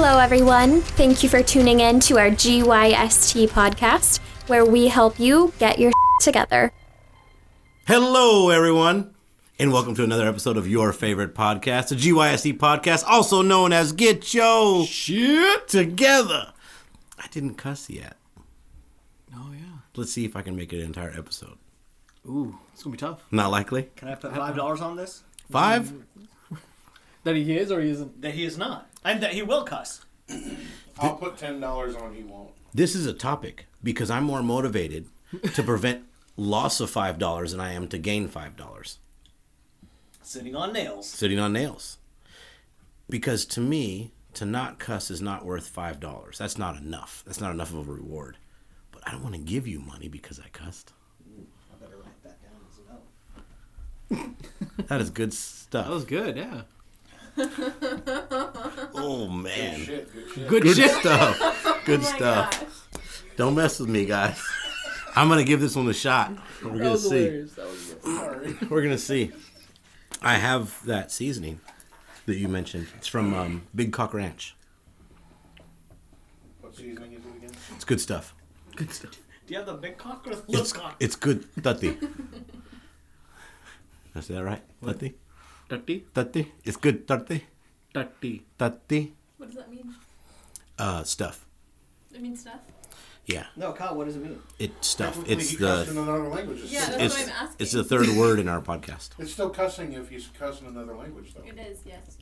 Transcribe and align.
Hello, 0.00 0.20
everyone. 0.20 0.80
Thank 0.80 1.24
you 1.24 1.28
for 1.28 1.42
tuning 1.42 1.80
in 1.80 1.98
to 2.00 2.18
our 2.18 2.30
GYST 2.30 3.48
podcast, 3.48 4.20
where 4.46 4.64
we 4.64 4.86
help 4.86 5.18
you 5.18 5.52
get 5.58 5.80
your 5.80 5.90
together. 6.20 6.72
Hello, 7.84 8.50
everyone, 8.50 9.12
and 9.58 9.72
welcome 9.72 9.96
to 9.96 10.04
another 10.04 10.28
episode 10.28 10.56
of 10.56 10.68
your 10.68 10.92
favorite 10.92 11.34
podcast, 11.34 11.88
the 11.88 11.96
GYST 11.96 12.58
podcast, 12.58 13.02
also 13.08 13.42
known 13.42 13.72
as 13.72 13.90
Get 13.90 14.32
Your 14.32 14.86
Shit 14.86 15.66
Together. 15.66 16.52
I 17.18 17.26
didn't 17.32 17.56
cuss 17.56 17.90
yet. 17.90 18.16
Oh 19.34 19.50
yeah. 19.52 19.78
Let's 19.96 20.12
see 20.12 20.24
if 20.24 20.36
I 20.36 20.42
can 20.42 20.54
make 20.54 20.72
it 20.72 20.78
an 20.78 20.86
entire 20.86 21.10
episode. 21.10 21.58
Ooh, 22.24 22.56
it's 22.72 22.84
gonna 22.84 22.92
be 22.92 22.98
tough. 22.98 23.24
Not 23.32 23.50
likely. 23.50 23.88
Can 23.96 24.06
I 24.06 24.14
put 24.14 24.32
five 24.32 24.54
dollars 24.54 24.80
on 24.80 24.94
this? 24.94 25.24
Five? 25.50 25.92
That 27.28 27.36
he 27.36 27.58
is 27.58 27.70
or 27.70 27.82
he 27.82 27.90
isn't. 27.90 28.22
That 28.22 28.32
he 28.32 28.44
is 28.44 28.56
not, 28.56 28.88
and 29.04 29.22
that 29.22 29.34
he 29.34 29.42
will 29.42 29.62
cuss. 29.62 30.00
I'll 30.98 31.16
put 31.16 31.36
ten 31.36 31.60
dollars 31.60 31.94
on. 31.94 32.14
He 32.14 32.22
won't. 32.22 32.48
This 32.72 32.94
is 32.94 33.04
a 33.04 33.12
topic 33.12 33.66
because 33.82 34.10
I'm 34.10 34.24
more 34.24 34.42
motivated 34.42 35.08
to 35.52 35.62
prevent 35.62 36.04
loss 36.38 36.80
of 36.80 36.88
five 36.88 37.18
dollars 37.18 37.50
than 37.50 37.60
I 37.60 37.74
am 37.74 37.86
to 37.88 37.98
gain 37.98 38.28
five 38.28 38.56
dollars. 38.56 38.98
Sitting 40.22 40.56
on 40.56 40.72
nails. 40.72 41.06
Sitting 41.06 41.38
on 41.38 41.52
nails. 41.52 41.98
Because 43.10 43.44
to 43.44 43.60
me, 43.60 44.12
to 44.32 44.46
not 44.46 44.78
cuss 44.78 45.10
is 45.10 45.20
not 45.20 45.44
worth 45.44 45.68
five 45.68 46.00
dollars. 46.00 46.38
That's 46.38 46.56
not 46.56 46.78
enough. 46.78 47.22
That's 47.26 47.42
not 47.42 47.50
enough 47.50 47.74
of 47.74 47.90
a 47.90 47.92
reward. 47.92 48.38
But 48.90 49.06
I 49.06 49.10
don't 49.10 49.22
want 49.22 49.34
to 49.34 49.40
give 49.42 49.66
you 49.66 49.80
money 49.80 50.08
because 50.08 50.40
I 50.40 50.48
cussed. 50.48 50.94
I 51.30 51.84
better 51.84 51.98
write 51.98 52.22
that 52.22 52.38
down 52.40 52.62
as 52.70 54.16
a 54.16 54.24
no. 54.24 54.34
That 54.86 55.02
is 55.02 55.10
good 55.10 55.34
stuff. 55.34 55.84
That 55.84 55.92
was 55.92 56.06
good. 56.06 56.38
Yeah. 56.38 56.62
Oh 58.94 59.28
man. 59.28 59.80
Shit, 59.80 60.12
good 60.12 60.28
shit. 60.34 60.48
Good, 60.48 60.62
Good 60.62 60.76
shit. 60.76 60.90
stuff. 60.92 61.82
Good 61.84 62.02
stuff. 62.04 62.88
Don't 63.36 63.54
mess 63.54 63.80
with 63.80 63.88
me, 63.88 64.04
guys. 64.04 64.42
I'm 65.16 65.28
gonna 65.28 65.44
give 65.44 65.60
this 65.60 65.74
one 65.74 65.88
a 65.88 65.94
shot. 65.94 66.32
We're 66.62 66.70
That 66.72 66.78
gonna 66.78 66.90
was 66.90 67.02
see. 67.08 67.08
hilarious. 67.24 67.52
That 67.54 67.66
was 67.66 67.82
good. 67.82 68.02
Sorry. 68.16 68.56
We're 68.70 68.82
gonna 68.82 68.98
see. 68.98 69.32
I 70.20 70.34
have 70.34 70.84
that 70.86 71.10
seasoning 71.10 71.60
that 72.26 72.36
you 72.36 72.48
mentioned. 72.48 72.88
It's 72.96 73.06
from 73.06 73.32
um, 73.34 73.62
Big 73.74 73.92
Cock 73.92 74.12
Ranch. 74.14 74.54
What 76.60 76.76
seasoning 76.76 77.12
is 77.14 77.24
it 77.24 77.36
again? 77.36 77.50
It's 77.74 77.84
good 77.84 78.00
stuff. 78.00 78.34
Good 78.76 78.92
stuff. 78.92 79.12
Do 79.46 79.54
you 79.54 79.56
have 79.58 79.66
the 79.66 79.74
big 79.74 79.96
cock 79.96 80.26
or 80.26 80.30
the 80.34 80.42
little 80.46 80.60
It's 80.60 80.72
cock? 80.72 80.96
it's 81.00 81.16
good. 81.16 81.46
Tati. 81.62 81.92
Did 81.92 82.08
I 84.14 84.20
say 84.20 84.34
that 84.34 84.44
right? 84.44 84.62
Tati. 84.84 85.14
Tutty. 85.68 86.04
Tati. 86.14 86.52
It's 86.64 86.76
good. 86.76 87.06
Tati. 87.06 87.44
Tutty. 87.94 88.42
Tati. 88.58 89.12
What 89.36 89.46
does 89.46 89.56
that 89.56 89.70
mean? 89.70 89.94
Uh, 90.78 91.02
stuff. 91.04 91.44
It 92.14 92.22
means 92.22 92.40
stuff. 92.40 92.60
Yeah. 93.26 93.44
No, 93.56 93.72
Kyle. 93.74 93.94
What 93.94 94.06
does 94.06 94.16
it 94.16 94.22
mean? 94.22 94.40
It 94.58 94.72
stuff. 94.82 95.14
Technically, 95.14 95.34
It's 95.34 95.50
he 95.50 95.56
cussed 95.58 95.88
in 95.90 95.96
the. 95.96 96.02
another 96.02 96.28
language. 96.28 96.60
It's, 96.62 96.72
Yeah, 96.72 96.80
still, 96.84 96.98
that's 96.98 97.14
It's 97.16 97.26
what 97.26 97.36
I'm 97.36 97.42
asking. 97.44 97.56
it's 97.64 97.72
the 97.72 97.84
third 97.84 98.08
word 98.16 98.38
in 98.38 98.48
our 98.48 98.60
podcast. 98.72 99.10
it's 99.18 99.32
still 99.32 99.50
cussing 99.50 99.92
if 99.92 100.08
he's 100.08 100.28
cussing 100.38 100.66
another 100.66 100.96
language, 100.96 101.34
though. 101.34 101.42
It 101.46 101.58
is, 101.58 101.80
yes. 101.84 102.16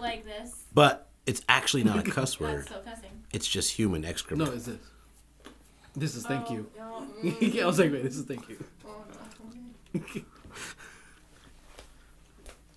Like 0.00 0.24
this. 0.24 0.64
But 0.72 1.08
it's 1.26 1.42
actually 1.48 1.84
not 1.84 1.98
a 1.98 2.02
cuss 2.10 2.36
That's 2.36 2.40
word. 2.40 2.64
still 2.66 2.80
cussing. 2.80 3.10
It's 3.32 3.46
just 3.46 3.72
human 3.72 4.04
excrement. 4.06 4.48
No, 4.50 4.56
it's 4.56 4.64
this. 4.66 4.78
This 5.94 6.14
is 6.14 6.24
thank 6.26 6.50
Oh, 6.50 6.54
you. 6.54 6.70
no, 6.78 7.06
mm, 7.24 7.54
yeah, 7.54 7.64
I 7.64 7.66
was 7.66 7.78
like, 7.78 7.90
wait, 7.92 8.02
this 8.04 8.16
is 8.16 8.24
thank 8.24 8.48
you. 8.48 8.62
oh, 8.86 9.04
no, 9.94 10.02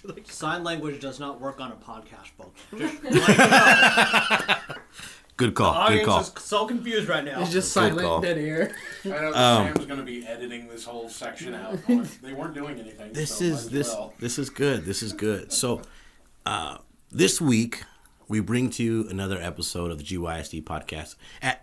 okay. 0.08 0.22
Sign 0.26 0.64
language 0.64 1.00
does 1.02 1.20
not 1.20 1.40
work 1.42 1.60
on 1.60 1.72
a 1.72 1.76
podcast, 1.76 2.30
folks. 2.38 2.62
Just 2.78 3.04
letting 3.04 3.16
you 3.16 3.20
know. 3.20 4.76
Good 5.38 5.52
The 5.52 5.54
call. 5.54 5.74
Good 5.74 5.80
audience 5.80 6.06
call. 6.06 6.20
is 6.22 6.34
so 6.40 6.66
confused 6.68 7.08
right 7.08 7.24
now. 7.24 7.42
It's 7.42 7.52
just 7.52 7.74
Good 7.74 7.80
silent, 7.92 8.02
call. 8.02 8.20
dead 8.22 8.38
air. 8.38 8.76
I 9.06 9.08
know 9.08 9.28
Um, 9.28 9.34
Sam's 9.74 9.86
going 9.86 10.00
to 10.00 10.06
be 10.06 10.28
editing 10.28 10.68
this 10.68 10.84
whole 10.84 11.08
section 11.10 11.54
out. 11.54 11.80
they 12.22 12.34
weren't 12.34 12.54
doing 12.54 12.78
anything. 12.78 13.14
This 13.14 13.38
so 13.38 13.46
is 13.46 13.70
this 13.70 13.88
well. 13.88 14.14
this 14.20 14.38
is 14.38 14.50
good. 14.50 14.84
This 14.84 15.02
is 15.02 15.14
good. 15.14 15.54
So, 15.54 15.82
uh, 16.46 16.80
this 17.10 17.40
week 17.40 17.84
we 18.28 18.42
bring 18.42 18.70
to 18.72 18.84
you 18.84 19.08
another 19.10 19.40
episode 19.42 19.92
of 19.92 19.98
the 19.98 20.04
GYST 20.04 20.64
podcast. 20.66 21.16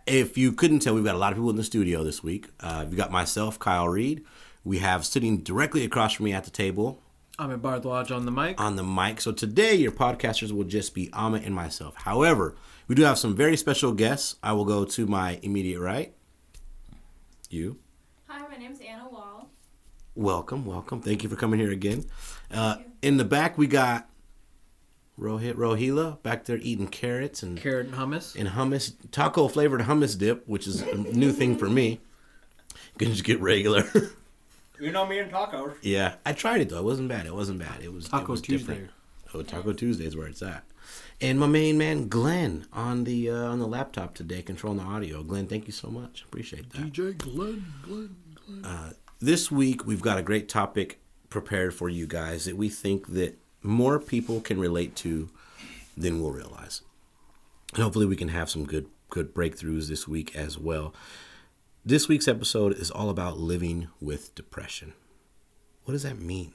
If 0.07 0.39
you 0.39 0.53
couldn't 0.53 0.79
tell, 0.81 0.95
we've 0.95 1.05
got 1.05 1.15
a 1.15 1.19
lot 1.19 1.33
of 1.33 1.37
people 1.37 1.51
in 1.51 1.57
the 1.57 1.63
studio 1.65 2.03
this 2.03 2.23
week. 2.23 2.49
Uh, 2.61 2.87
we've 2.89 2.97
got 2.97 3.13
myself, 3.13 3.59
Kyle 3.59 3.89
Reed. 3.89 4.25
We 4.65 4.79
have 4.79 5.05
sitting 5.05 5.43
directly 5.43 5.85
across 5.85 6.15
from 6.15 6.25
me 6.25 6.33
at 6.33 6.45
the 6.45 6.51
table 6.51 7.01
Amit 7.39 7.61
Bhardwaj 7.61 8.15
on 8.15 8.25
the 8.25 8.31
mic. 8.31 8.61
on 8.61 8.77
the 8.77 8.85
mic. 8.85 9.21
So 9.21 9.31
today, 9.33 9.75
your 9.75 9.93
podcasters 9.93 10.53
will 10.53 10.65
just 10.65 10.95
be 10.95 11.09
Amit 11.09 11.45
and 11.45 11.55
myself. 11.55 11.95
However, 11.97 12.55
we 12.89 12.95
do 12.95 13.03
have 13.03 13.19
some 13.19 13.37
very 13.37 13.57
special 13.57 13.93
guests. 13.93 14.37
I 14.43 14.53
will 14.53 14.65
go 14.65 14.85
to 14.87 15.07
my 15.07 15.39
immediate 15.43 15.81
right. 15.81 16.15
You. 17.51 17.79
Hi, 18.29 18.47
my 18.49 18.57
name's 18.57 18.81
Anna 18.81 19.09
Wall. 19.11 19.51
Welcome, 20.15 20.65
welcome. 20.65 21.03
Thank 21.03 21.23
you 21.23 21.29
for 21.29 21.37
coming 21.37 21.61
here 21.61 21.71
again. 21.71 22.05
Uh, 22.51 22.77
in 23.03 23.19
the 23.19 23.25
back, 23.25 23.59
we 23.59 23.67
got 23.67 24.09
Rohit 25.21 25.55
Rohila 25.55 26.23
back 26.23 26.45
there 26.47 26.57
eating 26.63 26.89
carrots 26.89 27.43
and, 27.43 27.61
Carrot 27.61 27.89
and 27.89 27.97
hummus. 27.97 28.35
and 28.35 28.49
hummus, 28.49 28.95
taco 29.11 29.47
flavored 29.49 29.83
hummus 29.83 30.19
dip, 30.19 30.47
which 30.49 30.67
is 30.67 30.81
a 30.81 30.95
new 30.97 31.33
thing 31.33 31.57
for 31.59 31.69
me. 31.69 32.01
You 32.95 32.99
can 32.99 33.09
just 33.13 33.25
get 33.25 33.41
regular. 33.41 33.85
You 34.79 34.93
know 34.93 35.07
me 35.07 35.19
and 35.19 35.31
tacos. 35.31 35.75
yeah, 35.83 36.17
I 36.25 36.33
tried 36.33 36.61
it 36.61 36.69
though. 36.69 36.79
It 36.79 36.85
wasn't 36.85 37.09
bad. 37.09 37.27
It 37.27 37.35
wasn't 37.35 37.59
bad. 37.59 37.83
It 37.83 37.93
was 37.93 38.07
it 38.13 38.29
was 38.29 38.41
Tuesday. 38.41 38.73
different. 38.75 38.91
Oh, 39.35 39.43
Taco 39.43 39.73
Tuesday 39.73 40.05
is 40.07 40.17
where 40.17 40.27
it's 40.29 40.43
at. 40.43 40.65
And 41.21 41.39
my 41.41 41.47
main 41.47 41.77
man 41.79 42.09
Glenn 42.09 42.67
on 42.73 43.05
the 43.05 43.31
uh, 43.31 43.35
on 43.35 43.59
the 43.59 43.67
laptop 43.67 44.15
today, 44.15 44.43
controlling 44.43 44.79
the 44.79 44.85
audio. 44.85 45.23
Glenn, 45.23 45.47
thank 45.47 45.67
you 45.67 45.73
so 45.73 45.89
much. 45.89 46.25
Appreciate 46.27 46.71
that. 46.71 46.93
DJ 46.93 47.17
Glenn, 47.19 47.65
Glenn. 47.83 48.17
Glenn. 48.47 48.95
This 49.21 49.51
week 49.51 49.87
we've 49.87 50.03
got 50.03 50.19
a 50.19 50.23
great 50.23 50.49
topic 50.49 51.01
prepared 51.31 51.75
for 51.75 51.89
you 51.89 52.07
guys 52.07 52.45
that 52.45 52.57
we 52.57 52.69
think 52.69 53.09
that 53.09 53.39
more 53.63 53.99
people 53.99 54.41
can 54.41 54.61
relate 54.61 54.95
to 54.97 55.29
than 55.97 56.21
we'll 56.21 56.31
realize 56.31 56.83
and 57.75 57.83
hopefully 57.83 58.07
we 58.07 58.15
can 58.15 58.29
have 58.29 58.49
some 58.49 58.65
good 58.65 58.87
good 59.11 59.35
breakthroughs 59.35 59.89
this 59.89 60.07
week 60.07 60.37
as 60.37 60.57
well 60.59 60.95
this 61.89 62.09
week's 62.09 62.27
episode 62.27 62.73
is 62.73 62.91
all 62.91 63.09
about 63.09 63.39
living 63.39 63.87
with 64.01 64.35
depression 64.35 64.93
what 65.85 65.93
does 65.93 66.03
that 66.03 66.19
mean 66.19 66.53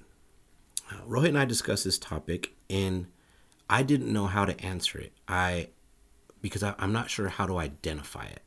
uh, 0.91 0.97
rohit 1.07 1.29
and 1.29 1.39
i 1.39 1.45
discussed 1.45 1.85
this 1.85 1.97
topic 1.97 2.51
and 2.69 3.07
i 3.69 3.81
didn't 3.81 4.11
know 4.11 4.27
how 4.27 4.43
to 4.43 4.59
answer 4.61 4.99
it 4.99 5.13
i 5.29 5.69
because 6.41 6.61
I, 6.61 6.75
i'm 6.77 6.91
not 6.91 7.09
sure 7.09 7.29
how 7.29 7.47
to 7.47 7.57
identify 7.57 8.25
it 8.25 8.41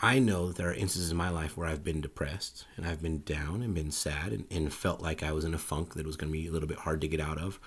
I 0.00 0.20
know 0.20 0.52
there 0.52 0.68
are 0.68 0.74
instances 0.74 1.10
in 1.10 1.16
my 1.16 1.28
life 1.28 1.56
where 1.56 1.66
I've 1.66 1.82
been 1.82 2.00
depressed 2.00 2.66
and 2.76 2.86
I've 2.86 3.02
been 3.02 3.22
down 3.24 3.64
and 3.64 3.74
been 3.74 3.90
sad 3.90 4.32
and, 4.32 4.44
and 4.48 4.72
felt 4.72 5.02
like 5.02 5.24
I 5.24 5.32
was 5.32 5.44
in 5.44 5.54
a 5.54 5.58
funk 5.58 5.94
that 5.94 6.06
was 6.06 6.16
going 6.16 6.32
to 6.32 6.38
be 6.38 6.46
a 6.46 6.52
little 6.52 6.68
bit 6.68 6.78
hard 6.78 7.00
to 7.00 7.08
get 7.08 7.18
out 7.18 7.36
of. 7.36 7.58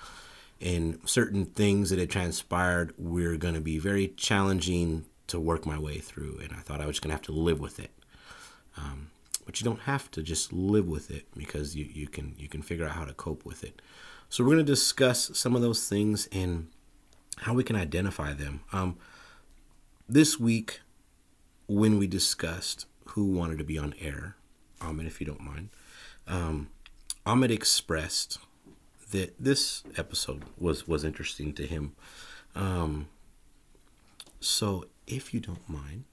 And 0.58 0.98
certain 1.04 1.44
things 1.44 1.90
that 1.90 1.98
had 1.98 2.08
transpired 2.08 2.94
were 2.96 3.36
going 3.36 3.52
to 3.52 3.60
be 3.60 3.78
very 3.78 4.08
challenging 4.16 5.04
to 5.26 5.38
work 5.38 5.66
my 5.66 5.78
way 5.78 5.98
through. 5.98 6.38
And 6.42 6.54
I 6.54 6.60
thought 6.60 6.80
I 6.80 6.86
was 6.86 7.00
going 7.00 7.10
to 7.10 7.16
have 7.16 7.22
to 7.26 7.32
live 7.32 7.60
with 7.60 7.78
it. 7.78 7.90
Um, 8.76 9.10
but 9.44 9.60
you 9.60 9.64
don't 9.64 9.80
have 9.80 10.10
to 10.12 10.22
just 10.22 10.52
live 10.52 10.88
with 10.88 11.10
it 11.10 11.26
because 11.36 11.74
you, 11.76 11.84
you 11.92 12.06
can 12.06 12.34
you 12.38 12.48
can 12.48 12.62
figure 12.62 12.86
out 12.86 12.92
how 12.92 13.04
to 13.04 13.12
cope 13.12 13.44
with 13.44 13.64
it. 13.64 13.82
So 14.28 14.42
we're 14.42 14.54
going 14.54 14.64
to 14.64 14.72
discuss 14.72 15.30
some 15.34 15.54
of 15.54 15.62
those 15.62 15.88
things 15.88 16.28
and 16.32 16.68
how 17.38 17.54
we 17.54 17.64
can 17.64 17.76
identify 17.76 18.32
them. 18.32 18.60
Um, 18.72 18.96
this 20.08 20.38
week, 20.38 20.80
when 21.66 21.98
we 21.98 22.06
discussed 22.06 22.86
who 23.08 23.26
wanted 23.26 23.58
to 23.58 23.64
be 23.64 23.78
on 23.78 23.94
air, 24.00 24.36
Amit, 24.80 25.06
if 25.06 25.20
you 25.20 25.26
don't 25.26 25.42
mind, 25.42 25.68
um, 26.26 26.68
Amit 27.26 27.50
expressed 27.50 28.38
that 29.10 29.34
this 29.38 29.82
episode 29.96 30.44
was 30.58 30.88
was 30.88 31.04
interesting 31.04 31.52
to 31.54 31.66
him. 31.66 31.94
Um, 32.54 33.08
so, 34.40 34.86
if 35.06 35.32
you 35.32 35.40
don't 35.40 35.68
mind, 35.68 36.04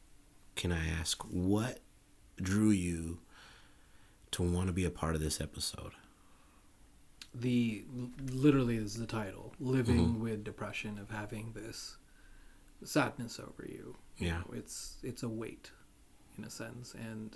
can 0.55 0.71
I 0.71 0.87
ask 0.87 1.23
what 1.23 1.79
drew 2.41 2.69
you 2.69 3.19
to 4.31 4.43
want 4.43 4.67
to 4.67 4.73
be 4.73 4.85
a 4.85 4.89
part 4.91 5.15
of 5.15 5.21
this 5.21 5.39
episode? 5.41 5.91
The 7.33 7.83
literally 8.31 8.77
is 8.77 8.95
the 8.95 9.05
title. 9.05 9.53
Living 9.59 10.19
with 10.19 10.43
depression 10.43 10.97
of 10.99 11.09
having 11.11 11.53
this 11.53 11.97
sadness 12.83 13.39
over 13.39 13.65
you. 13.67 13.95
Yeah. 14.17 14.39
know, 14.39 14.53
it's 14.53 14.97
it's 15.03 15.23
a 15.23 15.29
weight 15.29 15.71
in 16.37 16.43
a 16.43 16.49
sense 16.49 16.93
and 16.93 17.35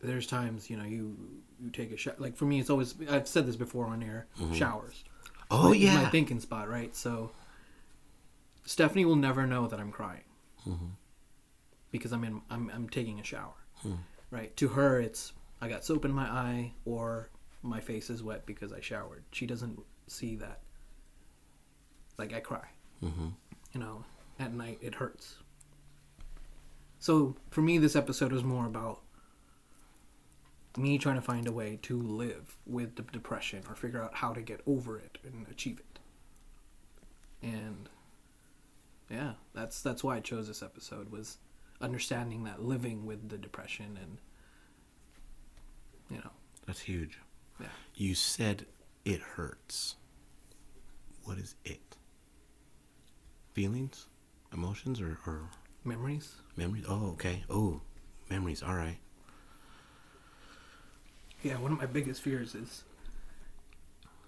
there's 0.00 0.26
times 0.26 0.70
you 0.70 0.76
know 0.76 0.84
you 0.84 1.16
you 1.60 1.70
take 1.70 1.90
a 1.92 1.96
shower 1.96 2.14
like 2.18 2.36
for 2.36 2.44
me 2.44 2.60
it's 2.60 2.70
always 2.70 2.94
i've 3.10 3.26
said 3.28 3.46
this 3.46 3.56
before 3.56 3.86
on 3.86 4.02
air 4.02 4.26
showers 4.54 5.04
Oh 5.50 5.72
yeah, 5.72 6.02
my 6.02 6.08
thinking 6.10 6.38
spot 6.40 6.68
right 6.68 6.94
so 6.94 7.32
stephanie 8.64 9.04
will 9.04 9.16
never 9.16 9.46
know 9.46 9.66
that 9.66 9.80
i'm 9.80 9.90
crying 9.90 10.22
Mm-hmm. 10.66 10.86
Because 11.90 12.12
i'm 12.12 12.24
in 12.24 12.40
i'm, 12.50 12.70
I'm 12.74 12.88
taking 12.88 13.20
a 13.20 13.24
shower 13.24 13.54
Hmm. 13.82 13.92
right 14.30 14.56
to 14.56 14.68
her 14.68 15.00
it's 15.00 15.32
i 15.60 15.68
got 15.68 15.84
soap 15.84 16.04
in 16.04 16.10
my 16.12 16.24
eye 16.28 16.72
or 16.84 17.30
my 17.62 17.80
face 17.80 18.10
is 18.10 18.22
wet 18.22 18.44
because 18.46 18.72
i 18.72 18.80
showered 18.80 19.22
she 19.32 19.46
doesn't 19.46 19.78
see 20.08 20.34
that 20.36 20.60
like 22.18 22.32
i 22.32 22.40
cry 22.40 22.66
Mm-hmm. 23.02 23.28
you 23.74 23.80
know, 23.80 24.04
at 24.40 24.52
night 24.52 24.78
it 24.82 24.96
hurts. 24.96 25.36
So 26.98 27.36
for 27.50 27.62
me, 27.62 27.78
this 27.78 27.94
episode 27.94 28.32
was 28.32 28.42
more 28.42 28.66
about 28.66 29.02
me 30.76 30.98
trying 30.98 31.14
to 31.14 31.20
find 31.22 31.46
a 31.46 31.52
way 31.52 31.78
to 31.82 32.00
live 32.02 32.56
with 32.66 32.96
the 32.96 33.02
depression 33.02 33.62
or 33.68 33.76
figure 33.76 34.02
out 34.02 34.14
how 34.14 34.32
to 34.32 34.40
get 34.42 34.60
over 34.66 34.98
it 34.98 35.18
and 35.24 35.46
achieve 35.48 35.78
it. 35.78 35.98
And 37.46 37.88
yeah, 39.08 39.34
that's 39.54 39.80
that's 39.80 40.02
why 40.02 40.16
I 40.16 40.20
chose 40.20 40.48
this 40.48 40.62
episode 40.62 41.10
was 41.12 41.36
understanding 41.80 42.44
that 42.44 42.62
living 42.62 43.06
with 43.06 43.28
the 43.28 43.38
depression 43.38 43.98
and 44.00 44.18
you 46.10 46.16
know, 46.18 46.30
That's 46.66 46.80
huge. 46.80 47.18
yeah. 47.60 47.66
You 47.94 48.14
said 48.14 48.64
it 49.04 49.20
hurts. 49.20 49.96
What 51.24 51.36
is 51.38 51.54
it? 51.64 51.96
Feelings, 53.52 54.06
emotions, 54.52 55.00
or, 55.00 55.18
or 55.26 55.50
Memories? 55.84 56.34
memories? 56.56 56.84
Oh, 56.88 57.10
okay. 57.12 57.44
Oh, 57.50 57.80
memories. 58.30 58.62
All 58.62 58.74
right. 58.74 58.98
Yeah, 61.42 61.58
one 61.58 61.72
of 61.72 61.78
my 61.78 61.86
biggest 61.86 62.22
fears 62.22 62.54
is 62.54 62.84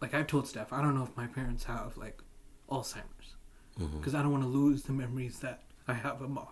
like 0.01 0.15
I've 0.15 0.27
told 0.27 0.47
Steph, 0.47 0.73
I 0.73 0.81
don't 0.83 0.95
know 0.95 1.03
if 1.05 1.17
my 1.17 1.27
parents 1.27 1.65
have 1.65 1.97
like 1.97 2.23
Alzheimer's 2.71 3.35
mm-hmm. 3.79 3.99
because 3.99 4.15
I 4.15 4.23
don't 4.23 4.31
want 4.31 4.45
to 4.45 4.49
lose 4.49 4.83
the 4.83 4.93
memories 4.93 5.39
that 5.41 5.63
I 5.89 5.95
have 5.95 6.21
of 6.23 6.31
mom. 6.31 6.49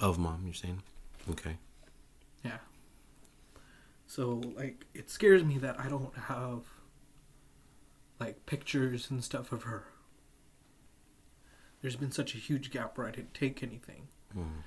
Of 0.00 0.18
mom, 0.18 0.42
you're 0.44 0.54
saying? 0.54 0.82
Okay. 1.30 1.56
Yeah. 2.44 2.58
So 4.06 4.40
like 4.56 4.86
it 4.94 5.10
scares 5.10 5.42
me 5.44 5.58
that 5.58 5.78
I 5.78 5.88
don't 5.88 6.16
have 6.16 6.60
like 8.20 8.46
pictures 8.46 9.10
and 9.10 9.22
stuff 9.22 9.52
of 9.52 9.64
her. 9.64 9.84
There's 11.82 11.96
been 11.96 12.12
such 12.12 12.34
a 12.34 12.38
huge 12.38 12.70
gap 12.70 12.96
where 12.96 13.06
I 13.06 13.10
didn't 13.10 13.34
take 13.34 13.62
anything. 13.62 14.08
Mhm. 14.36 14.62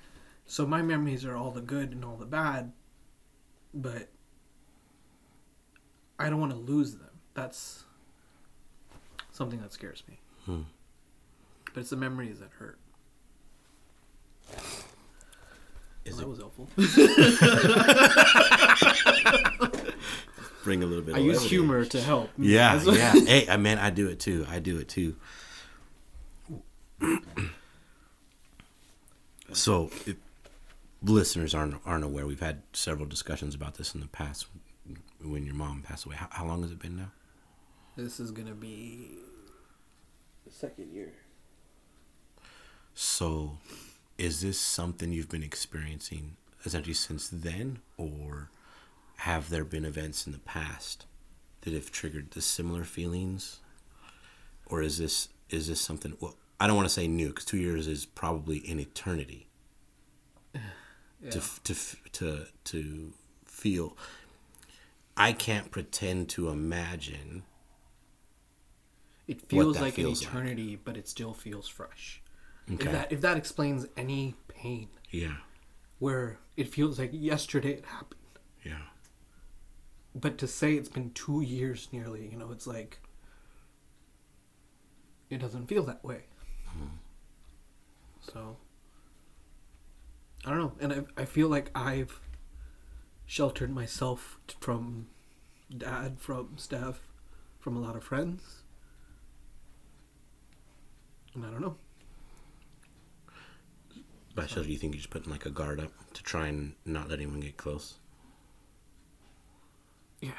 So 0.45 0.65
my 0.65 0.81
memories 0.81 1.23
are 1.25 1.35
all 1.35 1.51
the 1.51 1.61
good 1.61 1.91
and 1.91 2.03
all 2.03 2.17
the 2.17 2.25
bad, 2.25 2.73
but 3.73 4.09
I 6.19 6.29
don't 6.29 6.39
want 6.39 6.51
to 6.51 6.57
lose 6.57 6.95
them. 6.95 7.09
That's 7.33 7.85
something 9.31 9.61
that 9.61 9.71
scares 9.71 10.03
me. 10.07 10.19
Hmm. 10.45 10.61
But 11.73 11.81
it's 11.81 11.89
the 11.89 11.95
memories 11.95 12.39
that 12.39 12.51
hurt. 12.51 12.77
Is 16.05 16.15
Well, 16.15 16.17
that 16.17 16.25
it 16.25 16.29
was 16.29 16.39
helpful. 16.39 16.67
bring 20.63 20.83
a 20.83 20.85
little 20.85 21.03
bit? 21.03 21.15
I 21.15 21.19
of 21.19 21.25
use 21.25 21.37
levity. 21.37 21.55
humor 21.55 21.85
to 21.85 22.01
help. 22.01 22.29
Yeah, 22.37 22.81
yeah. 22.83 23.13
Hey, 23.25 23.47
I 23.49 23.57
man, 23.57 23.77
I 23.79 23.89
do 23.91 24.07
it 24.07 24.19
too. 24.19 24.45
I 24.49 24.59
do 24.59 24.77
it 24.79 24.87
too. 24.89 25.15
so, 29.53 29.89
if 30.05 30.15
listeners 31.03 31.53
aren't 31.53 31.75
aren't 31.85 32.03
aware, 32.03 32.25
we've 32.25 32.39
had 32.39 32.61
several 32.73 33.05
discussions 33.05 33.53
about 33.55 33.75
this 33.75 33.93
in 33.93 34.01
the 34.01 34.07
past. 34.07 34.47
When 35.23 35.45
your 35.45 35.53
mom 35.55 35.83
passed 35.87 36.05
away, 36.05 36.15
how, 36.15 36.27
how 36.31 36.45
long 36.47 36.63
has 36.63 36.71
it 36.71 36.79
been 36.79 36.97
now? 36.97 37.11
This 37.95 38.19
is 38.19 38.31
gonna 38.31 38.55
be 38.55 39.17
the 40.45 40.51
second 40.51 40.91
year. 40.91 41.13
So, 42.93 43.57
is 44.21 44.41
this 44.41 44.59
something 44.59 45.11
you've 45.11 45.29
been 45.29 45.41
experiencing 45.41 46.35
essentially 46.63 46.93
since 46.93 47.27
then, 47.27 47.79
or 47.97 48.49
have 49.17 49.49
there 49.49 49.65
been 49.65 49.83
events 49.83 50.27
in 50.27 50.31
the 50.31 50.37
past 50.39 51.05
that 51.61 51.73
have 51.73 51.91
triggered 51.91 52.29
the 52.31 52.41
similar 52.41 52.83
feelings, 52.83 53.61
or 54.67 54.83
is 54.83 54.99
this 54.99 55.29
is 55.49 55.67
this 55.67 55.81
something? 55.81 56.15
Well, 56.19 56.35
I 56.59 56.67
don't 56.67 56.75
want 56.75 56.87
to 56.87 56.93
say 56.93 57.07
new 57.07 57.29
because 57.29 57.45
two 57.45 57.57
years 57.57 57.87
is 57.87 58.05
probably 58.05 58.63
an 58.69 58.79
eternity 58.79 59.47
Yeah. 61.23 61.31
to 61.31 61.41
to 61.63 61.75
to 62.13 62.45
to 62.65 63.13
feel. 63.45 63.97
I 65.17 65.33
can't 65.33 65.71
pretend 65.71 66.29
to 66.29 66.49
imagine. 66.49 67.43
It 69.27 69.41
feels 69.49 69.79
like 69.79 69.97
an 69.97 70.09
like. 70.09 70.21
eternity, 70.21 70.75
but 70.75 70.95
it 70.97 71.07
still 71.07 71.33
feels 71.33 71.67
fresh. 71.67 72.20
Okay. 72.69 72.85
If 72.85 72.91
that 72.91 73.11
if 73.11 73.21
that 73.21 73.37
explains 73.37 73.85
any 73.97 74.35
pain, 74.47 74.87
yeah, 75.09 75.37
where 75.99 76.39
it 76.55 76.67
feels 76.67 76.99
like 76.99 77.09
yesterday 77.13 77.71
it 77.73 77.85
happened, 77.85 78.21
yeah. 78.63 78.83
but 80.15 80.37
to 80.39 80.47
say 80.47 80.75
it's 80.75 80.89
been 80.89 81.11
two 81.11 81.41
years 81.41 81.89
nearly, 81.91 82.27
you 82.31 82.37
know, 82.37 82.51
it's 82.51 82.67
like 82.67 82.99
it 85.29 85.39
doesn't 85.39 85.67
feel 85.67 85.83
that 85.83 86.03
way. 86.03 86.23
Hmm. 86.67 86.97
So 88.21 88.57
I 90.45 90.49
don't 90.49 90.59
know, 90.59 90.73
and 90.79 90.93
I 91.17 91.21
I 91.21 91.25
feel 91.25 91.47
like 91.49 91.71
I've 91.75 92.19
sheltered 93.25 93.73
myself 93.73 94.37
from 94.59 95.07
dad, 95.75 96.17
from 96.19 96.57
Steph, 96.57 96.99
from 97.59 97.75
a 97.77 97.79
lot 97.79 97.95
of 97.95 98.03
friends, 98.03 98.63
and 101.33 101.45
I 101.45 101.49
don't 101.49 101.61
know. 101.61 101.77
By 104.35 104.45
shelter, 104.47 104.69
you 104.69 104.77
think 104.77 104.93
you're 104.93 104.99
just 105.01 105.09
putting 105.09 105.31
like 105.31 105.45
a 105.45 105.49
guard 105.49 105.79
up 105.79 105.91
to 106.13 106.23
try 106.23 106.47
and 106.47 106.73
not 106.85 107.09
let 107.09 107.19
anyone 107.19 107.39
get 107.41 107.57
close? 107.57 107.95
Yeah. 110.21 110.31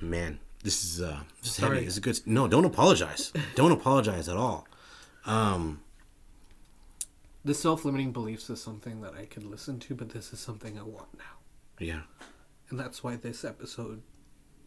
Man, 0.00 0.38
this 0.62 0.84
is 0.84 1.00
uh, 1.00 1.20
this 1.40 1.50
is 1.50 1.56
Sorry. 1.56 1.76
heavy. 1.76 1.86
It's 1.86 1.96
a 1.96 2.00
good. 2.00 2.18
No, 2.26 2.46
don't 2.46 2.64
apologize. 2.64 3.32
don't 3.56 3.72
apologize 3.72 4.28
at 4.28 4.36
all. 4.36 4.66
Um, 5.26 5.80
The 7.44 7.54
self-limiting 7.54 8.12
beliefs 8.12 8.48
is 8.50 8.62
something 8.62 9.00
that 9.00 9.14
I 9.14 9.24
could 9.26 9.44
listen 9.44 9.78
to, 9.80 9.94
but 9.94 10.10
this 10.10 10.32
is 10.32 10.38
something 10.40 10.78
I 10.78 10.82
want 10.82 11.08
now. 11.18 11.38
yeah, 11.78 12.02
And 12.70 12.78
that's 12.78 13.02
why 13.02 13.16
this 13.16 13.44
episode 13.44 14.02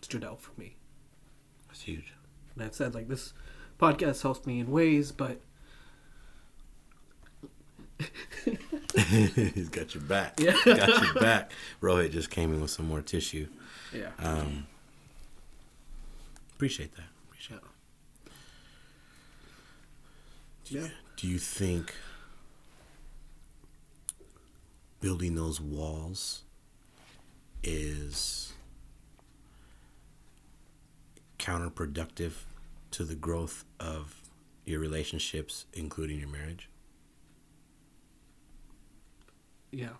stood 0.01 0.23
out 0.23 0.41
for 0.41 0.51
me. 0.59 0.75
that's 1.67 1.81
huge. 1.81 2.13
And 2.55 2.63
I've 2.63 2.73
said 2.75 2.93
like 2.93 3.07
this 3.07 3.33
podcast 3.79 4.21
helps 4.21 4.45
me 4.45 4.59
in 4.59 4.69
ways, 4.71 5.11
but 5.11 5.39
He's 8.95 9.69
got 9.69 9.93
your 9.93 10.03
back. 10.03 10.39
Yeah. 10.39 10.55
got 10.65 10.87
your 11.03 11.13
back. 11.15 11.51
Rohit 11.81 12.11
just 12.11 12.29
came 12.29 12.53
in 12.53 12.61
with 12.61 12.71
some 12.71 12.87
more 12.87 13.01
tissue. 13.01 13.47
yeah. 13.93 14.09
Um, 14.19 14.65
appreciate 16.55 16.95
that. 16.95 17.05
Appreciate 17.29 17.59
that. 17.61 18.31
yeah. 20.65 20.87
Do 21.17 21.27
you 21.27 21.37
think 21.37 21.93
building 24.99 25.35
those 25.35 25.59
walls 25.61 26.41
is 27.63 28.50
counterproductive 31.41 32.33
to 32.91 33.03
the 33.03 33.15
growth 33.15 33.65
of 33.79 34.21
your 34.65 34.79
relationships, 34.79 35.65
including 35.73 36.19
your 36.19 36.29
marriage? 36.29 36.69
Yeah. 39.71 39.95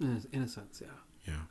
In 0.00 0.22
a, 0.32 0.36
in 0.36 0.42
a 0.42 0.48
sense, 0.48 0.82
yeah. 0.82 0.88
Yeah. 1.26 1.42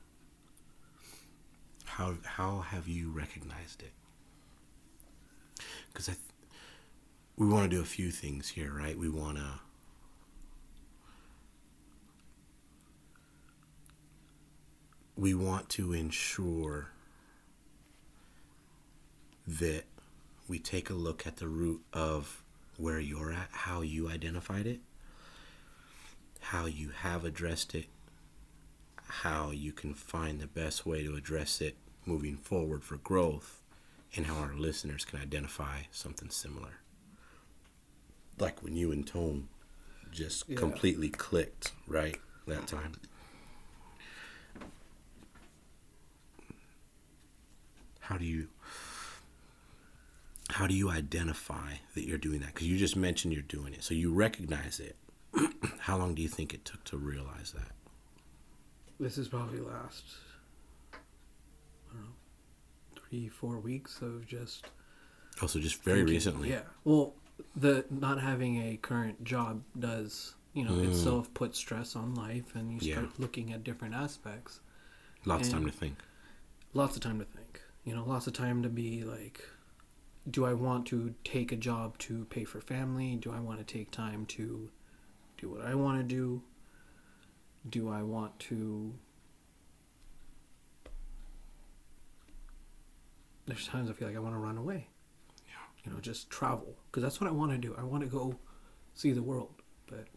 How 1.86 2.16
how 2.24 2.60
have 2.60 2.88
you 2.88 3.10
recognized 3.12 3.82
it? 3.82 3.92
Because 5.92 6.10
I, 6.10 6.14
th- 6.14 6.24
we 7.38 7.48
want 7.48 7.70
to 7.70 7.76
do 7.76 7.82
a 7.82 7.86
few 7.86 8.12
things 8.12 8.50
here, 8.50 8.74
right? 8.74 8.98
We 8.98 9.10
want 9.10 9.38
to. 9.38 9.60
We 15.16 15.34
want 15.36 15.70
to 15.70 15.94
ensure 15.94 16.90
that 19.48 19.84
we 20.48 20.60
take 20.60 20.90
a 20.90 20.94
look 20.94 21.26
at 21.28 21.38
the 21.38 21.48
root 21.48 21.82
of 21.94 22.42
where 22.78 23.00
you're 23.00 23.32
at, 23.32 23.50
how 23.52 23.82
you 23.82 24.10
identified 24.10 24.66
it, 24.66 24.80
how 26.40 26.66
you 26.66 26.90
have 26.90 27.24
addressed 27.26 27.76
it, 27.76 27.86
how 29.08 29.52
you 29.52 29.72
can 29.72 29.94
find 29.94 30.40
the 30.40 30.48
best 30.48 30.86
way 30.86 31.04
to 31.04 31.16
address 31.16 31.62
it 31.62 31.76
moving 32.06 32.36
forward 32.36 32.84
for 32.84 32.98
growth 32.98 33.62
and 34.16 34.26
how 34.26 34.36
our 34.36 34.54
listeners 34.54 35.06
can 35.06 35.20
identify 35.20 35.80
something 35.92 36.30
similar. 36.30 36.80
Like 38.40 38.62
when 38.64 38.76
you 38.76 38.92
and 38.92 39.06
Tone 39.06 39.48
just 40.12 40.48
Yeah. 40.48 40.58
completely 40.58 41.10
clicked, 41.10 41.72
right? 41.88 42.20
That 42.46 42.68
time. 42.68 42.94
How 48.02 48.18
do 48.18 48.26
you 48.26 48.50
how 50.54 50.68
do 50.68 50.74
you 50.74 50.90
identify 50.90 51.74
that 51.96 52.06
you're 52.08 52.18
doing 52.18 52.40
that? 52.42 52.54
Because 52.54 52.68
you 52.68 52.78
just 52.78 52.96
mentioned 52.96 53.34
you're 53.34 53.42
doing 53.44 53.74
it, 53.74 53.84
so 53.84 53.94
you 53.94 54.14
recognize 54.14 54.80
it. 54.80 54.96
how 55.80 55.98
long 55.98 56.14
do 56.14 56.22
you 56.22 56.28
think 56.28 56.54
it 56.54 56.64
took 56.64 56.84
to 56.86 56.98
realize 56.98 57.54
that? 57.54 57.72
This 59.00 59.18
is 59.18 59.28
probably 59.28 59.60
last, 59.60 60.04
I 60.94 60.98
don't 61.94 62.02
know, 62.04 62.10
three, 63.10 63.28
four 63.30 63.58
weeks 63.60 64.02
of 64.02 64.28
just 64.28 64.68
Also, 65.42 65.60
just 65.60 65.84
very 65.84 66.00
thinking- 66.00 66.14
recently. 66.16 66.50
Yeah. 66.52 66.62
Well, 66.84 67.16
the 67.56 67.86
not 67.90 68.22
having 68.22 68.58
a 68.62 68.78
current 68.78 69.24
job 69.24 69.64
does, 69.80 70.36
you 70.54 70.64
know, 70.66 70.80
itself 70.80 71.34
put 71.34 71.56
stress 71.56 71.96
on 71.96 72.14
life, 72.14 72.54
and 72.56 72.72
you 72.72 72.80
Mm. 72.80 72.86
Yeah. 72.86 72.94
start 72.96 73.20
looking 73.20 73.52
at 73.54 73.64
different 73.64 73.96
aspects. 73.96 74.60
Lots 75.26 75.48
of 75.48 75.54
time 75.56 75.66
to 75.66 75.72
think. 75.72 75.98
Lots 76.74 76.96
of 76.96 77.02
time 77.02 77.18
to 77.20 77.26
think. 77.26 77.62
You 77.86 77.96
know, 77.96 78.06
lots 78.06 78.28
of 78.28 78.34
time 78.34 78.62
to 78.62 78.70
be 78.70 79.04
like, 79.04 79.44
do 80.30 80.46
I 80.46 80.54
want 80.54 80.86
to 80.88 81.14
take 81.24 81.52
a 81.52 81.56
job 81.56 81.98
to 82.00 82.26
pay 82.26 82.46
for 82.46 82.62
family? 82.62 83.16
Do 83.16 83.32
I 83.32 83.40
want 83.40 83.60
to 83.60 83.66
take 83.66 83.92
time 83.92 84.26
to 84.28 84.70
do 85.38 85.50
what 85.50 85.62
I 85.62 85.76
want 85.76 86.00
to 86.00 86.04
do? 86.04 86.42
Do 87.70 87.90
I 87.90 88.02
want 88.02 88.40
to? 88.42 88.94
There's 93.46 93.68
times 93.68 93.90
I 93.90 93.94
feel 93.94 94.08
like 94.08 94.16
I 94.16 94.22
want 94.22 94.36
to 94.36 94.40
run 94.40 94.58
away. 94.58 94.88
Yeah. 95.46 95.54
You 95.84 95.92
know, 95.92 96.00
just 96.00 96.30
travel 96.30 96.76
because 96.90 97.04
that's 97.04 97.20
what 97.20 97.30
I 97.30 97.34
want 97.34 97.52
to 97.52 97.58
do. 97.58 97.76
I 97.78 97.84
want 97.84 98.04
to 98.04 98.10
go 98.10 98.38
see 98.94 99.12
the 99.12 99.22
world, 99.22 99.54
but 99.88 100.08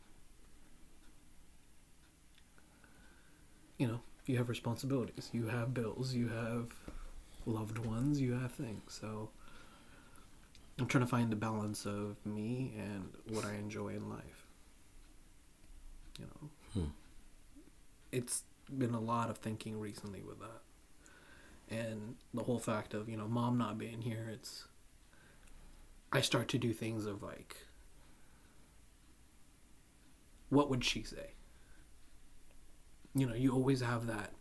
you 3.78 3.88
know, 3.88 4.00
you 4.26 4.36
have 4.36 4.48
responsibilities, 4.48 5.30
you 5.32 5.48
have 5.48 5.74
bills, 5.74 6.14
you 6.14 6.28
have 6.28 6.72
loved 7.44 7.78
ones, 7.78 8.20
you 8.20 8.34
have 8.34 8.52
things. 8.52 8.82
So 9.00 9.30
I'm 10.78 10.86
trying 10.86 11.04
to 11.04 11.08
find 11.10 11.30
the 11.32 11.36
balance 11.36 11.86
of 11.86 12.24
me 12.26 12.74
and 12.78 13.14
what 13.30 13.44
I 13.44 13.54
enjoy 13.54 13.88
in 13.88 14.08
life. 14.10 14.46
You 16.18 16.26
know, 16.26 16.50
Hmm. 16.74 16.90
it's 18.12 18.42
been 18.76 18.94
a 18.94 19.00
lot 19.00 19.30
of 19.30 19.38
thinking 19.38 19.78
recently 19.78 20.22
with 20.22 20.38
that, 20.40 20.62
and 21.70 22.16
the 22.34 22.42
whole 22.44 22.58
fact 22.58 22.94
of 22.94 23.08
you 23.08 23.16
know 23.16 23.28
mom 23.28 23.58
not 23.58 23.78
being 23.78 24.02
here. 24.02 24.28
It's 24.32 24.66
I 26.12 26.20
start 26.20 26.48
to 26.48 26.58
do 26.58 26.72
things 26.72 27.06
of 27.06 27.22
like, 27.22 27.56
what 30.48 30.70
would 30.70 30.84
she 30.84 31.02
say? 31.02 31.32
You 33.14 33.26
know, 33.26 33.34
you 33.34 33.52
always 33.52 33.80
have 33.80 34.06
that 34.06 34.32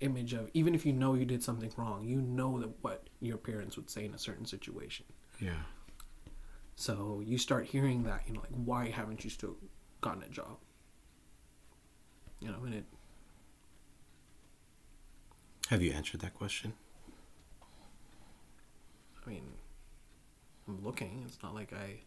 image 0.00 0.32
of 0.32 0.50
even 0.54 0.74
if 0.74 0.84
you 0.86 0.92
know 0.92 1.14
you 1.14 1.24
did 1.24 1.42
something 1.42 1.72
wrong, 1.76 2.04
you 2.04 2.20
know 2.20 2.58
that 2.60 2.82
what 2.82 3.08
your 3.20 3.36
parents 3.36 3.76
would 3.76 3.90
say 3.90 4.04
in 4.04 4.14
a 4.14 4.18
certain 4.18 4.44
situation. 4.46 5.06
Yeah. 5.42 5.50
So 6.76 7.20
you 7.24 7.36
start 7.36 7.66
hearing 7.66 8.04
that, 8.04 8.22
you 8.26 8.34
know, 8.34 8.40
like 8.40 8.50
why 8.64 8.88
haven't 8.90 9.24
you 9.24 9.30
still 9.30 9.56
gotten 10.00 10.22
a 10.22 10.28
job? 10.28 10.56
You 12.40 12.48
know, 12.48 12.58
and 12.64 12.74
it 12.74 12.84
Have 15.68 15.82
you 15.82 15.92
answered 15.92 16.20
that 16.20 16.34
question? 16.34 16.72
I 19.26 19.30
mean 19.30 19.42
I'm 20.68 20.84
looking. 20.84 21.24
It's 21.26 21.42
not 21.42 21.54
like 21.54 21.72
I 21.72 22.00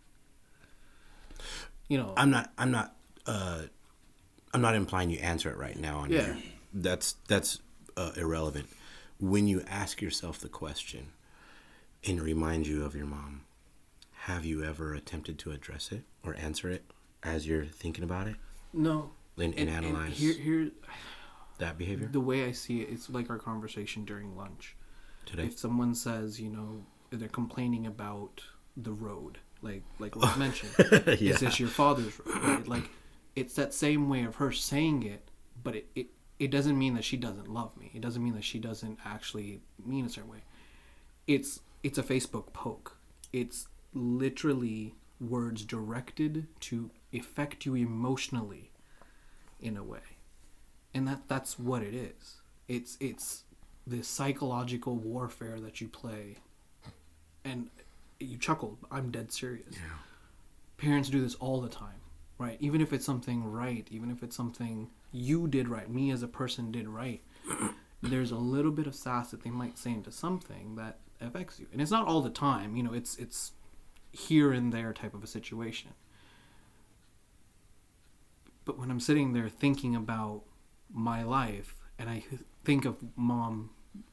you 1.90 1.98
know 1.98 2.14
I'm 2.18 2.32
not. 2.32 2.52
I'm 2.58 2.72
not. 2.72 2.96
Uh, 3.28 3.64
I'm 4.54 4.62
not 4.62 4.76
implying 4.76 5.10
you 5.10 5.18
answer 5.20 5.50
it 5.50 5.58
right 5.58 5.78
now. 5.78 6.00
On 6.00 6.10
Yeah. 6.12 6.22
here. 6.34 6.38
That's 6.74 7.16
that's 7.28 7.60
uh, 7.98 8.12
irrelevant. 8.16 8.68
When 9.20 9.48
you 9.48 9.62
ask 9.68 10.02
yourself 10.02 10.40
the 10.40 10.50
question, 10.50 11.08
and 12.08 12.20
it 12.20 12.22
reminds 12.24 12.68
you 12.68 12.84
of 12.86 12.96
your 12.96 13.06
mom, 13.06 13.42
have 14.14 14.46
you 14.46 14.64
ever 14.64 14.94
attempted 14.94 15.38
to 15.40 15.52
address 15.52 15.92
it 15.92 16.04
or 16.24 16.36
answer 16.38 16.70
it 16.70 16.84
as 17.24 17.48
you're 17.48 17.66
thinking 17.66 18.04
about 18.04 18.28
it 18.28 18.36
no 18.74 19.12
and, 19.38 19.54
and, 19.58 19.70
analyze 19.70 20.18
here 20.18 20.34
here 20.34 20.72
that 21.58 21.78
behavior 21.78 22.08
the 22.12 22.20
way 22.20 22.46
I 22.46 22.52
see 22.52 22.82
it, 22.82 22.90
it's 22.92 23.10
like 23.10 23.30
our 23.30 23.38
conversation 23.38 24.06
during 24.06 24.36
lunch. 24.36 24.76
today? 25.26 25.44
If 25.46 25.58
someone 25.60 25.96
says, 25.96 26.40
you 26.40 26.50
know, 26.50 26.84
they're 27.12 27.28
complaining 27.30 27.86
about 27.88 28.44
the 28.76 28.92
road, 28.92 29.38
like 29.62 29.84
like 30.00 30.16
was 30.16 30.36
mentioned, 30.46 30.72
Yeah. 31.20 31.34
is 31.34 31.40
this 31.40 31.60
your 31.60 31.70
father's 31.70 32.20
road? 32.20 32.44
Right? 32.44 32.68
Like, 32.68 32.90
it's 33.36 33.56
that 33.56 33.74
same 33.74 34.10
way 34.10 34.24
of 34.24 34.36
her 34.36 34.52
saying 34.52 35.04
it, 35.04 35.30
but 35.64 35.76
it, 35.76 35.88
it 35.96 36.08
it 36.40 36.52
doesn't 36.52 36.78
mean 36.78 36.94
that 36.96 37.06
she 37.06 37.16
doesn't 37.16 37.48
love 37.48 37.76
me. 37.78 37.92
It 37.94 38.02
doesn't 38.02 38.22
mean 38.24 38.36
that 38.36 38.44
she 38.44 38.60
doesn't 38.60 39.00
actually 39.06 39.62
mean 39.86 40.06
a 40.06 40.10
certain 40.10 40.30
way. 40.30 40.44
It's 41.28 41.62
it's 41.86 42.00
a 42.00 42.04
Facebook 42.04 42.52
poke. 42.52 42.98
It's 43.32 43.68
literally 43.94 44.96
words 45.22 45.64
directed 45.64 46.48
to 46.62 46.90
affect 47.14 47.64
you 47.64 47.76
emotionally 47.76 48.72
in 49.62 49.78
a 49.78 49.84
way. 49.84 50.18
And 50.96 51.08
that 51.08 51.28
that's 51.28 51.60
what 51.60 51.84
it 51.84 51.94
is. 51.94 52.38
It's 52.68 52.98
it's 53.00 53.44
the 53.86 54.02
psychological 54.02 54.96
warfare 54.96 55.60
that 55.60 55.80
you 55.80 55.88
play. 55.88 56.38
And 57.44 57.70
you 58.20 58.38
chuckled 58.38 58.78
i'm 58.90 59.12
dead 59.12 59.32
serious. 59.32 59.74
Yeah. 59.74 59.98
parents 60.78 61.10
do 61.10 61.22
this 61.22 61.36
all 61.36 61.62
the 61.62 61.70
time 61.70 62.02
right? 62.38 62.58
Even 62.60 62.82
if 62.82 62.92
it's 62.94 63.06
something 63.06 63.44
right 63.46 63.88
even 63.92 64.10
if 64.10 64.24
it's 64.24 64.36
something 64.36 64.90
you 65.12 65.48
did 65.48 65.68
right 65.68 65.90
me 65.90 66.10
as 66.10 66.24
a 66.24 66.28
person 66.28 66.72
did 66.72 66.88
right 66.88 67.22
there's 68.02 68.32
a 68.32 68.38
little 68.38 68.72
bit 68.72 68.88
of 68.88 68.96
sass 68.96 69.30
that 69.32 69.44
they 69.44 69.52
might 69.52 69.78
say 69.78 69.92
into 69.92 70.12
something 70.12 70.76
that 70.78 70.98
affects 71.22 71.60
you. 71.60 71.68
And 71.72 71.82
it's 71.82 71.92
not 71.92 72.08
all 72.08 72.22
the 72.22 72.30
time 72.30 72.76
you 72.76 72.84
know 72.84 72.94
it's 72.94 73.16
it's 73.18 73.52
here 74.12 74.52
and 74.52 74.72
there 74.72 74.94
type 74.94 75.14
of 75.14 75.24
a 75.24 75.28
situation. 75.28 75.92
But 78.64 78.80
when 78.80 78.90
i'm 78.90 79.00
sitting 79.00 79.34
there 79.34 79.50
thinking 79.50 79.96
about 79.96 80.42
my 80.92 81.24
life 81.24 81.76
and 82.00 82.10
i 82.10 82.24
think 82.64 82.86
of 82.86 82.98
mom 83.16 83.70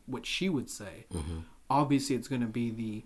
what 0.06 0.26
she 0.26 0.48
would 0.48 0.68
say 0.68 1.06
mm-hmm. 1.12 1.40
obviously 1.70 2.16
it's 2.16 2.28
going 2.28 2.40
to 2.40 2.46
be 2.46 2.70
the 2.70 3.04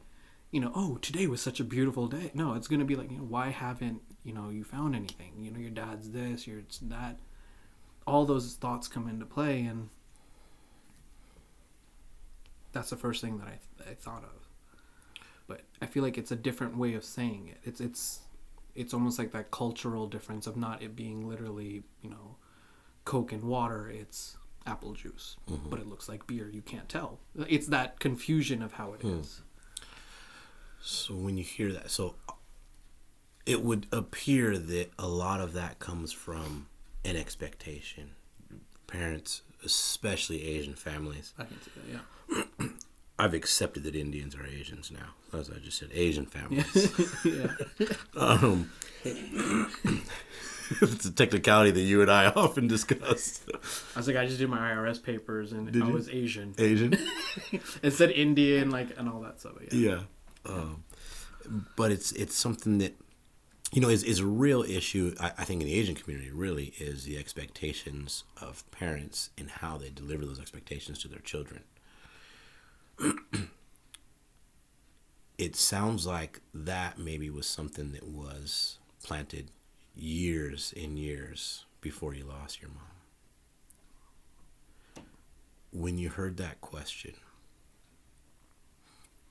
you 0.51 0.61
know 0.61 0.73
oh 0.75 0.97
today 0.97 1.27
was 1.27 1.43
such 1.43 1.61
a 1.61 1.65
beautiful 1.65 2.07
day. 2.07 2.31
No 2.35 2.55
it's 2.55 2.69
going 2.69 2.81
to 2.81 2.87
be 2.87 2.97
like 2.97 3.11
you 3.11 3.19
know 3.19 3.25
why 3.25 3.51
haven't 3.51 4.01
you 4.25 4.33
know 4.33 4.49
you 4.51 4.65
found 4.65 4.95
anything? 4.97 5.33
You 5.39 5.51
know 5.51 5.59
your 5.59 5.71
dad's 5.71 6.11
this 6.11 6.47
your 6.47 6.61
it's 6.61 6.79
that. 6.79 7.19
All 8.07 8.25
those 8.25 8.55
thoughts 8.55 8.89
come 8.89 9.09
into 9.09 9.27
play 9.27 9.65
and 9.65 9.89
that's 12.77 12.91
the 12.91 12.97
first 12.97 13.23
thing 13.23 13.39
that 13.39 13.49
I, 13.49 13.91
I 13.91 13.95
thought 13.95 14.23
of. 14.23 15.23
But 15.49 15.63
i 15.81 15.87
feel 15.87 16.03
like 16.03 16.19
it's 16.19 16.33
a 16.33 16.37
different 16.37 16.77
way 16.77 16.95
of 16.95 17.05
saying 17.05 17.49
it. 17.49 17.59
It's 17.65 17.81
it's 17.81 18.21
it's 18.75 18.93
almost 18.93 19.19
like 19.19 19.33
that 19.33 19.51
cultural 19.51 20.07
difference 20.07 20.47
of 20.47 20.57
not 20.57 20.83
it 20.83 20.95
being 20.95 21.27
literally 21.29 21.83
you 22.03 22.11
know 22.11 22.37
coke 23.05 23.33
and 23.33 23.45
water 23.45 23.89
it's 23.89 24.37
apple 24.67 24.93
juice. 24.93 25.37
Mm-hmm. 25.49 25.71
But 25.71 25.79
it 25.81 25.87
looks 25.87 26.09
like 26.09 26.27
beer. 26.27 26.51
You 26.51 26.63
can't 26.63 26.89
tell. 26.89 27.19
It's 27.49 27.69
that 27.69 28.01
confusion 28.01 28.63
of 28.63 28.75
how 28.75 28.93
it 28.95 29.01
hmm. 29.01 29.21
is. 29.21 29.41
So 30.83 31.15
when 31.15 31.37
you 31.37 31.45
hear 31.45 31.73
that, 31.73 31.91
so 31.91 32.15
it 33.45 33.63
would 33.63 33.87
appear 33.93 34.59
that 34.59 34.91
a 34.99 35.07
lot 35.07 35.41
of 35.41 35.53
that 35.55 35.79
comes 35.79 36.13
from 36.13 36.67
an 37.05 37.17
expectation. 37.17 38.11
Parents, 38.87 39.43
especially 39.65 40.45
Asian 40.47 40.75
families, 40.75 41.33
i 41.39 41.45
can 41.45 41.57
see 41.61 41.71
that 41.75 42.47
yeah 42.61 42.67
I've 43.19 43.33
accepted 43.35 43.83
that 43.85 43.95
Indians 43.97 44.35
are 44.35 44.47
Asians 44.47 44.91
now. 44.91 45.15
As 45.39 45.49
I 45.51 45.55
just 45.55 45.79
said, 45.79 45.89
Asian 45.95 46.27
families. 46.27 46.93
yeah 47.25 47.49
um, 48.17 48.71
it's 49.05 51.07
a 51.07 51.11
technicality 51.13 51.71
that 51.71 51.81
you 51.81 52.03
and 52.03 52.11
I 52.11 52.27
often 52.37 52.67
discuss. 52.67 53.41
I 53.95 53.99
was 53.99 54.07
like, 54.07 54.17
I 54.17 54.27
just 54.27 54.39
did 54.39 54.51
my 54.51 54.59
IRS 54.59 55.03
papers 55.03 55.53
and 55.53 55.73
Did 55.73 55.83
I 55.83 55.87
you? 55.87 55.93
was 55.95 56.11
Asian. 56.11 56.55
Asian. 56.59 56.95
It 57.83 57.93
said 57.93 58.11
Indian, 58.11 58.71
like, 58.71 58.89
and 58.99 59.09
all 59.09 59.21
that 59.21 59.41
stuff. 59.41 59.55
Yeah. 59.73 59.91
yeah 59.91 60.01
um, 60.45 60.85
but 61.77 61.91
it's 61.91 62.13
it's 62.13 62.37
something 62.37 62.79
that 62.79 62.95
you 63.77 63.83
know 63.83 63.91
is, 63.91 64.03
is 64.03 64.21
a 64.21 64.27
real 64.27 64.63
issue 64.63 65.15
I, 65.21 65.33
I 65.37 65.45
think 65.45 65.61
in 65.61 65.69
the 65.69 65.75
asian 65.75 65.95
community 65.95 66.31
really 66.31 66.73
is 66.79 67.05
the 67.05 67.19
expectations 67.19 68.25
of 68.41 68.69
parents 68.71 69.29
and 69.37 69.51
how 69.51 69.77
they 69.77 69.91
deliver 69.91 70.25
those 70.25 70.41
expectations 70.41 70.99
to 71.01 71.09
their 71.09 71.21
children. 71.21 71.63
It 75.39 75.55
sounds 75.55 76.07
like 76.07 76.41
that 76.55 76.99
maybe 76.99 77.29
was 77.29 77.47
something 77.47 77.93
that 77.93 78.09
was 78.09 78.79
planted 79.05 79.51
years 79.95 80.73
and 80.75 80.99
years 80.99 81.67
before 81.83 82.15
you 82.15 82.25
lost 82.25 82.63
your 82.63 82.71
mom. 82.71 85.05
When 85.73 85.99
you 85.99 86.09
heard 86.09 86.39
that 86.39 86.63
question 86.63 87.17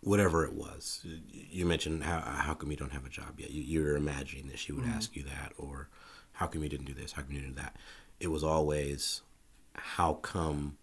whatever 0.06 0.46
it 0.46 0.54
was. 0.54 1.04
You 1.32 1.66
mentioned 1.66 2.04
how 2.04 2.22
how 2.22 2.54
come 2.54 2.72
you 2.72 2.78
don't 2.78 2.94
have 2.94 3.06
a 3.06 3.10
job 3.10 3.40
yet? 3.40 3.50
You, 3.50 3.62
you 3.64 3.84
were 3.84 3.98
imagining 3.98 4.48
that 4.48 4.60
she 4.60 4.72
would 4.72 4.86
mm-hmm. 4.86 4.94
ask 4.94 5.16
you 5.16 5.24
that, 5.24 5.52
or 5.58 5.90
how 6.34 6.48
come 6.48 6.64
you 6.64 6.70
didn't 6.70 6.86
do 6.86 6.94
this? 6.94 7.12
How 7.12 7.24
come 7.24 7.34
you 7.34 7.42
didn't 7.42 7.56
do 7.56 7.62
that? 7.62 7.76
It 8.20 8.28
was 8.28 8.44
always 8.44 9.22
how 9.74 10.14
come 10.14 10.78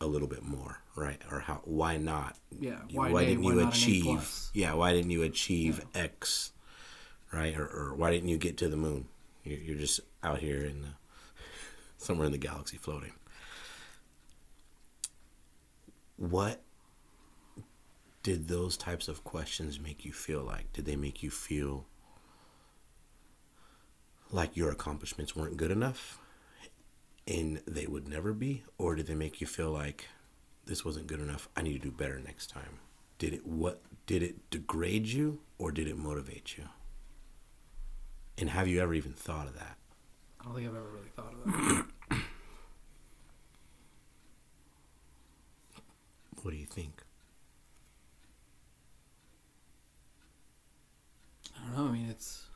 a 0.00 0.06
little 0.06 0.26
bit 0.26 0.42
more, 0.42 0.80
right? 0.96 1.20
Or 1.30 1.40
how 1.40 1.60
why 1.64 1.98
not? 1.98 2.36
Yeah, 2.58 2.78
why 2.90 3.10
Why, 3.10 3.24
didn't 3.26 3.44
why 3.44 3.50
you 3.50 3.56
not 3.56 3.62
an 3.62 3.68
A 3.68 3.70
achieve? 3.70 4.34
Yeah, 4.54 4.72
why 4.74 4.92
didn't 4.92 5.10
you 5.10 5.22
achieve 5.22 5.84
X? 5.94 6.52
Right? 7.30 7.56
Or, 7.56 7.66
or 7.66 7.94
why 7.94 8.10
didn't 8.10 8.28
you 8.28 8.38
get 8.38 8.56
to 8.58 8.68
the 8.68 8.76
moon? 8.76 9.06
You're, 9.44 9.58
you're 9.58 9.78
just 9.78 10.00
out 10.22 10.40
here 10.40 10.64
in 10.64 10.82
the 10.82 10.88
somewhere 11.98 12.26
in 12.26 12.32
the 12.32 12.38
galaxy 12.38 12.78
floating. 12.78 13.12
What 16.16 16.62
did 18.22 18.48
those 18.48 18.76
types 18.76 19.08
of 19.08 19.24
questions 19.24 19.80
make 19.80 20.04
you 20.04 20.12
feel 20.12 20.42
like? 20.42 20.72
Did 20.72 20.84
they 20.84 20.96
make 20.96 21.22
you 21.22 21.30
feel 21.30 21.86
like 24.30 24.56
your 24.56 24.70
accomplishments 24.70 25.34
weren't 25.36 25.56
good 25.56 25.70
enough 25.70 26.18
and 27.26 27.60
they 27.66 27.86
would 27.86 28.08
never 28.08 28.32
be? 28.32 28.64
Or 28.78 28.94
did 28.94 29.06
they 29.06 29.14
make 29.14 29.40
you 29.40 29.46
feel 29.46 29.70
like 29.70 30.08
this 30.64 30.84
wasn't 30.84 31.08
good 31.08 31.20
enough? 31.20 31.48
I 31.56 31.62
need 31.62 31.74
to 31.74 31.78
do 31.78 31.90
better 31.90 32.18
next 32.20 32.48
time. 32.48 32.78
Did 33.18 33.34
it 33.34 33.46
what 33.46 33.82
did 34.06 34.22
it 34.22 34.50
degrade 34.50 35.06
you 35.06 35.40
or 35.58 35.70
did 35.72 35.88
it 35.88 35.96
motivate 35.96 36.56
you? 36.56 36.64
And 38.38 38.50
have 38.50 38.66
you 38.68 38.80
ever 38.80 38.94
even 38.94 39.12
thought 39.12 39.46
of 39.46 39.54
that? 39.54 39.76
I 40.40 40.44
don't 40.44 40.54
think 40.54 40.68
I've 40.68 40.74
ever 40.74 40.90
really 40.90 41.10
thought 41.14 41.32
of 41.32 41.44
that. 41.44 41.84
What 46.42 46.50
do 46.50 46.56
you 46.56 46.66
think? 46.66 47.00
I 51.56 51.61
don't 51.72 51.84
know. 51.84 51.90
I 51.90 51.92
mean, 51.92 52.08
it's 52.08 52.46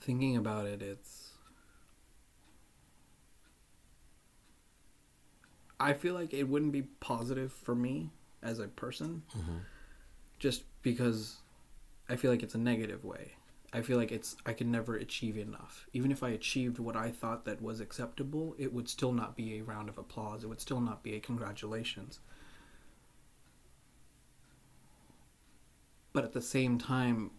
thinking 0.00 0.36
about 0.36 0.66
it. 0.66 0.82
It's 0.82 1.30
I 5.78 5.92
feel 5.92 6.14
like 6.14 6.32
it 6.32 6.48
wouldn't 6.48 6.72
be 6.72 6.82
positive 7.00 7.52
for 7.52 7.74
me 7.74 8.10
as 8.42 8.58
a 8.58 8.68
person, 8.68 9.22
mm-hmm. 9.36 9.58
just 10.38 10.64
because 10.82 11.36
I 12.08 12.16
feel 12.16 12.30
like 12.30 12.42
it's 12.42 12.54
a 12.54 12.58
negative 12.58 13.04
way. 13.04 13.32
I 13.72 13.82
feel 13.82 13.98
like 13.98 14.12
it's 14.12 14.36
I 14.46 14.52
can 14.52 14.70
never 14.70 14.96
achieve 14.96 15.36
enough. 15.36 15.86
Even 15.92 16.10
if 16.10 16.22
I 16.22 16.30
achieved 16.30 16.78
what 16.78 16.96
I 16.96 17.10
thought 17.10 17.44
that 17.44 17.60
was 17.60 17.80
acceptable, 17.80 18.54
it 18.58 18.72
would 18.72 18.88
still 18.88 19.12
not 19.12 19.36
be 19.36 19.58
a 19.58 19.62
round 19.62 19.88
of 19.88 19.98
applause. 19.98 20.44
It 20.44 20.46
would 20.46 20.60
still 20.60 20.80
not 20.80 21.02
be 21.02 21.14
a 21.14 21.20
congratulations. 21.20 22.20
But 26.16 26.24
at 26.24 26.32
the 26.32 26.40
same 26.40 26.78
time, 26.78 27.30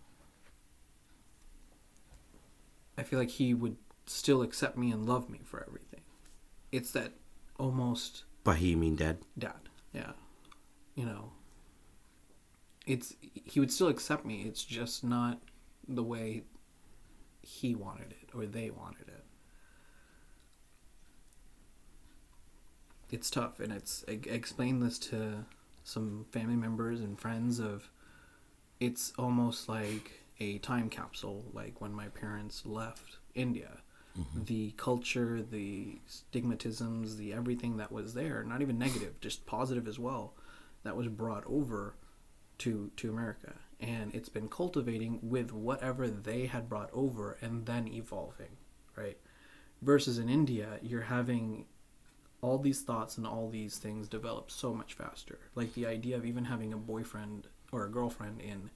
I 2.96 3.02
feel 3.02 3.18
like 3.18 3.32
he 3.32 3.56
would 3.56 3.78
still 4.06 4.44
accept 4.44 4.78
me 4.78 4.92
and 4.92 5.04
love 5.04 5.32
me 5.32 5.40
for 5.44 5.66
everything. 5.68 6.02
It's 6.72 6.92
that 6.92 7.14
almost 7.58 8.26
By 8.44 8.54
he 8.54 8.70
you 8.70 8.78
mean 8.78 8.96
dad? 8.96 9.18
dad. 9.36 9.70
Yeah. 9.94 10.12
You 10.94 11.08
know. 11.08 11.32
It's 12.86 13.16
he 13.20 13.60
would 13.60 13.72
still 13.72 13.88
accept 13.88 14.26
me. 14.26 14.44
It's 14.44 14.64
just 14.64 15.04
not 15.04 15.42
the 15.88 16.04
way 16.04 16.44
he 17.42 17.74
wanted 17.74 18.12
it 18.12 18.30
or 18.36 18.46
they 18.46 18.70
wanted 18.70 19.08
it. 19.08 19.24
It's 23.10 23.32
tough 23.32 23.60
and 23.60 23.74
it's 23.74 24.06
I 24.08 24.20
I 24.30 24.36
explained 24.36 24.84
this 24.84 25.00
to 25.10 25.46
some 25.84 26.28
family 26.32 26.56
members 26.56 27.00
and 27.02 27.20
friends 27.20 27.58
of 27.58 27.90
it's 28.80 29.14
almost 29.18 29.68
like 29.68 30.24
a 30.40 30.58
time 30.60 30.90
capsule 30.90 31.44
like 31.54 31.82
when 31.82 31.94
my 31.94 32.08
parents 32.10 32.66
left 32.66 33.18
India 33.34 33.80
mm-hmm. 34.20 34.44
the 34.46 34.72
culture, 34.78 35.42
the 35.42 36.00
stigmatisms, 36.10 37.18
the 37.18 37.34
everything 37.34 37.78
that 37.78 37.92
was 37.92 38.14
there, 38.14 38.44
not 38.44 38.62
even 38.62 38.78
negative, 38.78 39.20
just 39.22 39.46
positive 39.46 39.88
as 39.88 40.00
well, 40.00 40.34
that 40.84 40.96
was 40.96 41.08
brought 41.08 41.44
over 41.48 41.96
to 42.60 42.92
to 42.98 43.10
America. 43.10 43.54
And 43.80 44.14
it's 44.16 44.30
been 44.30 44.50
cultivating 44.50 45.20
with 45.22 45.54
whatever 45.54 46.08
they 46.08 46.48
had 46.48 46.68
brought 46.68 46.90
over 46.94 47.38
and 47.42 47.66
then 47.68 47.88
evolving, 47.88 48.58
right? 48.96 49.18
Versus 49.82 50.18
in 50.18 50.30
India, 50.30 50.80
you're 50.82 51.02
having 51.02 51.66
all 52.42 52.58
these 52.58 52.82
thoughts 52.82 53.18
and 53.18 53.28
all 53.28 53.50
these 53.50 53.78
things 53.78 54.08
develop 54.08 54.50
so 54.50 54.74
much 54.74 54.96
faster. 54.96 55.38
Like 55.54 55.76
the 55.76 55.86
idea 55.86 56.18
of 56.18 56.26
even 56.26 56.46
having 56.46 56.74
a 56.74 56.78
boyfriend 56.78 57.48
or 57.72 57.86
a 57.86 57.90
girlfriend 57.90 58.42
in 58.42 58.70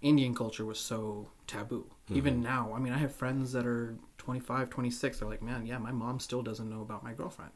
Indian 0.00 0.34
culture 0.34 0.64
was 0.64 0.78
so 0.78 1.28
taboo. 1.46 1.86
Even 2.10 2.42
now, 2.42 2.72
I 2.74 2.78
mean, 2.78 2.92
I 2.92 2.98
have 2.98 3.14
friends 3.14 3.52
that 3.52 3.64
are 3.66 3.96
25, 4.18 4.68
26. 4.68 5.18
They're 5.18 5.28
like, 5.28 5.40
man, 5.40 5.64
yeah, 5.64 5.78
my 5.78 5.92
mom 5.92 6.20
still 6.20 6.42
doesn't 6.42 6.68
know 6.68 6.82
about 6.82 7.02
my 7.02 7.14
girlfriend. 7.14 7.52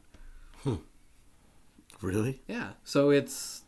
Hmm. 0.63 0.75
Really? 2.01 2.41
Yeah. 2.47 2.69
So 2.83 3.11
it's, 3.11 3.63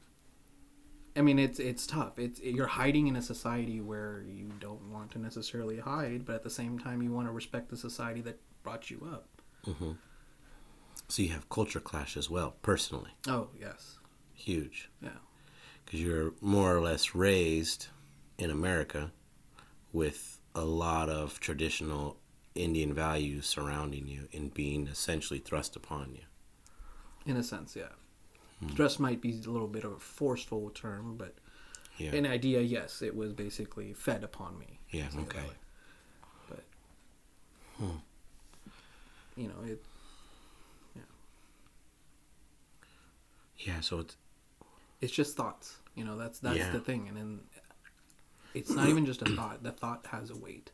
I 1.16 1.22
mean, 1.22 1.38
it's 1.38 1.60
it's 1.60 1.86
tough. 1.86 2.18
It's 2.18 2.40
you're 2.42 2.68
hiding 2.68 3.08
in 3.08 3.16
a 3.16 3.22
society 3.22 3.82
where 3.82 4.24
you 4.28 4.50
don't 4.60 4.92
want 4.92 5.12
to 5.12 5.20
necessarily 5.20 5.78
hide, 5.80 6.26
but 6.26 6.36
at 6.36 6.44
the 6.44 6.50
same 6.50 6.80
time, 6.80 7.02
you 7.02 7.12
want 7.12 7.28
to 7.28 7.32
respect 7.32 7.70
the 7.70 7.78
society 7.78 8.22
that 8.22 8.40
brought 8.64 8.90
you 8.90 9.08
up. 9.14 9.28
So 11.08 11.22
you 11.22 11.30
have 11.30 11.50
culture 11.50 11.80
clash 11.80 12.16
as 12.18 12.30
well, 12.30 12.56
personally. 12.62 13.12
Oh 13.28 13.50
yes. 13.60 13.98
Huge. 14.34 14.90
Yeah. 15.02 15.10
Because 15.90 16.02
you're 16.06 16.34
more 16.40 16.76
or 16.76 16.82
less 16.82 17.16
raised 17.16 17.88
in 18.38 18.52
America 18.52 19.12
with 19.92 20.38
a 20.54 20.62
lot 20.64 21.10
of 21.10 21.40
traditional 21.40 22.18
Indian 22.54 22.94
values 22.94 23.48
surrounding 23.48 24.08
you 24.08 24.28
and 24.32 24.54
being 24.54 24.86
essentially 24.86 25.40
thrust 25.40 25.76
upon 25.76 26.14
you. 26.14 26.22
In 27.26 27.38
a 27.38 27.42
sense, 27.44 27.76
yeah. 27.76 27.90
Thrust 28.76 29.00
might 29.00 29.20
be 29.20 29.32
a 29.32 29.50
little 29.50 29.68
bit 29.68 29.84
of 29.84 29.94
a 29.94 30.00
forceful 30.00 30.70
term, 30.70 31.16
but 31.18 31.34
Yeah. 31.98 32.14
an 32.14 32.28
idea, 32.28 32.62
yes, 32.62 33.02
it 33.02 33.16
was 33.16 33.34
basically 33.34 33.94
fed 33.94 34.24
upon 34.24 34.60
me. 34.60 34.80
yeah, 34.92 35.10
Say 35.10 35.18
it 35.22 35.30
that 35.30 35.38
okay. 35.38 35.50
But 36.50 36.64
hmm. 37.78 37.98
you 39.36 39.48
know, 39.48 39.64
it 39.66 39.84
Yeah. 40.96 41.02
Yeah, 43.58 43.80
so 43.82 44.00
it's 44.02 44.18
it's 45.02 45.14
just 45.14 45.36
thoughts. 45.36 45.78
You 46.00 46.06
know, 46.06 46.18
that's 46.18 46.40
that's 46.40 46.58
Yeah. 46.58 46.72
the 46.72 46.80
thing, 46.80 47.10
and 47.10 47.18
then 47.18 47.42
it's 48.54 48.72
not 48.72 48.88
even 48.88 49.06
just 49.06 49.22
a 49.22 49.26
thought. 49.36 49.64
The 49.64 49.74
thought 49.74 50.06
has 50.12 50.30
a 50.30 50.36
weight, 50.38 50.72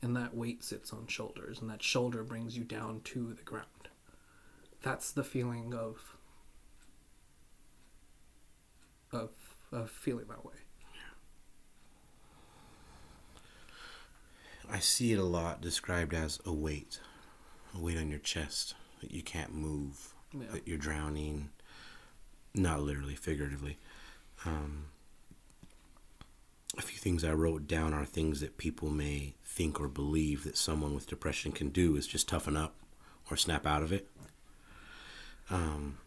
and 0.00 0.16
that 0.16 0.34
weight 0.36 0.62
sits 0.62 0.92
on 0.92 1.08
shoulders, 1.08 1.60
and 1.60 1.68
that 1.68 1.82
shoulder 1.82 2.22
brings 2.22 2.56
you 2.56 2.62
down 2.62 3.00
to 3.06 3.34
the 3.34 3.42
ground. 3.42 3.88
That's 4.82 5.10
the 5.10 5.24
feeling 5.24 5.74
of 5.74 6.16
of 9.12 9.30
of 9.72 9.90
feeling 9.90 10.26
that 10.28 10.44
way. 10.44 10.54
I 14.70 14.78
see 14.78 15.12
it 15.12 15.18
a 15.18 15.24
lot 15.24 15.60
described 15.60 16.14
as 16.14 16.38
a 16.44 16.52
weight, 16.52 17.00
a 17.74 17.80
weight 17.80 17.98
on 17.98 18.10
your 18.10 18.20
chest 18.20 18.74
that 19.00 19.10
you 19.10 19.22
can't 19.22 19.54
move, 19.54 20.14
Yeah. 20.32 20.46
that 20.52 20.68
you're 20.68 20.78
drowning, 20.78 21.50
not 22.54 22.82
literally, 22.82 23.16
figuratively. 23.16 23.78
Um, 24.44 24.86
a 26.76 26.82
few 26.82 26.98
things 26.98 27.24
I 27.24 27.32
wrote 27.32 27.66
down 27.66 27.92
are 27.92 28.04
things 28.04 28.40
that 28.40 28.56
people 28.58 28.90
may 28.90 29.34
think 29.44 29.80
or 29.80 29.88
believe 29.88 30.44
that 30.44 30.56
someone 30.56 30.94
with 30.94 31.08
depression 31.08 31.52
can 31.52 31.70
do 31.70 31.96
is 31.96 32.06
just 32.06 32.28
toughen 32.28 32.56
up 32.56 32.74
or 33.30 33.36
snap 33.36 33.66
out 33.66 33.82
of 33.82 33.92
it. 33.92 34.08
Um, 35.50 35.98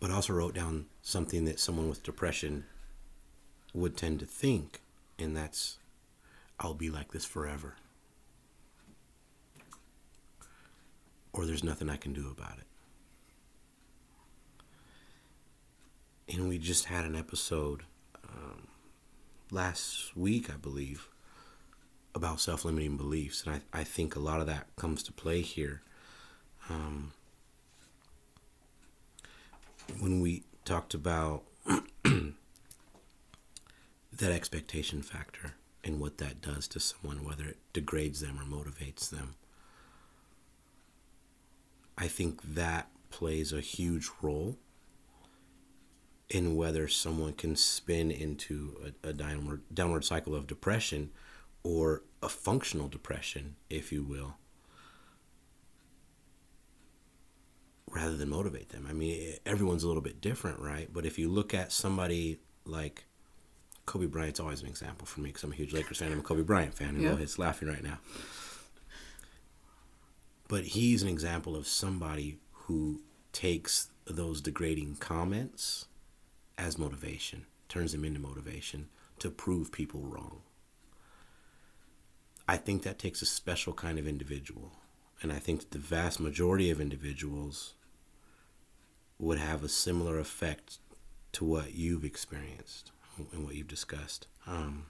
but 0.00 0.10
I 0.10 0.14
also 0.14 0.32
wrote 0.32 0.54
down 0.54 0.86
something 1.02 1.44
that 1.44 1.60
someone 1.60 1.88
with 1.88 2.02
depression 2.02 2.64
would 3.74 3.96
tend 3.96 4.20
to 4.20 4.26
think, 4.26 4.80
and 5.18 5.36
that's 5.36 5.78
I'll 6.58 6.74
be 6.74 6.90
like 6.90 7.12
this 7.12 7.24
forever. 7.24 7.74
Or 11.32 11.46
there's 11.46 11.62
nothing 11.62 11.88
I 11.88 11.96
can 11.96 12.12
do 12.12 12.28
about 12.36 12.58
it. 12.58 12.67
And 16.30 16.48
we 16.48 16.58
just 16.58 16.86
had 16.86 17.04
an 17.04 17.16
episode 17.16 17.82
um, 18.22 18.68
last 19.50 20.16
week, 20.16 20.50
I 20.50 20.56
believe, 20.56 21.08
about 22.14 22.40
self 22.40 22.64
limiting 22.64 22.96
beliefs. 22.96 23.44
And 23.44 23.54
I, 23.72 23.80
I 23.80 23.84
think 23.84 24.14
a 24.14 24.20
lot 24.20 24.40
of 24.40 24.46
that 24.46 24.66
comes 24.76 25.02
to 25.04 25.12
play 25.12 25.40
here. 25.40 25.82
Um, 26.68 27.12
when 29.98 30.20
we 30.20 30.42
talked 30.64 30.92
about 30.92 31.44
that 32.04 32.32
expectation 34.20 35.02
factor 35.02 35.54
and 35.82 35.98
what 35.98 36.18
that 36.18 36.42
does 36.42 36.68
to 36.68 36.80
someone, 36.80 37.24
whether 37.24 37.46
it 37.46 37.56
degrades 37.72 38.20
them 38.20 38.38
or 38.38 38.44
motivates 38.44 39.08
them. 39.08 39.34
I 41.96 42.06
think 42.06 42.42
that 42.54 42.88
plays 43.10 43.52
a 43.52 43.60
huge 43.60 44.10
role 44.20 44.56
in 46.30 46.56
whether 46.56 46.86
someone 46.88 47.32
can 47.32 47.56
spin 47.56 48.10
into 48.10 48.92
a, 49.04 49.08
a 49.08 49.12
downward 49.12 49.62
downward 49.72 50.04
cycle 50.04 50.34
of 50.34 50.46
depression 50.46 51.10
or 51.62 52.02
a 52.22 52.28
functional 52.28 52.88
depression, 52.88 53.56
if 53.70 53.92
you 53.92 54.02
will, 54.02 54.36
rather 57.90 58.16
than 58.16 58.28
motivate 58.28 58.68
them. 58.70 58.86
I 58.88 58.92
mean, 58.92 59.34
everyone's 59.46 59.82
a 59.84 59.88
little 59.88 60.02
bit 60.02 60.20
different, 60.20 60.60
right? 60.60 60.88
But 60.92 61.06
if 61.06 61.18
you 61.18 61.28
look 61.28 61.54
at 61.54 61.72
somebody 61.72 62.38
like 62.64 63.04
Kobe 63.86 64.06
Bryant's 64.06 64.40
always 64.40 64.60
an 64.60 64.68
example 64.68 65.06
for 65.06 65.20
me 65.20 65.30
because 65.30 65.44
I'm 65.44 65.52
a 65.52 65.56
huge 65.56 65.72
Lakers 65.72 65.98
fan. 65.98 66.12
I'm 66.12 66.18
a 66.20 66.22
Kobe 66.22 66.42
Bryant 66.42 66.74
fan. 66.74 66.94
Who 66.96 67.02
Yeah. 67.04 67.16
is 67.16 67.38
laughing 67.38 67.68
right 67.68 67.82
now. 67.82 67.98
But 70.48 70.64
he's 70.64 71.02
an 71.02 71.08
example 71.08 71.56
of 71.56 71.66
somebody 71.66 72.38
who 72.52 73.00
takes 73.32 73.88
those 74.06 74.40
degrading 74.40 74.96
comments 74.96 75.86
as 76.58 76.76
motivation, 76.76 77.46
turns 77.68 77.92
them 77.92 78.04
into 78.04 78.20
motivation 78.20 78.88
to 79.20 79.30
prove 79.30 79.72
people 79.72 80.02
wrong. 80.02 80.40
I 82.46 82.56
think 82.56 82.82
that 82.82 82.98
takes 82.98 83.22
a 83.22 83.26
special 83.26 83.72
kind 83.72 83.98
of 83.98 84.06
individual. 84.06 84.72
And 85.22 85.32
I 85.32 85.38
think 85.38 85.60
that 85.60 85.70
the 85.70 85.78
vast 85.78 86.20
majority 86.20 86.70
of 86.70 86.80
individuals 86.80 87.74
would 89.18 89.38
have 89.38 89.64
a 89.64 89.68
similar 89.68 90.18
effect 90.18 90.78
to 91.32 91.44
what 91.44 91.74
you've 91.74 92.04
experienced 92.04 92.92
and 93.32 93.44
what 93.44 93.54
you've 93.54 93.68
discussed. 93.68 94.26
Um, 94.46 94.86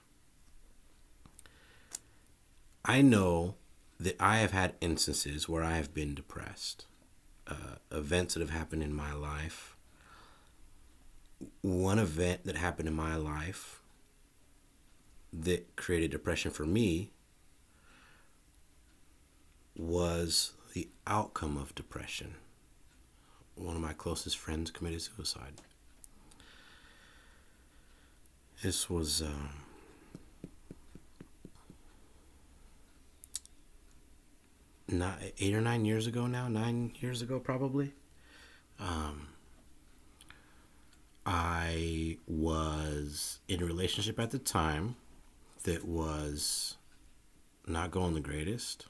I 2.85 3.03
know 3.03 3.57
that 3.99 4.17
I 4.21 4.39
have 4.39 4.53
had 4.53 4.75
instances 4.81 5.49
where 5.49 5.65
I 5.65 5.77
have 5.77 5.93
been 5.93 6.15
depressed, 6.15 6.87
uh, 7.47 7.77
events 7.91 8.35
that 8.35 8.41
have 8.41 8.51
happened 8.51 8.83
in 8.83 8.95
my 8.95 9.13
life. 9.13 9.75
One 11.69 11.99
event 11.99 12.45
that 12.45 12.57
happened 12.57 12.89
in 12.89 12.95
my 12.95 13.17
life 13.17 13.83
that 15.35 15.77
created 15.77 16.11
depression 16.11 16.51
for 16.51 16.65
me 16.65 17.11
was 19.77 20.55
the 20.73 20.89
outcome 21.07 21.59
of 21.59 21.75
depression. 21.75 22.37
One 23.55 23.77
of 23.77 23.83
my 23.83 23.93
closest 23.93 24.39
friends 24.39 24.71
committed 24.71 25.03
suicide. 25.03 25.61
This 28.63 28.89
was 28.89 29.21
um, 29.21 29.51
not 34.89 35.19
eight 35.39 35.55
or 35.55 35.61
nine 35.61 35.85
years 35.85 36.07
ago 36.07 36.27
now, 36.27 36.49
nine 36.49 36.93
years 36.99 37.21
ago 37.21 37.39
probably. 37.39 37.93
Um, 38.81 39.29
I 41.31 42.17
was 42.27 43.41
in 43.49 43.63
a 43.63 43.67
relationship 43.67 44.19
at 44.19 44.31
the 44.31 44.39
time 44.39 44.97
that 45.65 45.85
was 45.85 46.79
not 47.67 47.91
going 47.91 48.15
the 48.15 48.21
greatest. 48.21 48.87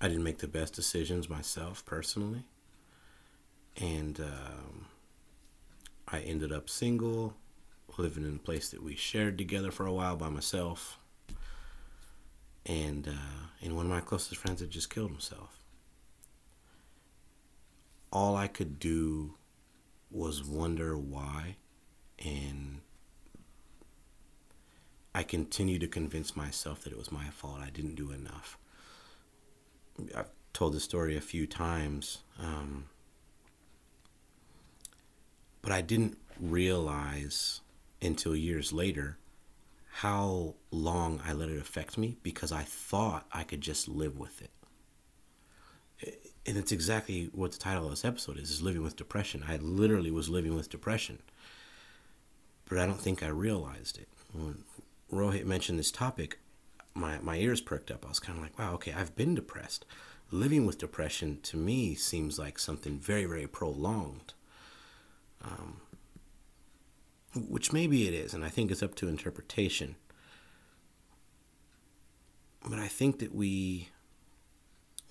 I 0.00 0.08
didn't 0.08 0.24
make 0.24 0.38
the 0.38 0.48
best 0.48 0.72
decisions 0.72 1.28
myself 1.28 1.84
personally. 1.84 2.44
And 3.76 4.18
um, 4.18 4.86
I 6.08 6.20
ended 6.20 6.52
up 6.52 6.70
single, 6.70 7.34
living 7.98 8.24
in 8.24 8.36
a 8.36 8.38
place 8.38 8.70
that 8.70 8.82
we 8.82 8.96
shared 8.96 9.36
together 9.36 9.70
for 9.70 9.84
a 9.84 9.92
while 9.92 10.16
by 10.16 10.30
myself. 10.30 10.98
And, 12.64 13.08
uh, 13.08 13.48
and 13.60 13.76
one 13.76 13.84
of 13.84 13.92
my 13.92 14.00
closest 14.00 14.40
friends 14.40 14.62
had 14.62 14.70
just 14.70 14.88
killed 14.88 15.10
himself. 15.10 15.58
All 18.10 18.36
I 18.36 18.46
could 18.46 18.78
do 18.78 19.34
was 20.10 20.44
wonder 20.44 20.96
why. 20.96 21.56
And 22.24 22.80
I 25.14 25.22
continued 25.22 25.80
to 25.80 25.88
convince 25.88 26.36
myself 26.36 26.82
that 26.84 26.92
it 26.92 26.98
was 26.98 27.12
my 27.12 27.28
fault. 27.30 27.60
I 27.60 27.70
didn't 27.70 27.94
do 27.94 28.12
enough. 28.12 28.58
I've 30.14 30.30
told 30.52 30.74
the 30.74 30.80
story 30.80 31.16
a 31.16 31.20
few 31.20 31.46
times, 31.46 32.18
um, 32.38 32.84
but 35.62 35.72
I 35.72 35.80
didn't 35.80 36.18
realize 36.40 37.60
until 38.00 38.36
years 38.36 38.72
later 38.72 39.18
how 39.90 40.54
long 40.70 41.20
I 41.26 41.32
let 41.32 41.48
it 41.48 41.60
affect 41.60 41.98
me 41.98 42.16
because 42.22 42.52
I 42.52 42.62
thought 42.62 43.26
I 43.32 43.42
could 43.42 43.60
just 43.60 43.88
live 43.88 44.16
with 44.16 44.40
it. 44.40 44.50
And 46.48 46.56
it's 46.56 46.72
exactly 46.72 47.28
what 47.34 47.52
the 47.52 47.58
title 47.58 47.84
of 47.84 47.90
this 47.90 48.06
episode 48.06 48.38
is, 48.38 48.50
is 48.50 48.62
living 48.62 48.82
with 48.82 48.96
depression. 48.96 49.44
I 49.46 49.56
literally 49.56 50.10
was 50.10 50.30
living 50.30 50.56
with 50.56 50.70
depression. 50.70 51.18
But 52.66 52.78
I 52.78 52.86
don't 52.86 53.02
think 53.02 53.22
I 53.22 53.28
realized 53.28 53.98
it. 53.98 54.08
When 54.32 54.64
Rohit 55.12 55.44
mentioned 55.44 55.78
this 55.78 55.90
topic, 55.90 56.38
my, 56.94 57.18
my 57.18 57.36
ears 57.36 57.60
perked 57.60 57.90
up. 57.90 58.06
I 58.06 58.08
was 58.08 58.18
kind 58.18 58.38
of 58.38 58.42
like, 58.42 58.58
wow, 58.58 58.72
okay, 58.76 58.94
I've 58.94 59.14
been 59.14 59.34
depressed. 59.34 59.84
Living 60.30 60.64
with 60.64 60.78
depression 60.78 61.38
to 61.42 61.58
me 61.58 61.94
seems 61.94 62.38
like 62.38 62.58
something 62.58 62.98
very, 62.98 63.26
very 63.26 63.46
prolonged. 63.46 64.32
Um, 65.44 65.82
which 67.36 67.74
maybe 67.74 68.08
it 68.08 68.14
is, 68.14 68.32
and 68.32 68.42
I 68.42 68.48
think 68.48 68.70
it's 68.70 68.82
up 68.82 68.94
to 68.94 69.08
interpretation. 69.08 69.96
But 72.66 72.78
I 72.78 72.88
think 72.88 73.18
that 73.18 73.34
we 73.34 73.90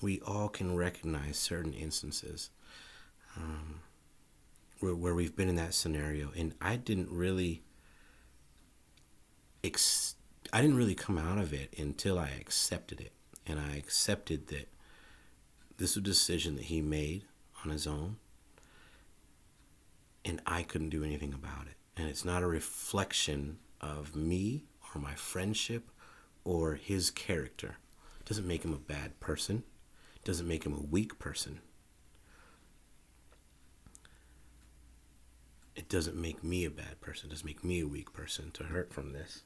we 0.01 0.19
all 0.21 0.49
can 0.49 0.75
recognize 0.75 1.38
certain 1.38 1.73
instances 1.73 2.49
um, 3.36 3.81
where, 4.79 4.95
where 4.95 5.15
we've 5.15 5.36
been 5.36 5.49
in 5.49 5.55
that 5.55 5.73
scenario, 5.73 6.31
and 6.38 6.53
I 6.62 6.75
didn't 6.75 7.10
really 7.10 7.63
ex- 9.63 10.15
I 10.53 10.62
didn't 10.62 10.77
really 10.77 10.95
come 10.95 11.17
out 11.17 11.38
of 11.38 11.53
it 11.53 11.73
until 11.77 12.17
I 12.17 12.29
accepted 12.39 13.01
it, 13.01 13.12
and 13.45 13.60
I 13.60 13.75
accepted 13.75 14.47
that 14.47 14.69
this 15.77 15.95
was 15.95 15.97
a 15.97 16.01
decision 16.01 16.55
that 16.55 16.65
he 16.65 16.81
made 16.81 17.23
on 17.63 17.71
his 17.71 17.88
own, 17.88 18.17
and 20.23 20.41
I 20.45 20.63
couldn't 20.63 20.89
do 20.89 21.03
anything 21.03 21.33
about 21.33 21.67
it. 21.67 21.75
And 21.95 22.07
it's 22.07 22.25
not 22.25 22.43
a 22.43 22.47
reflection 22.47 23.57
of 23.81 24.15
me 24.15 24.63
or 24.93 25.01
my 25.01 25.15
friendship 25.15 25.89
or 26.43 26.75
his 26.75 27.12
character. 27.12 27.77
It 28.19 28.25
doesn't 28.25 28.47
make 28.47 28.63
him 28.63 28.73
a 28.73 28.77
bad 28.77 29.19
person. 29.19 29.63
Doesn't 30.28 30.46
make 30.46 30.66
him 30.66 30.74
a 30.74 30.82
weak 30.82 31.20
person. 31.20 31.62
It 35.74 35.88
doesn't 35.88 36.18
make 36.18 36.44
me 36.44 36.66
a 36.66 36.70
bad 36.70 37.00
person. 37.00 37.28
It 37.28 37.30
doesn't 37.30 37.46
make 37.46 37.63
me 37.63 37.80
a 37.80 37.88
weak 37.88 38.12
person 38.12 38.52
to 38.56 38.66
hurt 38.66 38.92
from 38.92 39.13
this. 39.13 39.44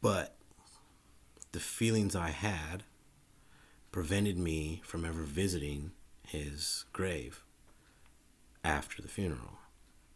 But 0.00 0.36
the 1.52 1.60
feelings 1.60 2.16
I 2.16 2.30
had 2.30 2.84
prevented 3.90 4.38
me 4.38 4.80
from 4.82 5.04
ever 5.04 5.22
visiting 5.22 5.90
his 6.26 6.86
grave 6.94 7.44
after 8.64 9.02
the 9.02 9.08
funeral. 9.08 9.58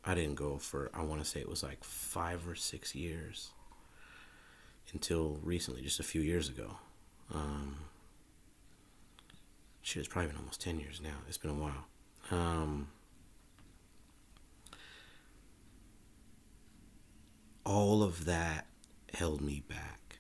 I 0.03 0.15
didn't 0.15 0.37
go 0.37 0.57
for, 0.57 0.89
I 0.95 1.03
want 1.03 1.23
to 1.23 1.29
say 1.29 1.41
it 1.41 1.49
was 1.51 1.63
like 1.63 1.85
five 1.85 2.49
or 2.49 2.55
six 2.55 2.95
years 2.95 3.51
until 4.93 5.39
recently, 5.43 5.83
just 5.83 6.01
a 6.01 6.05
few 6.05 6.21
years 6.21 6.49
ago. 6.49 6.79
Um, 7.35 7.77
shit, 9.83 10.01
it's 10.01 10.09
probably 10.09 10.29
been 10.29 10.39
almost 10.39 10.61
10 10.61 10.81
years 10.81 11.01
now. 11.03 11.17
It's 11.29 11.39
been 11.39 11.51
a 11.51 11.55
while. 11.55 11.87
Um, 12.31 12.89
all 17.65 18.03
of 18.03 18.25
that 18.25 18.67
held 19.15 19.41
me 19.41 19.63
back. 19.69 20.19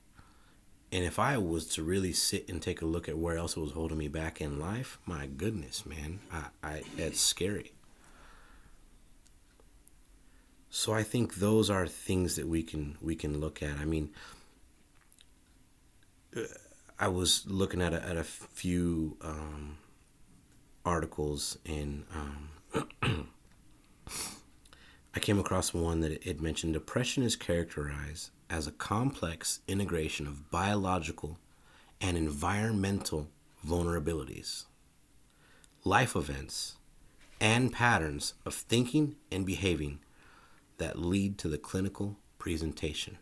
And 0.93 1.05
if 1.05 1.19
I 1.19 1.37
was 1.39 1.67
to 1.75 1.83
really 1.83 2.13
sit 2.13 2.49
and 2.49 2.63
take 2.63 2.81
a 2.81 2.87
look 2.87 3.09
at 3.09 3.19
where 3.19 3.37
else 3.37 3.57
it 3.57 3.61
was 3.61 3.73
holding 3.73 3.99
me 3.99 4.09
back 4.09 4.41
in 4.41 4.59
life, 4.59 4.99
my 5.05 5.27
goodness, 5.27 5.85
man, 5.85 6.21
I, 6.33 6.45
I 6.63 6.83
it's 6.97 7.21
scary. 7.21 7.73
So 10.71 10.93
I 10.93 11.03
think 11.03 11.37
those 11.37 11.71
are 11.71 11.87
things 11.87 12.37
that 12.37 12.47
we 12.47 12.63
can 12.63 12.97
we 13.01 13.15
can 13.17 13.41
look 13.41 13.63
at. 13.63 13.79
I 13.79 13.85
mean, 13.85 14.11
I 16.99 17.09
was 17.09 17.44
looking 17.46 17.83
at 17.83 17.92
a, 17.92 18.03
at 18.03 18.16
a 18.16 18.25
few 18.25 19.16
um, 19.22 19.79
articles 20.85 21.59
and 21.66 22.05
um, 22.14 22.88
I 25.14 25.18
came 25.18 25.38
across 25.38 25.75
one 25.75 26.01
that 26.01 26.27
it 26.27 26.40
mentioned 26.40 26.75
depression 26.75 27.22
is 27.22 27.37
characterized 27.37 28.31
as 28.49 28.66
a 28.66 28.72
complex 28.72 29.61
integration 29.66 30.27
of 30.27 30.51
biological 30.51 31.38
and 32.01 32.16
environmental 32.16 33.29
vulnerabilities, 33.66 34.64
life 35.85 36.14
events, 36.14 36.77
and 37.40 37.72
patterns 37.72 38.35
of 38.44 38.55
thinking 38.55 39.16
and 39.33 39.44
behaving 39.44 39.99
that 40.79 40.99
lead 40.99 41.38
to 41.38 41.49
the 41.49 41.59
clinical 41.59 42.18
presentation. 42.38 43.18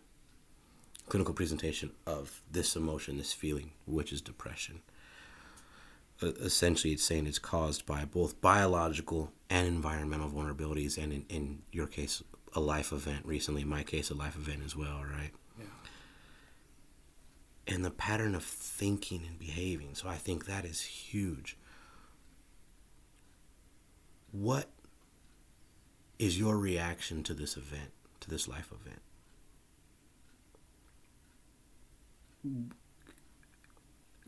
Clinical 1.09 1.35
presentation 1.35 1.93
of 2.07 2.41
this 2.51 2.77
emotion, 2.77 3.19
this 3.19 3.33
feeling, 3.33 3.73
which 3.87 4.13
is 4.13 4.21
depression. 4.21 4.81
Essentially, 6.23 6.95
it's 6.95 7.05
saying 7.05 7.27
it's 7.27 7.39
caused 7.39 7.85
by 7.85 8.05
both 8.05 8.41
biological 8.41 9.33
and 9.51 9.67
environmental 9.67 10.31
vulnerabilities, 10.31 10.97
and 10.97 11.13
in, 11.13 11.25
in 11.29 11.63
your 11.73 11.87
case, 11.87 12.23
a 12.55 12.61
life 12.61 12.93
event 12.93 13.27
recently. 13.27 13.63
In 13.63 13.69
my 13.69 13.83
case, 13.83 14.11
a 14.11 14.15
life 14.15 14.37
event 14.37 14.63
as 14.65 14.75
well, 14.75 15.03
right? 15.03 15.33
Yeah. 15.59 15.65
And 17.67 17.85
the 17.85 17.91
pattern 17.91 18.35
of 18.35 18.45
thinking 18.45 19.25
and 19.27 19.39
behaving. 19.39 19.95
So 19.95 20.09
I 20.09 20.17
think 20.17 20.47
that 20.47 20.65
is 20.65 20.83
huge. 20.83 21.59
What 24.33 24.71
is 26.19 26.39
your 26.39 26.57
reaction 26.57 27.23
to 27.25 27.35
this 27.35 27.57
event, 27.57 27.91
to 28.21 28.31
this 28.31 28.49
life 28.49 28.73
event? 28.73 29.01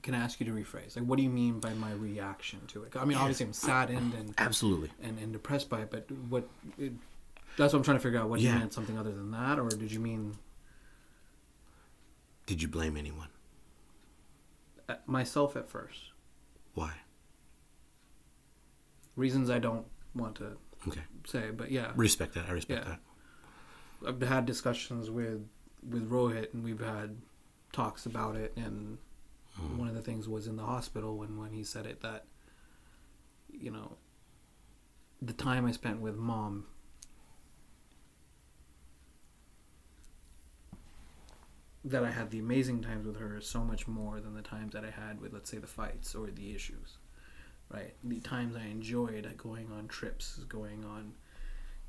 Can 0.02 0.14
I 0.14 0.18
ask 0.18 0.38
you 0.40 0.46
to 0.46 0.52
rephrase? 0.52 0.96
Like, 0.96 1.04
what 1.06 1.16
do 1.16 1.22
you 1.22 1.28
mean 1.30 1.58
by 1.58 1.72
my 1.74 1.92
reaction 1.92 2.60
to 2.68 2.84
it? 2.84 2.96
I 2.96 3.04
mean, 3.04 3.18
obviously, 3.18 3.46
I'm 3.46 3.52
saddened 3.52 4.14
and 4.14 4.34
Absolutely. 4.38 4.90
and, 5.02 5.18
and 5.18 5.32
depressed 5.32 5.68
by 5.68 5.80
it, 5.80 5.90
but 5.90 6.10
what? 6.28 6.48
It, 6.78 6.92
that's 7.56 7.72
what 7.72 7.78
I'm 7.80 7.84
trying 7.84 7.96
to 7.96 8.02
figure 8.02 8.20
out. 8.20 8.28
What 8.28 8.40
you 8.40 8.50
meant 8.52 8.72
something 8.72 8.98
other 8.98 9.12
than 9.12 9.30
that, 9.32 9.58
or 9.58 9.68
did 9.68 9.90
you 9.90 9.98
mean 10.00 10.36
Did 12.46 12.62
you 12.62 12.68
blame 12.68 12.96
anyone? 12.96 13.28
uh, 14.88 14.94
myself 15.06 15.56
at 15.56 15.68
first? 15.68 15.98
Why? 16.74 16.92
Reasons 19.16 19.48
I 19.50 19.58
don't 19.58 19.86
want 20.14 20.36
to 20.36 20.56
Okay. 20.86 21.00
say, 21.26 21.50
but 21.50 21.70
yeah, 21.72 21.90
Respect 21.96 22.34
that. 22.34 22.46
I 22.48 22.52
respect 22.52 22.84
Yeah. 22.86 22.96
that. 24.02 24.08
I've 24.08 24.28
had 24.28 24.46
discussions 24.46 25.10
with 25.10 25.48
with 25.88 26.08
Rohit, 26.10 26.52
and 26.52 26.62
we've 26.62 26.80
had 26.80 27.16
talks 27.76 28.06
about 28.06 28.36
it. 28.36 28.52
And 28.56 28.98
mm-hmm. 29.60 29.78
one 29.78 29.88
of 29.88 29.94
the 29.94 30.02
things 30.02 30.28
was 30.28 30.46
in 30.46 30.56
the 30.56 30.64
hospital 30.64 31.16
when 31.18 31.38
when 31.38 31.52
he 31.52 31.62
said 31.62 31.86
it 31.86 32.00
that 32.00 32.24
you 33.52 33.70
know 33.70 33.96
the 35.20 35.32
time 35.32 35.66
I 35.66 35.72
spent 35.72 36.00
with 36.00 36.16
mom. 36.16 36.64
That 41.84 42.02
I 42.02 42.10
had 42.10 42.32
the 42.32 42.40
amazing 42.40 42.82
times 42.82 43.06
with 43.06 43.18
her 43.18 43.36
is 43.36 43.46
so 43.46 43.60
much 43.60 43.86
more 43.86 44.18
than 44.18 44.34
the 44.34 44.42
times 44.42 44.72
that 44.72 44.84
I 44.84 44.90
had 44.90 45.20
with, 45.20 45.32
let's 45.32 45.48
say, 45.48 45.58
the 45.58 45.68
fights 45.68 46.16
or 46.16 46.26
the 46.26 46.52
issues, 46.52 46.98
right? 47.72 47.94
The 48.02 48.18
times 48.18 48.56
I 48.56 48.66
enjoyed 48.66 49.32
going 49.36 49.70
on 49.70 49.86
trips, 49.86 50.40
going 50.48 50.84
on, 50.84 51.12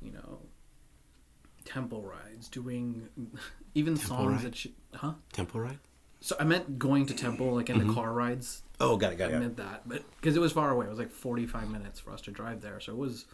you 0.00 0.12
know, 0.12 0.38
temple 1.64 2.02
rides, 2.02 2.48
doing 2.48 3.08
even 3.74 3.96
Temple 3.96 4.16
songs 4.16 4.32
ride? 4.36 4.44
that 4.44 4.56
she, 4.56 4.74
huh? 4.94 5.12
Temple 5.32 5.60
ride? 5.60 5.78
So 6.20 6.34
I 6.40 6.44
meant 6.44 6.78
going 6.78 7.06
to 7.06 7.14
temple, 7.14 7.54
like 7.54 7.70
in 7.70 7.76
Mm-hmm. 7.78 7.88
the 7.88 7.94
car 7.94 8.12
rides. 8.12 8.62
Oh, 8.80 8.96
got 8.96 9.12
it, 9.12 9.16
got 9.16 9.24
I 9.24 9.28
it. 9.28 9.30
Got 9.32 9.36
it. 9.36 9.40
meant 9.40 9.56
that, 9.58 9.82
but 9.88 10.02
because 10.20 10.36
it 10.36 10.40
was 10.40 10.52
far 10.52 10.70
away, 10.70 10.86
it 10.86 10.90
was 10.90 10.98
like 10.98 11.10
forty-five 11.10 11.70
minutes 11.70 12.00
for 12.00 12.12
us 12.12 12.20
to 12.22 12.30
drive 12.30 12.60
there, 12.60 12.80
so 12.80 12.92
it 12.92 12.98
was 12.98 13.24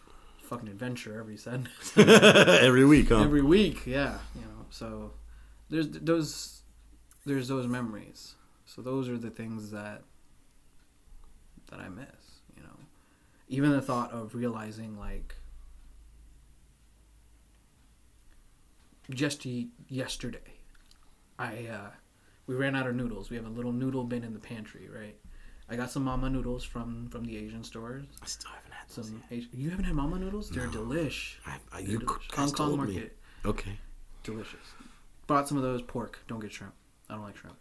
fucking 0.42 0.68
adventure 0.68 1.18
every 1.18 1.36
Sunday, 1.38 1.70
Every 1.96 2.84
week, 2.84 3.08
huh? 3.08 3.22
every 3.22 3.40
week. 3.42 3.86
Yeah, 3.86 4.18
you 4.34 4.42
know. 4.42 4.66
So 4.70 5.12
there's 5.70 5.88
those, 5.88 6.62
there's 7.24 7.48
those 7.48 7.66
memories. 7.66 8.34
So 8.66 8.82
those 8.82 9.08
are 9.08 9.16
the 9.18 9.30
things 9.30 9.70
that 9.70 10.02
that 11.70 11.80
I 11.80 11.88
miss. 11.88 12.06
You 12.56 12.62
know, 12.62 12.76
even 13.48 13.70
the 13.70 13.80
thought 13.82 14.12
of 14.12 14.34
realizing 14.34 14.98
like 14.98 15.34
just 19.10 19.44
yesterday, 19.88 20.38
I 21.38 21.66
uh, 21.70 21.90
we 22.46 22.54
ran 22.54 22.74
out 22.76 22.86
of 22.86 22.94
noodles. 22.94 23.30
We 23.30 23.36
have 23.36 23.46
a 23.46 23.50
little 23.50 23.72
noodle 23.72 24.04
bin 24.04 24.24
in 24.24 24.32
the 24.32 24.40
pantry, 24.40 24.88
right? 24.94 25.16
I 25.68 25.76
got 25.76 25.90
some 25.90 26.04
mama 26.04 26.28
noodles 26.30 26.62
from 26.64 27.08
from 27.10 27.24
the 27.24 27.36
Asian 27.36 27.64
stores. 27.64 28.04
I 28.22 28.26
still 28.26 28.50
haven't 28.54 28.72
had 28.72 28.88
those 28.88 29.06
Some 29.06 29.22
yet. 29.30 29.38
Asian, 29.38 29.50
you 29.54 29.70
haven't 29.70 29.84
had 29.86 29.94
mama 29.94 30.18
noodles? 30.18 30.50
They're 30.50 30.66
delish. 30.68 31.34
I, 31.46 31.56
I, 31.72 31.80
They're 31.82 31.90
you 31.92 31.98
delicious. 32.00 32.26
guys 32.30 32.38
Hong 32.38 32.52
Kong 32.52 32.76
market, 32.76 32.94
me. 32.96 33.10
Okay. 33.50 33.78
delicious. 34.22 34.60
Bought 35.26 35.48
some 35.48 35.56
of 35.56 35.62
those 35.62 35.80
pork. 35.82 36.18
Don't 36.28 36.40
get 36.40 36.52
shrimp. 36.52 36.74
I 37.08 37.14
don't 37.14 37.22
like 37.24 37.36
shrimp. 37.36 37.56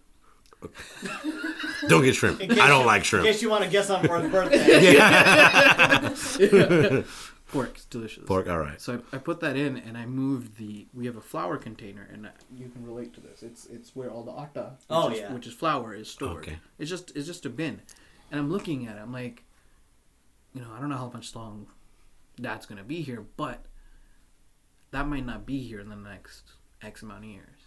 Don't 1.88 2.04
get 2.04 2.16
shrimp. 2.16 2.42
I 2.42 2.46
don't 2.46 2.82
you- 2.82 2.86
like 2.86 3.04
shrimp. 3.06 3.26
In 3.26 3.32
case 3.34 3.42
you 3.42 3.50
want 3.50 3.64
to 3.64 3.70
guess 3.70 3.90
on 3.90 4.06
Pork's 4.06 4.30
birthday. 4.30 4.96
Pork's 7.50 7.86
delicious. 7.86 8.24
Pork, 8.26 8.48
all 8.50 8.58
right. 8.60 8.82
So 8.82 9.02
I, 9.12 9.16
I 9.18 9.20
put 9.20 9.40
that 9.42 9.56
in 9.56 9.78
and 9.78 9.98
I 9.98 10.06
moved 10.06 10.58
the. 10.58 10.88
We 10.94 11.06
have 11.06 11.18
a 11.18 11.22
flour 11.22 11.58
container 11.58 12.08
and 12.12 12.28
you 12.56 12.70
can 12.70 12.86
relate 12.86 13.14
to 13.14 13.20
this. 13.22 13.44
It's 13.44 13.66
it's 13.68 13.96
where 13.96 14.10
all 14.10 14.24
the 14.24 14.32
atta, 14.40 14.72
which 14.72 14.86
Oh, 14.90 15.10
is, 15.10 15.20
yeah. 15.20 15.34
which 15.34 15.46
is 15.48 15.54
flour, 15.54 15.94
is 15.94 16.10
stored. 16.10 16.44
Okay. 16.44 16.58
It's 16.80 16.90
just 16.90 17.16
it's 17.16 17.28
just 17.28 17.46
a 17.46 17.50
bin, 17.50 17.82
and 18.32 18.40
I'm 18.40 18.50
looking 18.52 18.88
at 18.88 18.96
it. 18.98 19.02
I'm 19.02 19.12
like, 19.14 19.44
you 20.54 20.62
know, 20.62 20.68
I 20.76 20.80
don't 20.80 20.90
know 20.90 20.98
how 20.98 21.12
much 21.14 21.36
long 21.36 21.68
that's 22.40 22.66
gonna 22.66 22.84
be 22.84 23.02
here, 23.02 23.24
but 23.38 23.66
that 24.92 25.08
might 25.08 25.26
not 25.26 25.46
be 25.46 25.62
here 25.62 25.80
in 25.80 25.90
the 25.90 25.96
next 25.96 26.54
X 26.82 27.02
amount 27.04 27.26
of 27.26 27.30
years. 27.30 27.60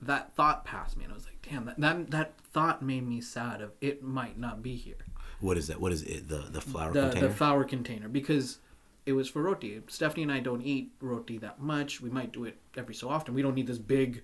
That 0.00 0.34
thought 0.34 0.64
passed 0.64 0.96
me, 0.96 1.04
and 1.04 1.12
I 1.12 1.16
was 1.16 1.26
like, 1.26 1.46
damn, 1.48 1.66
that 1.66 1.78
that, 1.80 2.10
that 2.10 2.34
thought 2.52 2.80
made 2.82 3.06
me 3.06 3.20
sad. 3.20 3.60
Of 3.60 3.72
it 3.80 4.02
might 4.02 4.38
not 4.38 4.62
be 4.62 4.76
here 4.76 4.96
What 5.42 5.58
is 5.58 5.66
that? 5.68 5.80
What 5.80 5.92
is 5.92 6.02
it? 6.02 6.28
The 6.28 6.38
the 6.50 6.60
flour 6.60 6.92
the, 6.92 7.02
container? 7.02 7.28
the 7.28 7.34
flour 7.34 7.64
container 7.64 8.08
because 8.08 8.58
it 9.04 9.12
was 9.12 9.28
for 9.28 9.42
roti. 9.42 9.80
Stephanie 9.88 10.22
and 10.22 10.32
I 10.32 10.40
don't 10.40 10.62
eat 10.62 10.92
roti 11.00 11.36
that 11.38 11.60
much. 11.60 12.00
We 12.00 12.10
might 12.10 12.32
do 12.32 12.44
it 12.44 12.56
every 12.76 12.94
so 12.94 13.08
often. 13.08 13.34
We 13.34 13.42
don't 13.42 13.54
need 13.54 13.66
this 13.66 13.78
big 13.78 14.22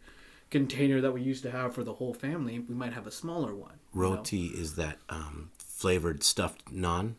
container 0.50 1.00
that 1.00 1.12
we 1.12 1.20
used 1.20 1.42
to 1.42 1.50
have 1.50 1.74
for 1.74 1.82
the 1.84 1.94
whole 1.94 2.14
family. 2.14 2.58
We 2.60 2.74
might 2.74 2.92
have 2.92 3.06
a 3.06 3.10
smaller 3.10 3.54
one. 3.54 3.74
you 3.94 4.00
know? 4.00 4.10
Roti 4.10 4.46
is 4.46 4.76
that 4.76 4.98
um, 5.08 5.50
flavored 5.58 6.22
stuffed 6.22 6.72
naan, 6.72 7.14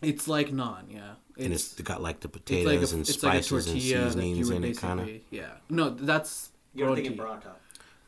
It's 0.00 0.28
like 0.28 0.50
naan, 0.50 0.84
yeah. 0.88 1.14
and 1.38 1.52
it's 1.52 1.74
got 1.82 2.00
like 2.00 2.20
the 2.20 2.28
it's 2.28 2.38
potatoes 2.38 2.66
like 2.66 2.90
a, 2.90 2.94
and 2.94 3.00
it's 3.08 3.22
like 3.22 3.40
a 3.40 3.42
spices 3.42 3.66
and 3.66 3.74
tortilla 3.80 3.98
that 3.98 4.06
you 4.26 4.34
seasonings 4.44 4.48
would 4.48 4.56
in 4.56 4.64
it, 4.64 4.76
kind 4.78 5.00
of. 5.00 5.10
yeah. 5.30 5.50
No, 5.68 5.90
that's 5.90 6.50
You're 6.74 6.88
roti. 6.88 7.02
thinking 7.02 7.18
paratha. 7.18 7.52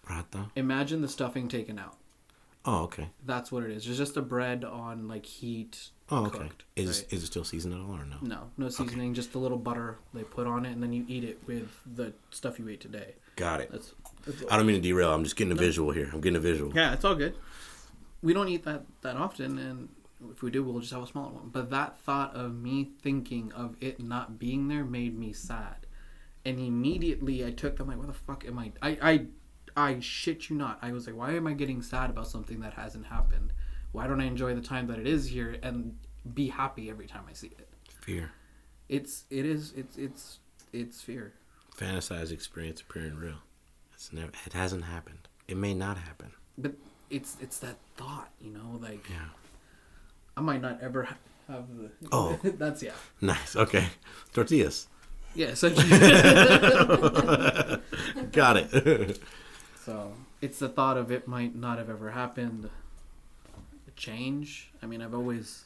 Prata. 0.02 0.46
Imagine 0.56 1.00
the 1.02 1.08
stuffing 1.08 1.48
taken 1.48 1.78
out. 1.78 1.96
Oh, 2.64 2.84
okay. 2.84 3.08
That's 3.24 3.50
what 3.50 3.64
it 3.64 3.70
is. 3.70 3.86
It's 3.88 3.98
just 3.98 4.16
a 4.16 4.22
bread 4.22 4.64
on 4.64 5.08
like 5.08 5.26
heat. 5.26 5.88
Oh, 6.10 6.26
okay. 6.26 6.38
cooked, 6.38 6.64
Is 6.76 7.00
right? 7.00 7.12
is 7.12 7.22
it 7.22 7.26
still 7.26 7.44
seasoned 7.44 7.74
at 7.74 7.80
all 7.80 7.92
or 7.92 8.04
no? 8.04 8.16
no, 8.20 8.50
no 8.58 8.68
seasoning, 8.68 9.14
just 9.14 9.34
a 9.34 9.38
little 9.38 9.56
butter 9.58 9.98
they 10.12 10.22
put 10.22 10.46
on 10.46 10.66
it, 10.66 10.72
and 10.72 10.82
then 10.82 10.92
you 10.92 11.04
eat 11.08 11.24
it 11.24 11.40
with 11.46 11.68
the 11.96 12.12
stuff 12.30 12.58
you 12.58 12.68
ate 12.68 12.80
today. 12.80 13.14
Got 13.36 13.62
it. 13.62 13.72
That's, 13.72 13.92
that's 14.26 14.44
I 14.52 14.56
don't 14.56 14.66
mean 14.66 14.76
to 14.76 14.82
derail. 14.82 15.12
I'm 15.12 15.24
just 15.24 15.36
getting 15.36 15.52
a 15.52 15.56
visual 15.56 15.90
here. 15.90 16.10
I'm 16.12 16.20
getting 16.20 16.36
a 16.36 16.40
visual. 16.40 16.72
Yeah, 16.74 16.92
it's 16.92 17.04
all 17.04 17.14
good. 17.14 17.34
We 18.22 18.34
don't 18.34 18.48
eat 18.48 18.64
that 18.64 18.84
that 19.00 19.16
often, 19.16 19.58
and 19.58 19.88
if 20.30 20.42
we 20.42 20.50
do, 20.50 20.62
we'll 20.62 20.80
just 20.80 20.92
have 20.92 21.02
a 21.02 21.06
smaller 21.06 21.30
one. 21.30 21.48
But 21.50 21.70
that 21.70 21.98
thought 22.00 22.34
of 22.36 22.54
me 22.54 22.90
thinking 23.02 23.50
of 23.52 23.76
it 23.80 23.98
not 23.98 24.38
being 24.38 24.68
there 24.68 24.84
made 24.84 25.18
me 25.18 25.32
sad, 25.32 25.86
and 26.44 26.60
immediately 26.60 27.44
I 27.44 27.50
took 27.52 27.76
them 27.78 27.88
like, 27.88 27.96
"What 27.96 28.06
the 28.08 28.12
fuck 28.12 28.44
am 28.46 28.58
I?" 28.58 28.72
I 28.82 28.98
I 29.02 29.26
I 29.76 30.00
shit 30.00 30.50
you 30.50 30.56
not. 30.56 30.78
I 30.82 30.92
was 30.92 31.06
like, 31.06 31.16
"Why 31.16 31.32
am 31.32 31.46
I 31.46 31.54
getting 31.54 31.80
sad 31.82 32.10
about 32.10 32.28
something 32.28 32.60
that 32.60 32.74
hasn't 32.74 33.06
happened? 33.06 33.52
Why 33.92 34.06
don't 34.06 34.20
I 34.20 34.24
enjoy 34.24 34.54
the 34.54 34.60
time 34.60 34.86
that 34.88 34.98
it 34.98 35.06
is 35.06 35.28
here 35.28 35.56
and 35.62 35.96
be 36.34 36.48
happy 36.48 36.90
every 36.90 37.06
time 37.06 37.24
I 37.28 37.32
see 37.32 37.48
it?" 37.58 37.68
Fear. 38.00 38.32
It's 38.88 39.24
it 39.30 39.46
is 39.46 39.72
it's 39.76 39.96
it's 39.96 40.38
it's 40.72 41.00
fear. 41.00 41.32
Fantasized 41.76 42.32
experience 42.32 42.80
appearing 42.82 43.16
real. 43.16 43.38
It's 43.94 44.12
never. 44.12 44.32
It 44.46 44.52
hasn't 44.52 44.84
happened. 44.84 45.28
It 45.48 45.56
may 45.56 45.74
not 45.74 45.96
happen. 45.98 46.32
But 46.58 46.74
it's 47.10 47.36
it's 47.40 47.58
that 47.60 47.76
thought, 47.96 48.30
you 48.40 48.50
know, 48.50 48.78
like 48.80 49.08
Yeah. 49.08 49.28
I 50.36 50.40
might 50.40 50.60
not 50.62 50.80
ever 50.82 51.04
have 51.48 51.64
the. 51.78 51.90
Oh. 52.10 52.38
that's 52.42 52.82
yeah. 52.82 52.92
Nice. 53.20 53.54
Okay. 53.56 53.86
Tortillas. 54.32 54.88
Yeah, 55.34 55.48
essentially. 55.48 55.88
Got 58.32 58.56
it. 58.58 59.20
So 59.84 60.12
it's 60.40 60.58
the 60.58 60.68
thought 60.68 60.96
of 60.96 61.10
it 61.10 61.26
might 61.26 61.54
not 61.54 61.78
have 61.78 61.90
ever 61.90 62.10
happened. 62.10 62.70
Change. 63.96 64.70
I 64.82 64.86
mean, 64.86 65.02
I've 65.02 65.14
always. 65.14 65.64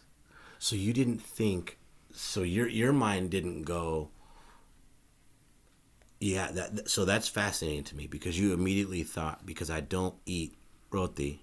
so 0.58 0.74
you 0.76 0.92
didn't 0.92 1.22
think. 1.22 1.78
So 2.12 2.42
your 2.42 2.68
your 2.68 2.92
mind 2.92 3.30
didn't 3.30 3.62
go. 3.62 4.10
Yeah, 6.20 6.50
that 6.50 6.90
so 6.90 7.04
that's 7.04 7.28
fascinating 7.28 7.84
to 7.84 7.96
me 7.96 8.06
because 8.06 8.38
you 8.38 8.52
immediately 8.52 9.02
thought 9.02 9.46
because 9.46 9.70
I 9.70 9.80
don't 9.80 10.14
eat 10.26 10.54
roti, 10.90 11.42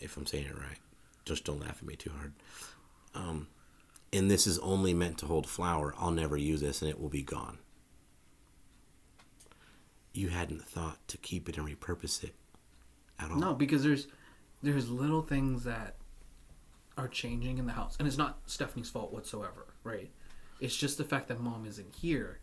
if 0.00 0.16
I'm 0.16 0.26
saying 0.26 0.46
it 0.46 0.58
right. 0.58 0.78
Just 1.24 1.44
don't 1.44 1.60
laugh 1.60 1.78
at 1.78 1.86
me 1.86 1.96
too 1.96 2.10
hard. 2.10 2.32
Um, 3.14 3.48
and 4.12 4.30
this 4.30 4.46
is 4.46 4.58
only 4.60 4.94
meant 4.94 5.18
to 5.18 5.26
hold 5.26 5.46
flour. 5.46 5.94
I'll 5.98 6.10
never 6.10 6.36
use 6.36 6.60
this, 6.60 6.82
and 6.82 6.90
it 6.90 7.00
will 7.00 7.08
be 7.08 7.22
gone. 7.22 7.58
You 10.16 10.28
hadn't 10.28 10.62
thought 10.64 11.06
to 11.08 11.18
keep 11.18 11.48
it 11.48 11.58
and 11.58 11.68
repurpose 11.68 12.24
it 12.24 12.34
at 13.18 13.30
all. 13.30 13.36
No, 13.36 13.54
because 13.54 13.82
there's 13.82 14.06
there's 14.62 14.88
little 14.88 15.22
things 15.22 15.64
that 15.64 15.96
are 16.96 17.08
changing 17.08 17.58
in 17.58 17.66
the 17.66 17.72
house, 17.72 17.96
and 17.98 18.08
it's 18.08 18.16
not 18.16 18.38
Stephanie's 18.46 18.88
fault 18.88 19.12
whatsoever, 19.12 19.66
right? 19.84 20.10
It's 20.60 20.76
just 20.76 20.96
the 20.96 21.04
fact 21.04 21.28
that 21.28 21.40
mom 21.40 21.66
isn't 21.66 21.94
here. 21.94 22.40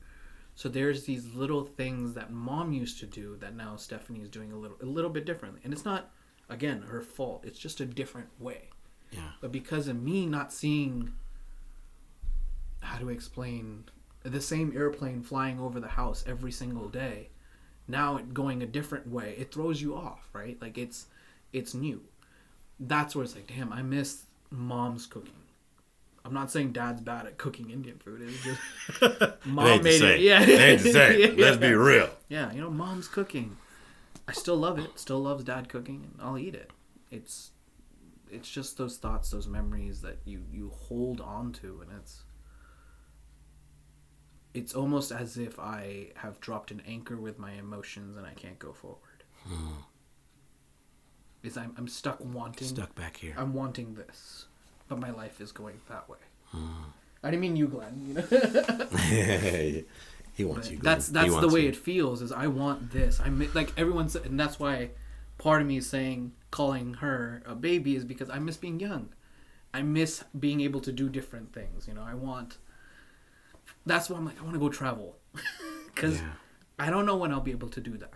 So 0.55 0.69
there's 0.69 1.05
these 1.05 1.33
little 1.33 1.63
things 1.63 2.13
that 2.13 2.31
mom 2.31 2.73
used 2.73 2.99
to 2.99 3.07
do 3.07 3.37
that 3.37 3.55
now 3.55 3.75
Stephanie 3.75 4.21
is 4.21 4.29
doing 4.29 4.51
a 4.51 4.55
little 4.55 4.77
a 4.81 4.85
little 4.85 5.09
bit 5.09 5.25
differently, 5.25 5.61
and 5.63 5.73
it's 5.73 5.85
not 5.85 6.11
again 6.49 6.83
her 6.83 7.01
fault. 7.01 7.43
It's 7.45 7.57
just 7.59 7.79
a 7.79 7.85
different 7.85 8.29
way. 8.39 8.69
Yeah. 9.11 9.31
But 9.41 9.51
because 9.51 9.87
of 9.87 10.01
me 10.01 10.25
not 10.25 10.53
seeing, 10.53 11.13
how 12.81 12.99
do 12.99 13.09
I 13.09 13.13
explain, 13.13 13.85
the 14.23 14.41
same 14.41 14.73
airplane 14.75 15.21
flying 15.21 15.59
over 15.59 15.79
the 15.79 15.87
house 15.87 16.23
every 16.27 16.51
single 16.51 16.89
day, 16.89 17.29
now 17.87 18.17
it 18.17 18.33
going 18.33 18.61
a 18.61 18.65
different 18.65 19.07
way, 19.07 19.35
it 19.37 19.53
throws 19.53 19.81
you 19.81 19.95
off, 19.95 20.29
right? 20.33 20.57
Like 20.61 20.77
it's, 20.77 21.07
it's 21.51 21.73
new. 21.73 22.01
That's 22.79 23.15
where 23.15 23.23
it's 23.23 23.35
like, 23.35 23.47
damn, 23.47 23.71
I 23.71 23.81
miss 23.81 24.23
mom's 24.49 25.05
cooking. 25.05 25.33
I'm 26.25 26.33
not 26.33 26.51
saying 26.51 26.71
dad's 26.71 27.01
bad 27.01 27.25
at 27.25 27.37
cooking 27.37 27.69
Indian 27.69 27.97
food. 27.99 28.21
It's 28.21 28.43
just 28.43 29.45
mom 29.45 29.83
made 29.83 30.01
it. 30.01 30.21
Yeah. 30.21 30.43
Yeah. 30.45 31.69
real. 31.75 32.09
Yeah, 32.29 32.51
you 32.53 32.61
know, 32.61 32.69
mom's 32.69 33.07
cooking. 33.07 33.57
I 34.27 34.31
still 34.31 34.55
love 34.55 34.79
it. 34.79 34.97
Still 34.97 35.21
loves 35.21 35.43
dad 35.43 35.67
cooking, 35.67 36.09
and 36.13 36.21
I'll 36.21 36.37
eat 36.37 36.55
it. 36.55 36.71
It's 37.11 37.51
it's 38.31 38.49
just 38.49 38.77
those 38.77 38.97
thoughts, 38.97 39.31
those 39.31 39.47
memories 39.47 40.01
that 40.01 40.17
you 40.23 40.43
you 40.51 40.71
hold 40.73 41.19
on 41.19 41.51
to, 41.53 41.81
and 41.81 41.91
it's 41.99 42.23
it's 44.53 44.73
almost 44.73 45.11
as 45.11 45.37
if 45.37 45.59
I 45.59 46.07
have 46.15 46.39
dropped 46.39 46.71
an 46.71 46.81
anchor 46.87 47.17
with 47.17 47.39
my 47.39 47.51
emotions 47.53 48.17
and 48.17 48.25
I 48.25 48.33
can't 48.33 48.59
go 48.59 48.71
forward. 48.71 48.99
Hmm. 49.45 49.81
Is 51.43 51.57
I'm 51.57 51.73
I'm 51.77 51.87
stuck 51.87 52.19
wanting 52.21 52.67
Stuck 52.67 52.95
back 52.95 53.17
here. 53.17 53.35
I'm 53.37 53.53
wanting 53.53 53.95
this, 53.95 54.45
but 54.87 54.99
my 54.99 55.11
life 55.11 55.41
is 55.41 55.51
going 55.51 55.81
that 55.89 56.07
way. 56.07 56.19
Hmm. 56.47 56.83
I 57.21 57.31
didn't 57.31 57.41
mean 57.41 57.55
you, 57.55 57.67
Glenn. 57.67 58.05
You 58.07 58.13
know, 58.15 58.21
he 60.33 60.43
wants 60.45 60.69
you. 60.69 60.77
Glenn. 60.77 60.95
that's 60.95 61.09
that's 61.09 61.35
the 61.35 61.49
way 61.49 61.61
you. 61.63 61.69
it 61.69 61.75
feels. 61.75 62.21
Is 62.21 62.31
I 62.31 62.47
want 62.47 62.91
this. 62.91 63.19
I 63.19 63.29
mi- 63.29 63.49
like 63.53 63.73
everyone's, 63.77 64.15
and 64.15 64.39
that's 64.39 64.59
why 64.59 64.91
part 65.37 65.61
of 65.61 65.67
me 65.67 65.77
is 65.77 65.89
saying 65.89 66.31
calling 66.51 66.95
her 66.95 67.41
a 67.45 67.55
baby 67.55 67.95
is 67.95 68.05
because 68.05 68.29
I 68.29 68.39
miss 68.39 68.55
being 68.55 68.79
young. 68.79 69.09
I 69.73 69.81
miss 69.81 70.23
being 70.39 70.61
able 70.61 70.79
to 70.81 70.91
do 70.91 71.09
different 71.09 71.51
things. 71.53 71.87
You 71.87 71.95
know, 71.95 72.03
I 72.03 72.13
want. 72.13 72.57
That's 73.85 74.09
why 74.09 74.17
I'm 74.17 74.25
like 74.25 74.39
I 74.39 74.43
want 74.43 74.53
to 74.53 74.59
go 74.59 74.69
travel, 74.69 75.15
because 75.93 76.19
Yeah. 76.19 76.31
I 76.79 76.89
don't 76.89 77.05
know 77.05 77.15
when 77.17 77.31
I'll 77.31 77.41
be 77.41 77.51
able 77.51 77.69
to 77.69 77.81
do 77.81 77.97
that. 77.97 78.13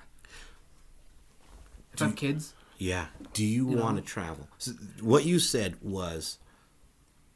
If 1.93 2.01
I 2.01 2.05
have 2.05 2.15
kids, 2.15 2.53
Yeah. 2.77 3.07
Do 3.33 3.43
you, 3.45 3.69
You 3.69 3.77
want 3.77 3.95
know? 3.95 4.01
to 4.01 4.07
travel? 4.07 4.47
So 4.59 4.71
what 5.01 5.25
you 5.25 5.39
said 5.39 5.77
was, 5.81 6.37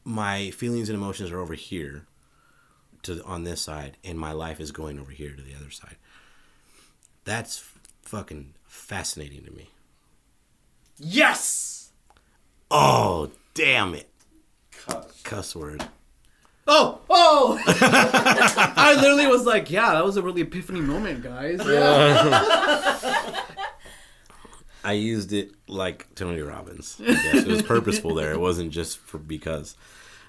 my 0.03 0.51
feelings 0.51 0.87
and 0.89 0.97
emotions 0.97 1.31
are 1.31 1.39
over 1.39 1.53
here, 1.55 2.05
to 3.03 3.23
on 3.23 3.43
this 3.43 3.61
side, 3.61 3.97
and 4.03 4.17
my 4.19 4.31
life 4.31 4.59
is 4.59 4.71
going 4.71 4.99
over 4.99 5.11
here 5.11 5.31
to 5.35 5.41
the 5.41 5.55
other 5.55 5.71
side. 5.71 5.95
That's 7.23 7.57
f- 7.59 7.79
fucking 8.03 8.53
fascinating 8.65 9.43
to 9.45 9.51
me. 9.51 9.69
yes. 10.97 11.89
Oh, 12.73 13.31
damn 13.53 13.93
it! 13.95 14.09
Cuss. 14.71 15.21
Cuss 15.23 15.55
word. 15.55 15.85
Oh, 16.73 17.01
oh! 17.09 17.61
I 17.67 18.95
literally 18.95 19.27
was 19.27 19.45
like, 19.45 19.69
yeah, 19.69 19.91
that 19.91 20.05
was 20.05 20.15
a 20.15 20.21
really 20.21 20.43
epiphany 20.43 20.79
moment, 20.79 21.21
guys. 21.21 21.59
Yeah. 21.65 23.43
I 24.85 24.93
used 24.93 25.33
it 25.33 25.51
like 25.67 26.15
Tony 26.15 26.39
Robbins. 26.39 26.95
I 27.01 27.07
guess 27.07 27.35
it 27.43 27.47
was 27.47 27.61
purposeful 27.61 28.15
there. 28.15 28.31
It 28.31 28.39
wasn't 28.39 28.71
just 28.71 28.99
for 28.99 29.17
because. 29.17 29.75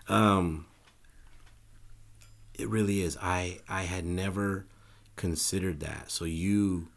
Um, 0.09 0.67
it 2.55 2.69
really 2.69 3.03
is. 3.03 3.17
I 3.23 3.61
I 3.69 3.83
had 3.83 4.05
never 4.05 4.67
considered 5.15 5.79
that. 5.79 6.11
So 6.11 6.25
you 6.25 6.89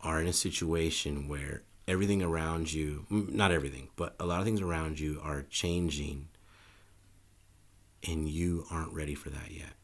are 0.00 0.22
in 0.22 0.26
a 0.26 0.32
situation 0.32 1.28
where 1.28 1.64
everything 1.86 2.22
around 2.22 2.72
you, 2.72 3.04
not 3.10 3.52
everything, 3.52 3.90
but 3.94 4.14
a 4.18 4.24
lot 4.24 4.38
of 4.38 4.46
things 4.46 4.62
around 4.62 4.98
you 4.98 5.20
are 5.22 5.42
changing 5.50 6.28
and 8.06 8.28
you 8.28 8.66
aren't 8.70 8.92
ready 8.92 9.14
for 9.14 9.30
that 9.30 9.50
yet. 9.50 9.74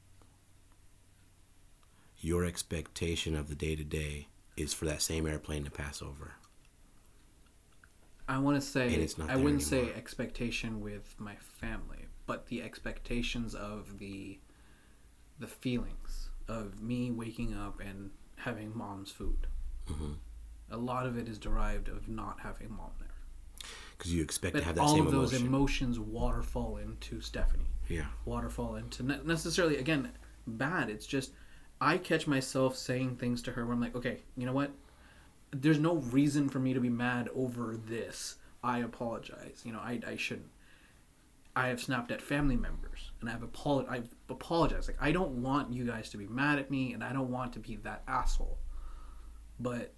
Your 2.21 2.45
expectation 2.45 3.37
of 3.37 3.49
the 3.49 3.55
day 3.55 3.75
to 3.77 3.85
day 3.85 4.29
is 4.57 4.73
for 4.73 4.85
that 4.85 5.03
same 5.03 5.27
airplane 5.27 5.65
to 5.65 5.71
pass 5.71 6.01
over. 6.01 6.35
I 8.29 8.39
want 8.39 8.61
to 8.61 8.67
say, 8.67 8.95
And 8.95 9.03
it's 9.03 9.19
not 9.19 9.31
I 9.31 9.37
wouldn't 9.37 9.63
say 9.63 9.93
expectation 9.95 10.81
with 10.81 11.15
my 11.19 11.35
family, 11.37 12.07
but 12.27 12.47
the 12.47 12.63
expectations 12.63 13.55
of 13.55 13.99
the 13.99 14.39
the 15.39 15.49
feelings 15.49 16.29
of 16.47 16.81
me 16.81 17.11
waking 17.11 17.57
up 17.57 17.81
and 17.81 18.11
having 18.37 18.77
mom's 18.77 19.11
food. 19.11 19.49
Mm-hmm. 19.91 20.13
A 20.71 20.77
lot 20.77 21.07
of 21.07 21.19
it 21.19 21.29
is 21.29 21.39
derived 21.39 21.89
of 21.89 22.09
not 22.09 22.41
having 22.41 22.71
mom. 22.71 22.91
Because 24.03 24.15
you 24.15 24.23
expect 24.25 24.57
to 24.57 24.65
have 24.65 24.75
that 24.75 24.81
all 24.81 24.97
same 24.97 25.07
of 25.07 25.13
those 25.13 25.31
emotion. 25.33 25.47
emotions 25.47 26.01
waterfall 26.01 26.79
into 26.79 27.21
Stephanie. 27.21 27.71
yeah. 27.87 28.07
waterfall 28.25 28.75
into 28.75 29.05
not 29.05 29.25
necessarily 29.25 29.77
again 29.77 30.11
bad. 30.45 30.91
It's 30.91 31.07
just 31.07 31.31
i 31.81 31.99
catch 31.99 32.27
myself 32.27 32.77
saying 32.77 33.15
things 33.17 33.43
to 33.43 33.53
her 33.53 33.65
where 33.65 33.75
i'm 33.75 33.81
like 33.81 33.95
okay 33.95 34.19
you 34.37 34.45
know 34.45 34.53
what? 34.53 34.73
There's 35.53 35.79
no 35.79 35.97
reason 35.99 36.49
for 36.49 36.59
me 36.59 36.75
to 36.75 36.81
be 36.81 36.89
mad 36.89 37.29
over 37.33 37.77
this. 37.77 38.37
I 38.65 38.79
apologize. 38.81 39.63
You 39.65 39.73
know 39.73 39.79
i, 39.79 40.01
I 40.05 40.17
shouldn't. 40.17 40.51
I 41.55 41.69
have 41.69 41.81
snapped 41.81 42.11
at 42.11 42.21
family 42.21 42.57
members 42.57 43.13
and 43.21 43.31
i've 43.31 43.43
apolog- 43.43 43.89
i've 43.89 44.09
apologized. 44.29 44.89
Like 44.89 44.99
i 45.01 45.13
don't 45.13 45.41
want 45.43 45.73
you 45.73 45.85
guys 45.85 46.11
to 46.11 46.17
be 46.17 46.27
mad 46.27 46.59
at 46.59 46.73
me 46.73 46.93
and 46.93 47.05
i 47.05 47.13
don't 47.13 47.31
want 47.31 47.53
to 47.53 47.61
be 47.61 47.77
that 47.85 48.03
asshole. 48.09 48.59
But 49.61 49.93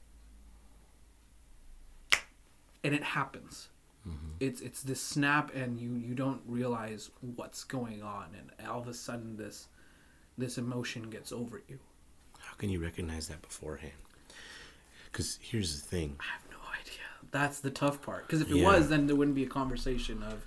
and 2.82 2.94
it 2.94 3.02
happens 3.02 3.68
it's 4.40 4.60
it's 4.60 4.82
this 4.82 5.00
snap 5.00 5.54
and 5.54 5.78
you 5.80 5.90
you 5.94 6.14
don't 6.14 6.40
realize 6.46 7.10
what's 7.36 7.64
going 7.64 8.02
on 8.02 8.26
and 8.38 8.68
all 8.68 8.80
of 8.80 8.88
a 8.88 8.94
sudden 8.94 9.36
this 9.36 9.68
this 10.36 10.58
emotion 10.58 11.08
gets 11.10 11.32
over 11.32 11.62
you 11.68 11.78
How 12.38 12.54
can 12.56 12.68
you 12.70 12.80
recognize 12.82 13.28
that 13.28 13.40
beforehand? 13.42 13.92
Because 15.10 15.38
here's 15.40 15.80
the 15.80 15.86
thing. 15.88 16.16
i 16.20 16.24
have 16.24 16.42
no 16.50 16.58
idea 16.80 17.06
that's 17.30 17.60
the 17.60 17.70
tough 17.70 18.02
part 18.02 18.26
because 18.26 18.40
if 18.40 18.50
it 18.50 18.56
Yeah. 18.56 18.64
was 18.66 18.88
then 18.88 19.06
there 19.06 19.16
wouldn't 19.16 19.36
be 19.36 19.44
a 19.44 19.48
conversation 19.60 20.22
of 20.22 20.44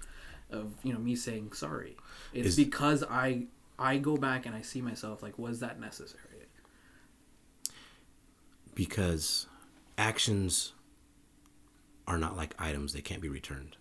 of 0.52 0.72
you 0.84 0.94
know 0.94 1.00
me 1.00 1.16
saying 1.16 1.52
sorry 1.54 1.96
it's 2.34 2.50
Is- 2.50 2.56
because 2.56 3.04
i 3.10 3.48
i 3.80 3.98
go 3.98 4.16
back 4.18 4.46
and 4.46 4.54
i 4.56 4.62
see 4.62 4.82
myself 4.82 5.24
like 5.24 5.38
was 5.40 5.60
that 5.62 5.80
necessary 5.80 6.24
Because 8.76 9.48
actions 9.98 10.74
are 12.08 12.18
not 12.18 12.36
like 12.38 12.56
items, 12.60 12.94
they 12.94 13.02
can't 13.02 13.22
be 13.22 13.30
returned. 13.30 13.78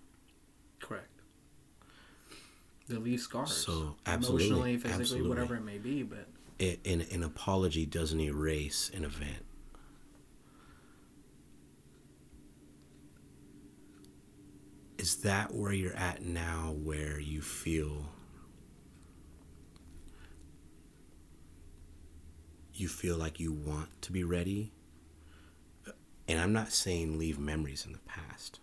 correct 0.80 1.20
they 2.88 2.96
leave 2.96 3.20
scars 3.20 3.52
So, 3.52 3.96
absolutely, 4.06 4.46
emotionally 4.46 4.76
physically 4.76 5.00
absolutely. 5.02 5.28
whatever 5.28 5.56
it 5.56 5.64
may 5.64 5.78
be 5.78 6.02
but 6.02 6.26
It, 6.58 6.80
an, 6.86 7.02
an 7.12 7.22
apology 7.22 7.86
doesn't 7.86 8.20
erase 8.20 8.90
an 8.94 9.04
event. 9.04 9.44
Is 14.98 15.16
that 15.18 15.54
where 15.54 15.72
you're 15.72 15.94
at 15.96 16.22
now, 16.22 16.72
where 16.82 17.18
you 17.18 17.40
feel 17.42 18.06
you 22.74 22.88
feel 22.88 23.16
like 23.16 23.40
you 23.40 23.52
want 23.52 23.88
to 24.02 24.12
be 24.12 24.22
ready? 24.24 24.70
And 26.28 26.40
I'm 26.40 26.52
not 26.52 26.72
saying 26.72 27.18
leave 27.18 27.38
memories 27.38 27.86
in 27.86 27.92
the 27.92 27.98
past, 28.00 28.58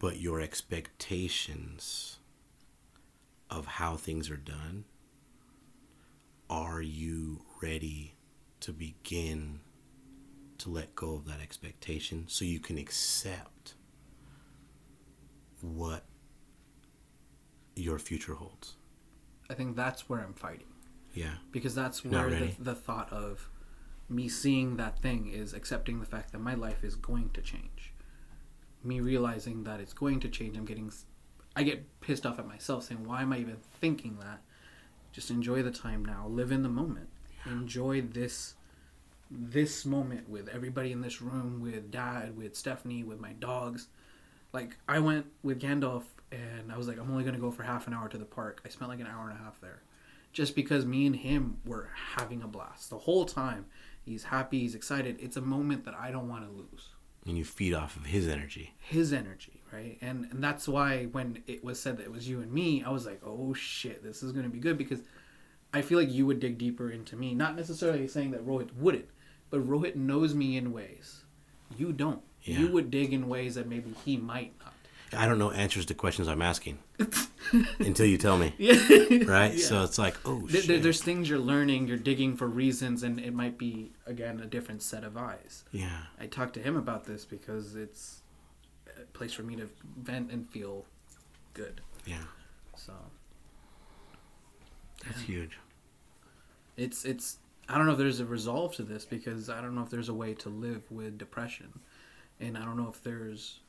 but 0.00 0.20
your 0.20 0.40
expectations 0.40 2.18
of 3.50 3.66
how 3.66 3.96
things 3.96 4.30
are 4.30 4.36
done 4.36 4.84
are 6.50 6.82
you 6.82 7.42
ready 7.62 8.14
to 8.60 8.72
begin 8.72 9.60
to 10.58 10.68
let 10.70 10.94
go 10.94 11.14
of 11.14 11.26
that 11.26 11.40
expectation 11.40 12.24
so 12.26 12.44
you 12.44 12.58
can 12.60 12.76
accept 12.78 13.74
what 15.60 16.04
your 17.76 17.98
future 17.98 18.34
holds? 18.34 18.74
i 19.50 19.54
think 19.54 19.76
that's 19.76 20.08
where 20.08 20.20
i'm 20.20 20.32
fighting 20.34 20.66
Yeah. 21.14 21.34
because 21.52 21.74
that's 21.74 22.04
where 22.04 22.30
the, 22.30 22.50
the 22.58 22.74
thought 22.74 23.12
of 23.12 23.48
me 24.08 24.28
seeing 24.28 24.76
that 24.76 25.00
thing 25.00 25.30
is 25.32 25.54
accepting 25.54 26.00
the 26.00 26.06
fact 26.06 26.32
that 26.32 26.40
my 26.40 26.54
life 26.54 26.84
is 26.84 26.94
going 26.94 27.30
to 27.30 27.40
change. 27.40 27.92
Me 28.82 29.00
realizing 29.00 29.64
that 29.64 29.80
it's 29.80 29.94
going 29.94 30.20
to 30.20 30.28
change 30.28 30.56
i'm 30.56 30.64
getting 30.64 30.92
I 31.56 31.62
get 31.62 32.00
pissed 32.00 32.26
off 32.26 32.38
at 32.38 32.46
myself 32.46 32.84
saying 32.84 33.06
why 33.06 33.22
am 33.22 33.32
i 33.32 33.38
even 33.38 33.56
thinking 33.80 34.18
that? 34.20 34.40
Just 35.12 35.30
enjoy 35.30 35.62
the 35.62 35.70
time 35.70 36.04
now. 36.04 36.26
Live 36.28 36.50
in 36.50 36.62
the 36.62 36.68
moment. 36.68 37.08
Enjoy 37.46 38.00
this 38.00 38.54
this 39.30 39.84
moment 39.84 40.28
with 40.28 40.48
everybody 40.48 40.92
in 40.92 41.00
this 41.00 41.22
room 41.22 41.60
with 41.60 41.90
dad 41.90 42.36
with 42.36 42.54
stephanie 42.54 43.02
with 43.02 43.20
my 43.20 43.32
dogs. 43.32 43.88
Like 44.52 44.76
i 44.86 44.98
went 44.98 45.26
with 45.42 45.60
gandalf 45.60 46.04
and 46.30 46.70
i 46.70 46.76
was 46.76 46.88
like 46.88 46.98
i'm 46.98 47.10
only 47.10 47.22
going 47.24 47.34
to 47.34 47.40
go 47.40 47.50
for 47.50 47.62
half 47.62 47.86
an 47.86 47.94
hour 47.94 48.08
to 48.08 48.18
the 48.18 48.24
park. 48.26 48.60
I 48.66 48.68
spent 48.68 48.90
like 48.90 49.00
an 49.00 49.06
hour 49.06 49.30
and 49.30 49.38
a 49.38 49.42
half 49.42 49.60
there. 49.60 49.80
Just 50.32 50.56
because 50.56 50.84
me 50.84 51.06
and 51.06 51.14
him 51.14 51.58
were 51.64 51.90
having 52.16 52.42
a 52.42 52.48
blast 52.48 52.90
the 52.90 52.98
whole 52.98 53.24
time 53.24 53.66
he's 54.04 54.24
happy 54.24 54.60
he's 54.60 54.74
excited. 54.74 55.16
It's 55.20 55.36
a 55.36 55.40
moment 55.40 55.84
that 55.84 55.94
i 55.94 56.10
don't 56.10 56.28
want 56.28 56.44
to 56.44 56.50
lose. 56.50 56.88
And 57.26 57.38
you 57.38 57.44
feed 57.44 57.72
off 57.72 57.96
of 57.96 58.06
his 58.06 58.28
energy. 58.28 58.74
his 58.78 59.12
energy 59.12 59.62
right? 59.72 59.98
And 60.00 60.26
and 60.30 60.42
that's 60.42 60.68
why 60.68 61.06
when 61.06 61.42
it 61.46 61.64
was 61.64 61.80
said 61.80 61.96
that 61.96 62.04
it 62.04 62.12
was 62.12 62.28
you 62.28 62.40
and 62.40 62.52
me 62.52 62.84
i 62.84 62.90
was 62.90 63.06
like 63.06 63.20
oh 63.24 63.54
shit 63.54 64.02
this 64.04 64.22
is 64.22 64.32
going 64.32 64.44
to 64.44 64.50
be 64.50 64.58
good 64.60 64.78
because 64.78 65.00
i 65.72 65.82
feel 65.82 65.98
like 65.98 66.12
you 66.12 66.26
would 66.26 66.38
dig 66.40 66.58
deeper 66.58 66.90
into 66.90 67.16
me. 67.16 67.34
Not 67.34 67.56
necessarily 67.56 68.06
saying 68.08 68.30
that 68.32 68.46
rohit 68.46 68.74
wouldn't 68.76 69.08
but 69.50 69.68
rohit 69.68 69.94
knows 69.94 70.34
me 70.34 70.56
in 70.56 70.72
ways. 70.72 71.22
You 71.76 71.92
don't. 71.92 72.22
Yeah. 72.42 72.58
you 72.58 72.72
would 72.72 72.90
dig 72.90 73.12
in 73.12 73.28
ways 73.28 73.54
that 73.54 73.68
maybe 73.68 73.94
he 74.04 74.16
might 74.16 74.52
not 74.58 74.73
I 75.14 75.26
don't 75.26 75.38
know 75.38 75.50
answers 75.50 75.86
to 75.86 75.94
questions 75.94 76.28
I'm 76.28 76.42
asking 76.42 76.78
until 77.78 78.06
you 78.06 78.18
tell 78.18 78.36
me. 78.36 78.52
yeah 78.58 79.24
Right? 79.26 79.58
So 79.58 79.82
it's 79.84 79.98
like, 79.98 80.16
oh, 80.24 80.40
there, 80.46 80.62
shit. 80.62 80.82
there's 80.82 81.02
things 81.02 81.28
you're 81.28 81.38
learning 81.38 81.88
you're 81.88 81.96
digging 81.96 82.36
for 82.36 82.46
reasons 82.46 83.02
and 83.02 83.18
it 83.20 83.32
might 83.34 83.58
be 83.58 83.92
again 84.06 84.40
a 84.40 84.46
different 84.46 84.82
set 84.82 85.04
of 85.04 85.16
eyes 85.16 85.64
yeah. 85.72 85.98
I 86.20 86.26
talked 86.26 86.54
to 86.54 86.60
him 86.60 86.76
about 86.76 87.04
this 87.04 87.24
because 87.24 87.74
it's 87.74 88.20
a 88.96 89.04
place 89.12 89.32
for 89.32 89.42
me 89.42 89.56
to 89.56 89.68
vent 89.98 90.30
and 90.30 90.48
feel 90.48 90.84
good. 91.54 91.80
Yeah, 92.06 92.24
So 92.76 92.92
that's 95.06 95.20
huge. 95.22 95.58
it's 96.76 97.04
it's 97.04 97.38
I 97.68 97.76
don't 97.78 97.86
know 97.86 97.92
if 97.92 97.98
there's 97.98 98.20
a 98.20 98.26
resolve 98.26 98.74
to 98.76 98.82
this 98.82 99.04
because 99.04 99.48
I 99.48 99.60
don't 99.60 99.74
know 99.74 99.82
if 99.82 99.90
there's 99.90 100.08
a 100.10 100.14
way 100.14 100.34
to 100.34 100.48
live 100.50 100.82
with 100.90 101.16
depression, 101.18 101.80
and 102.40 102.58
I 102.58 102.64
don't 102.64 102.76
know 102.76 102.88
if 102.88 103.02
there's 103.02 103.60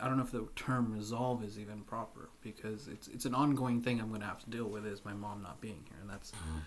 I, 0.00 0.06
don't 0.06 0.16
know 0.16 0.24
if 0.24 0.30
the 0.30 0.46
term 0.56 0.92
resolve 0.92 1.44
is 1.44 1.58
even 1.58 1.82
proper 1.82 2.30
because 2.42 2.88
it's 2.88 3.08
it's 3.08 3.24
an 3.24 3.34
ongoing 3.34 3.80
thing 3.82 4.00
I'm 4.00 4.10
gonna 4.12 4.26
have 4.26 4.42
to 4.44 4.50
deal 4.50 4.66
with 4.66 4.86
is 4.86 5.04
my 5.04 5.12
mom 5.12 5.42
not 5.42 5.60
being 5.60 5.84
here, 5.88 5.98
and 6.00 6.10
that's 6.10 6.30
mm-hmm. 6.32 6.58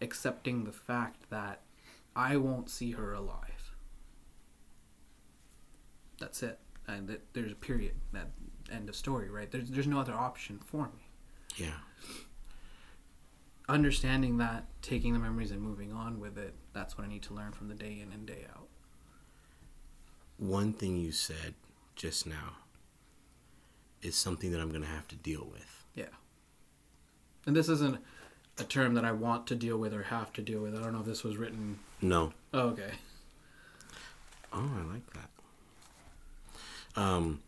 accepting 0.00 0.64
the 0.64 0.72
fact 0.72 1.30
that 1.30 1.60
I 2.16 2.36
won't 2.36 2.70
see 2.70 2.92
her 2.92 3.12
alive. 3.12 3.74
That's 6.18 6.42
it, 6.42 6.58
and 6.86 7.08
that 7.08 7.32
there's 7.32 7.52
a 7.52 7.56
period. 7.56 7.94
That 8.12 8.28
end 8.70 8.88
of 8.88 8.96
story, 8.96 9.28
right? 9.30 9.50
There's 9.50 9.70
there's 9.70 9.86
no 9.86 10.00
other 10.00 10.14
option 10.14 10.60
for 10.64 10.84
me 10.84 11.08
Yeah, 11.56 11.78
understanding 13.68 14.38
that, 14.38 14.64
taking 14.82 15.12
the 15.12 15.18
memories 15.18 15.50
and 15.50 15.60
moving 15.60 15.92
on 15.92 16.20
with 16.20 16.38
it, 16.38 16.54
that's 16.72 16.96
what 16.98 17.06
I 17.06 17.08
need 17.08 17.22
to 17.24 17.34
learn 17.34 17.52
from 17.52 17.68
the 17.68 17.74
day 17.74 18.00
in 18.00 18.12
and 18.12 18.26
day 18.26 18.46
out. 18.54 18.68
one 20.38 20.72
thing 20.72 20.96
you 20.96 21.12
said 21.12 21.54
just 22.00 22.26
now 22.26 22.56
is 24.00 24.16
something 24.16 24.50
that 24.52 24.60
I'm 24.60 24.72
gonna 24.72 24.86
have 24.86 25.06
to 25.08 25.16
deal 25.16 25.46
with. 25.52 25.84
Yeah. 25.94 26.06
And 27.44 27.54
this 27.54 27.68
isn't 27.68 27.98
a 28.56 28.64
term 28.64 28.94
that 28.94 29.04
I 29.04 29.12
want 29.12 29.46
to 29.48 29.54
deal 29.54 29.76
with 29.76 29.92
or 29.92 30.04
have 30.04 30.32
to 30.34 30.40
deal 30.40 30.60
with. 30.62 30.74
I 30.74 30.80
don't 30.80 30.94
know 30.94 31.00
if 31.00 31.04
this 31.04 31.22
was 31.22 31.36
written. 31.36 31.78
No, 32.00 32.32
Oh, 32.54 32.68
okay. 32.68 32.92
Oh, 34.50 34.70
I 34.78 34.92
like 34.94 35.02
that. 35.12 37.00
Um, 37.00 37.42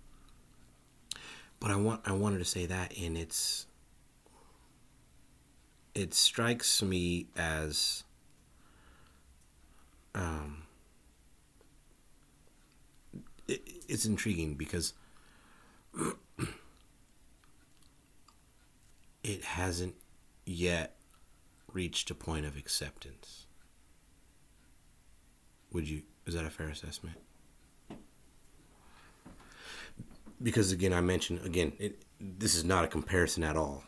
but 1.59 1.71
I 1.71 1.77
want 1.77 2.03
I 2.05 2.13
wanted 2.13 2.39
to 2.39 2.45
say 2.45 2.67
that, 2.67 2.95
and 2.99 3.17
it's 3.17 3.65
it 5.95 6.13
strikes 6.13 6.83
me 6.83 7.27
as 7.37 8.05
um, 10.15 10.65
it, 13.49 13.82
it's 13.93 14.07
intriguing 14.07 14.55
because 14.55 14.95
it 19.23 19.45
hasn't 19.45 19.95
yet 20.47 20.97
reached 21.73 22.11
a 22.11 22.15
point 22.15 22.47
of 22.47 22.57
acceptance. 22.57 23.45
Would 25.73 25.87
you? 25.89 26.03
Is 26.27 26.33
that 26.35 26.47
a 26.47 26.51
fair 26.51 26.69
assessment? 26.69 27.17
Because 30.43 30.73
again, 30.73 30.95
I 30.95 31.03
mentioned 31.03 31.45
again, 31.45 31.73
it, 31.79 32.03
this 32.19 32.55
is 32.55 32.65
not 32.65 32.85
a 32.85 32.89
comparison 32.89 33.45
at 33.45 33.59
all. 33.59 33.85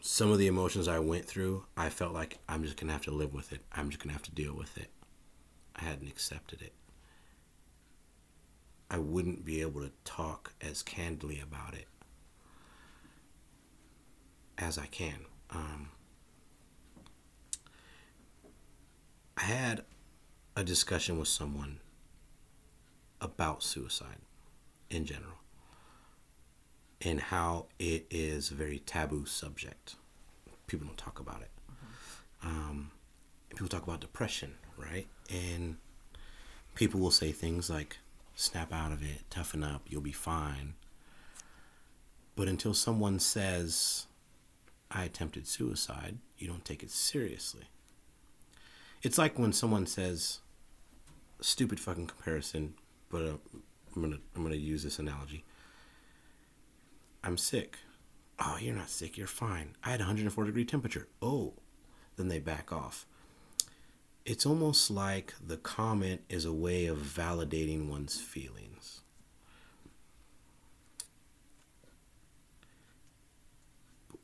Some 0.00 0.30
of 0.30 0.38
the 0.38 0.46
emotions 0.46 0.86
I 0.86 1.00
went 1.00 1.24
through, 1.24 1.64
I 1.76 1.88
felt 1.88 2.12
like 2.14 2.38
I'm 2.48 2.62
just 2.62 2.76
gonna 2.76 2.92
have 2.92 3.02
to 3.02 3.10
live 3.10 3.34
with 3.34 3.52
it. 3.52 3.62
I'm 3.72 3.90
just 3.90 4.00
gonna 4.00 4.12
have 4.12 4.22
to 4.22 4.30
deal 4.30 4.54
with 4.54 4.78
it. 4.78 4.90
I 5.74 5.82
hadn't 5.82 6.06
accepted 6.06 6.62
it. 6.62 6.72
I 8.90 8.98
wouldn't 8.98 9.44
be 9.44 9.60
able 9.60 9.82
to 9.82 9.90
talk 10.04 10.52
as 10.60 10.82
candidly 10.82 11.40
about 11.40 11.74
it 11.74 11.86
as 14.56 14.78
I 14.78 14.86
can. 14.86 15.26
Um, 15.50 15.90
I 19.36 19.42
had 19.42 19.84
a 20.56 20.64
discussion 20.64 21.18
with 21.18 21.28
someone 21.28 21.78
about 23.20 23.62
suicide 23.62 24.18
in 24.90 25.04
general 25.04 25.38
and 27.00 27.20
how 27.20 27.66
it 27.78 28.06
is 28.10 28.50
a 28.50 28.54
very 28.54 28.80
taboo 28.80 29.26
subject. 29.26 29.94
People 30.66 30.86
don't 30.86 30.98
talk 30.98 31.20
about 31.20 31.42
it. 31.42 31.50
Um, 32.42 32.90
people 33.50 33.68
talk 33.68 33.84
about 33.84 34.00
depression, 34.00 34.54
right? 34.76 35.06
And 35.32 35.76
people 36.74 37.00
will 37.00 37.10
say 37.10 37.32
things 37.32 37.70
like, 37.70 37.98
snap 38.38 38.72
out 38.72 38.92
of 38.92 39.02
it, 39.02 39.28
toughen 39.30 39.64
up, 39.64 39.82
you'll 39.88 40.00
be 40.00 40.12
fine. 40.12 40.74
But 42.36 42.46
until 42.46 42.72
someone 42.72 43.18
says, 43.18 44.06
I 44.92 45.02
attempted 45.02 45.48
suicide, 45.48 46.18
you 46.38 46.46
don't 46.46 46.64
take 46.64 46.84
it 46.84 46.92
seriously. 46.92 47.64
It's 49.02 49.18
like 49.18 49.40
when 49.40 49.52
someone 49.52 49.86
says, 49.86 50.38
stupid 51.40 51.80
fucking 51.80 52.06
comparison, 52.06 52.74
but 53.10 53.22
uh, 53.22 53.36
I'm 53.96 54.02
gonna 54.02 54.18
I'm 54.36 54.44
gonna 54.44 54.54
use 54.54 54.84
this 54.84 55.00
analogy. 55.00 55.44
I'm 57.24 57.36
sick. 57.36 57.78
Oh, 58.38 58.56
you're 58.60 58.76
not 58.76 58.88
sick. 58.88 59.18
You're 59.18 59.26
fine. 59.26 59.74
I 59.82 59.90
had 59.90 59.98
104 59.98 60.44
degree 60.44 60.64
temperature. 60.64 61.08
Oh, 61.20 61.54
then 62.16 62.28
they 62.28 62.38
back 62.38 62.72
off. 62.72 63.04
It's 64.28 64.44
almost 64.44 64.90
like 64.90 65.32
the 65.40 65.56
comment 65.56 66.20
is 66.28 66.44
a 66.44 66.52
way 66.52 66.84
of 66.84 66.98
validating 66.98 67.88
one's 67.88 68.20
feelings. 68.20 69.00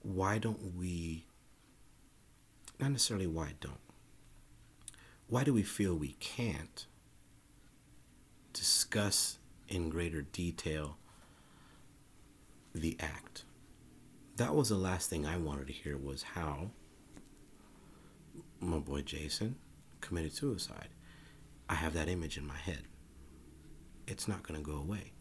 Why 0.03 0.37
don't 0.37 0.77
we? 0.77 1.25
Not 2.79 2.91
necessarily 2.91 3.27
why 3.27 3.55
don't. 3.63 3.81
Why 5.29 5.43
do 5.43 5.55
we 5.55 5.63
feel 5.63 5.95
we 5.95 6.17
can't 6.21 6.85
discuss 8.53 9.39
in 9.69 9.89
greater 9.89 10.21
detail 10.21 10.99
the 12.75 12.99
act? 13.01 13.45
That 14.37 14.55
was 14.55 14.69
the 14.69 14.75
last 14.75 15.09
thing 15.09 15.25
I 15.25 15.39
wanted 15.39 15.69
to 15.69 15.73
hear 15.73 15.97
was 15.97 16.23
how 16.35 16.73
my 18.61 18.79
boy 18.81 19.01
Jason 19.01 19.57
committed 20.05 20.35
suicide. 20.35 20.89
I 21.69 21.75
have 21.75 21.95
that 21.95 22.09
image 22.09 22.37
in 22.37 22.47
my 22.47 22.57
head. 22.57 22.83
It's 24.07 24.29
not 24.29 24.43
going 24.43 24.63
to 24.63 24.65
go 24.65 24.77
away. 24.77 25.13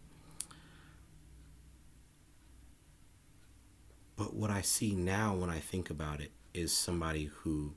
But 4.15 4.35
what 4.35 4.51
I 4.51 4.61
see 4.61 4.93
now 4.93 5.33
when 5.33 5.49
I 5.49 5.59
think 5.59 5.89
about 5.89 6.21
it 6.21 6.31
is 6.53 6.75
somebody 6.75 7.25
who 7.25 7.73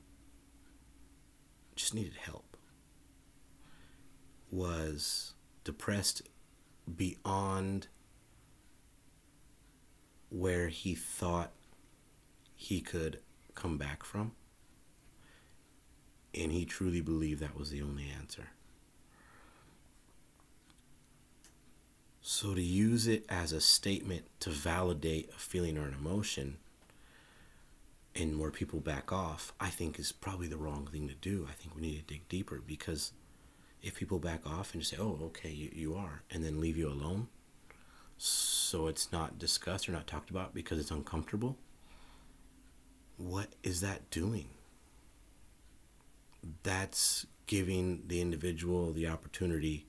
just 1.77 1.93
needed 1.93 2.15
help, 2.15 2.57
was 4.51 5.33
depressed 5.63 6.23
beyond 6.93 7.87
where 10.29 10.67
he 10.67 10.95
thought 10.95 11.51
he 12.55 12.81
could 12.81 13.19
come 13.55 13.77
back 13.77 14.03
from. 14.03 14.31
And 16.33 16.51
he 16.51 16.65
truly 16.65 17.01
believed 17.01 17.41
that 17.41 17.57
was 17.57 17.71
the 17.71 17.81
only 17.81 18.09
answer. 18.09 18.49
So 22.21 22.53
to 22.53 22.61
use 22.61 23.07
it 23.07 23.25
as 23.29 23.53
a 23.53 23.61
statement 23.61 24.25
to 24.41 24.49
validate 24.49 25.29
a 25.29 25.39
feeling 25.39 25.77
or 25.77 25.87
an 25.87 25.95
emotion 25.97 26.57
and 28.13 28.39
where 28.39 28.51
people 28.51 28.79
back 28.79 29.11
off, 29.11 29.53
I 29.59 29.69
think 29.69 29.97
is 29.97 30.11
probably 30.11 30.47
the 30.47 30.57
wrong 30.57 30.87
thing 30.91 31.07
to 31.07 31.13
do. 31.13 31.47
I 31.49 31.53
think 31.53 31.75
we 31.75 31.81
need 31.81 31.99
to 31.99 32.13
dig 32.13 32.27
deeper 32.27 32.61
because 32.65 33.11
if 33.81 33.95
people 33.95 34.19
back 34.19 34.45
off 34.45 34.73
and 34.73 34.81
just 34.81 34.91
say, 34.91 34.97
oh, 34.99 35.19
okay, 35.27 35.49
you, 35.49 35.69
you 35.73 35.95
are, 35.95 36.23
and 36.31 36.43
then 36.43 36.59
leave 36.59 36.77
you 36.77 36.89
alone, 36.89 37.27
so 38.17 38.87
it's 38.87 39.11
not 39.11 39.37
discussed 39.37 39.87
or 39.87 39.91
not 39.91 40.07
talked 40.07 40.29
about 40.29 40.53
because 40.53 40.79
it's 40.79 40.91
uncomfortable, 40.91 41.57
what 43.17 43.49
is 43.63 43.81
that 43.81 44.09
doing? 44.09 44.49
That's 46.63 47.25
giving 47.45 48.03
the 48.07 48.21
individual 48.21 48.91
the 48.91 49.07
opportunity 49.07 49.85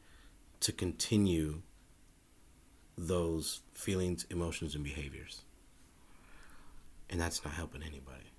to 0.61 0.73
continue 0.73 1.63
those 2.97 3.61
feelings, 3.75 4.27
emotions, 4.31 4.75
and 4.75 4.83
behaviors. 4.83 5.43
And 7.11 7.21
that's 7.21 7.45
not 7.45 7.55
helping 7.55 7.83
anybody. 7.83 8.33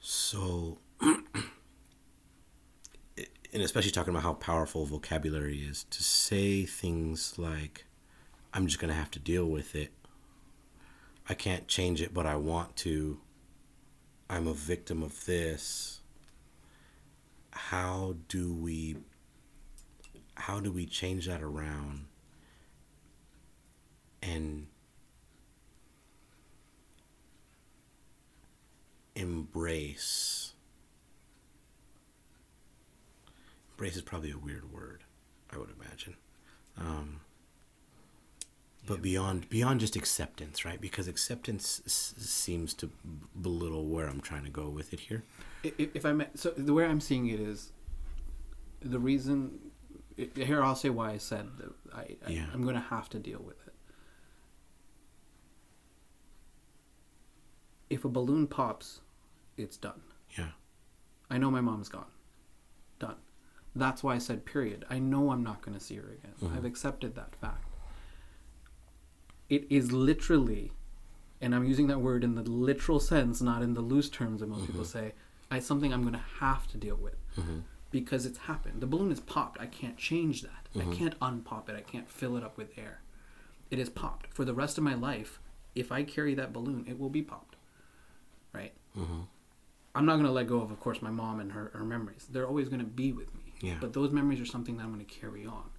So, 0.00 0.78
and 1.00 1.22
especially 3.52 3.90
talking 3.90 4.10
about 4.10 4.22
how 4.22 4.34
powerful 4.34 4.84
vocabulary 4.84 5.58
is, 5.58 5.84
to 5.90 6.02
say 6.02 6.64
things 6.64 7.38
like, 7.38 7.84
I'm 8.52 8.66
just 8.66 8.80
going 8.80 8.90
to 8.90 8.98
have 8.98 9.10
to 9.12 9.18
deal 9.18 9.46
with 9.46 9.74
it. 9.74 9.92
I 11.28 11.34
can't 11.34 11.66
change 11.68 12.02
it, 12.02 12.12
but 12.12 12.26
I 12.26 12.36
want 12.36 12.76
to. 12.76 13.18
I'm 14.28 14.46
a 14.46 14.54
victim 14.54 15.02
of 15.02 15.24
this. 15.26 16.00
How 17.50 18.16
do 18.28 18.52
we 18.52 18.96
how 20.36 20.60
do 20.60 20.72
we 20.72 20.84
change 20.84 21.26
that 21.26 21.42
around 21.42 22.06
and 24.20 24.66
embrace 29.14 30.54
embrace 33.74 33.96
is 33.96 34.02
probably 34.02 34.30
a 34.30 34.38
weird 34.38 34.72
word, 34.72 35.02
I 35.50 35.58
would 35.58 35.70
imagine. 35.80 36.14
Um, 36.78 37.20
but 38.86 39.00
beyond 39.02 39.48
beyond 39.48 39.80
just 39.80 39.96
acceptance, 39.96 40.64
right? 40.64 40.80
Because 40.80 41.08
acceptance 41.08 41.80
s- 41.86 42.14
seems 42.18 42.74
to 42.74 42.90
belittle 43.40 43.86
where 43.86 44.06
I'm 44.06 44.20
trying 44.20 44.44
to 44.44 44.50
go 44.50 44.68
with 44.68 44.92
it 44.92 45.00
here. 45.00 45.22
If 45.62 46.04
I 46.04 46.12
may, 46.12 46.26
so 46.34 46.50
the 46.50 46.74
way 46.74 46.84
I'm 46.84 47.00
seeing 47.00 47.26
it 47.28 47.40
is 47.40 47.72
the 48.80 48.98
reason. 48.98 49.58
Here, 50.36 50.62
I'll 50.62 50.76
say 50.76 50.90
why 50.90 51.10
I 51.10 51.16
said 51.18 51.48
that 51.58 51.72
I, 51.94 52.16
I 52.26 52.30
Yeah. 52.30 52.46
I'm 52.52 52.62
going 52.62 52.76
to 52.76 52.80
have 52.80 53.08
to 53.10 53.18
deal 53.18 53.40
with 53.44 53.56
it. 53.66 53.72
If 57.90 58.04
a 58.04 58.08
balloon 58.08 58.46
pops, 58.46 59.00
it's 59.56 59.76
done. 59.76 60.00
Yeah. 60.38 60.50
I 61.30 61.38
know 61.38 61.50
my 61.50 61.60
mom's 61.60 61.88
gone. 61.88 62.06
Done. 62.98 63.16
That's 63.74 64.02
why 64.04 64.14
I 64.14 64.18
said 64.18 64.44
period. 64.44 64.84
I 64.88 64.98
know 65.00 65.30
I'm 65.30 65.42
not 65.42 65.62
going 65.62 65.76
to 65.76 65.82
see 65.82 65.96
her 65.96 66.02
again. 66.04 66.34
Mm-hmm. 66.42 66.56
I've 66.56 66.64
accepted 66.64 67.14
that 67.16 67.34
fact. 67.40 67.64
It 69.48 69.66
is 69.70 69.92
literally, 69.92 70.72
and 71.40 71.54
I'm 71.54 71.64
using 71.64 71.86
that 71.88 72.00
word 72.00 72.24
in 72.24 72.34
the 72.34 72.42
literal 72.42 73.00
sense, 73.00 73.40
not 73.40 73.62
in 73.62 73.74
the 73.74 73.80
loose 73.80 74.08
terms 74.08 74.40
that 74.40 74.48
most 74.48 74.62
mm-hmm. 74.62 74.72
people 74.72 74.84
say, 74.84 75.12
I 75.50 75.58
something 75.58 75.92
I'm 75.92 76.02
going 76.02 76.14
to 76.14 76.24
have 76.40 76.66
to 76.68 76.78
deal 76.78 76.96
with 76.96 77.16
mm-hmm. 77.36 77.60
because 77.90 78.26
it's 78.26 78.38
happened. 78.38 78.80
The 78.80 78.86
balloon 78.86 79.12
is 79.12 79.20
popped. 79.20 79.60
I 79.60 79.66
can't 79.66 79.96
change 79.96 80.42
that. 80.42 80.68
I 80.74 80.78
mm-hmm. 80.78 80.92
can't 80.92 81.20
unpop 81.20 81.68
it. 81.68 81.76
I 81.76 81.82
can't 81.82 82.10
fill 82.10 82.36
it 82.36 82.42
up 82.42 82.56
with 82.56 82.76
air. 82.76 83.00
It 83.70 83.78
is 83.78 83.88
popped. 83.88 84.26
For 84.34 84.44
the 84.44 84.54
rest 84.54 84.78
of 84.78 84.84
my 84.84 84.94
life, 84.94 85.40
if 85.74 85.92
I 85.92 86.02
carry 86.02 86.34
that 86.34 86.52
balloon, 86.52 86.84
it 86.88 86.98
will 86.98 87.10
be 87.10 87.22
popped. 87.22 87.56
Right? 88.52 88.72
I'm 89.94 90.06
not 90.06 90.14
going 90.14 90.26
to 90.26 90.32
let 90.32 90.48
go 90.48 90.60
of, 90.60 90.70
of 90.70 90.80
course, 90.80 91.02
my 91.02 91.10
mom 91.10 91.40
and 91.40 91.52
her, 91.52 91.70
her 91.74 91.84
memories. 91.84 92.26
They're 92.30 92.46
always 92.46 92.68
going 92.68 92.80
to 92.80 92.86
be 92.86 93.12
with 93.12 93.32
me. 93.34 93.54
Yeah. 93.60 93.76
But 93.80 93.92
those 93.92 94.10
memories 94.10 94.40
are 94.40 94.46
something 94.46 94.76
that 94.76 94.84
I'm 94.84 94.92
going 94.92 95.04
to 95.04 95.12
carry 95.20 95.46
on. 95.46 95.70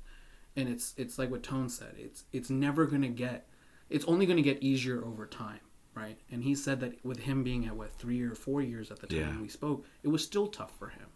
And 0.56 0.70
it's 0.70 0.94
it's 0.96 1.20
like 1.20 1.30
what 1.30 1.44
Tone 1.44 1.68
said. 1.68 1.96
It's 1.98 2.24
it's 2.32 2.50
never 2.50 2.86
going 2.86 3.02
to 3.02 3.10
get. 3.10 3.46
It's 3.90 4.06
only 4.06 4.26
going 4.26 4.38
to 4.38 4.44
get 4.44 4.62
easier 4.64 5.04
over 5.04 5.26
time, 5.26 5.60
right? 5.94 6.18
And 6.32 6.44
he 6.44 6.56
said 6.56 6.80
that 6.80 7.04
with 7.06 7.20
him 7.20 7.44
being 7.44 7.66
at 7.66 7.76
what 7.76 7.94
three 7.94 8.22
or 8.22 8.36
four 8.36 8.62
years 8.62 8.92
at 8.92 9.00
the 9.00 9.08
time 9.08 9.18
Yeah. 9.18 9.42
we 9.42 9.48
spoke, 9.48 9.86
it 10.04 10.08
was 10.08 10.24
still 10.24 10.48
tough 10.48 10.78
for 10.78 10.90
him. 10.90 11.08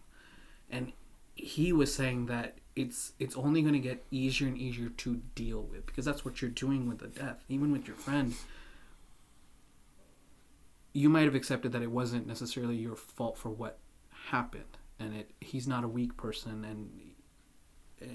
And 0.70 0.94
he 1.36 1.74
was 1.74 1.94
saying 1.94 2.28
that 2.28 2.58
it's 2.76 3.14
it's 3.20 3.36
only 3.36 3.62
going 3.62 3.74
to 3.74 3.80
get 3.80 4.06
easier 4.12 4.48
and 4.48 4.58
easier 4.58 4.90
to 4.90 5.22
deal 5.36 5.62
with 5.64 5.86
because 5.86 6.06
that's 6.06 6.24
what 6.24 6.42
you're 6.42 6.52
doing 6.52 6.88
with 6.88 7.00
the 7.00 7.08
death, 7.08 7.44
even 7.50 7.72
with 7.72 7.88
your 7.88 7.96
friend 7.96 8.36
you 10.94 11.10
might 11.10 11.26
have 11.26 11.36
accepted 11.36 11.72
that 11.72 11.82
it 11.82 11.92
wasn't 11.92 12.26
necessarily 12.28 12.76
your 12.76 12.96
fault 12.96 13.38
for 13.38 13.50
what 13.50 13.78
happened 14.30 14.78
and 15.00 15.16
it 15.16 15.32
he's 15.40 15.68
not 15.68 15.84
a 15.84 15.88
weak 15.88 16.16
person 16.18 16.66
and 16.66 16.90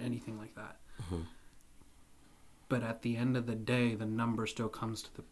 anything 0.03 0.39
like 0.39 0.55
that 0.55 0.77
mm-hmm. 1.03 1.23
But 2.69 2.83
at 2.83 3.03
the 3.03 3.17
end 3.17 3.37
of 3.37 3.47
the 3.47 3.55
day 3.55 3.95
the 3.95 4.07
number 4.07 4.47
still 4.47 4.69
comes 4.69 5.03
to 5.03 5.15
the 5.17 5.23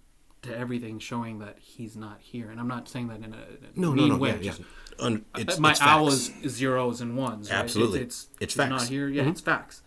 to 0.43 0.57
everything 0.59 0.99
showing 0.99 1.39
that 1.39 1.57
he's 1.61 1.95
not 1.97 2.19
here 2.21 2.51
and 2.51 2.59
i'm 2.59 2.67
not 2.67 2.89
saying 2.89 3.07
that 3.09 3.19
in 3.23 3.33
a, 3.33 3.47
No, 3.79 3.91
no, 3.91 3.95
mean 3.95 4.09
no. 4.09 4.17
way 4.19 4.39
Yeah, 4.41 4.53
yeah. 4.59 4.65
Un- 4.99 5.25
it's, 5.39 5.59
my 5.61 5.71
it's 5.71 5.81
owl 5.81 6.11
facts. 6.11 6.31
is 6.43 6.53
zeros 6.55 7.01
and 7.01 7.17
ones 7.17 7.49
right? 7.51 7.59
Absolutely. 7.61 8.01
it's, 8.01 8.25
it's, 8.25 8.33
It's 8.41 8.43
it's 8.43 8.57
not 8.57 8.69
facts. 8.71 8.85
Mm-hmm. 8.85 8.93
here 8.93 9.09
yeah 9.09 9.29
it's 9.29 9.41
facts 9.41 9.83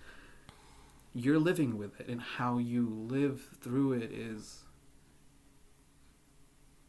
you're 1.13 1.39
living 1.39 1.77
with 1.77 1.99
it 1.99 2.07
and 2.07 2.21
how 2.21 2.57
you 2.57 2.87
live 2.89 3.41
through 3.61 3.93
it 3.93 4.11
is 4.13 4.63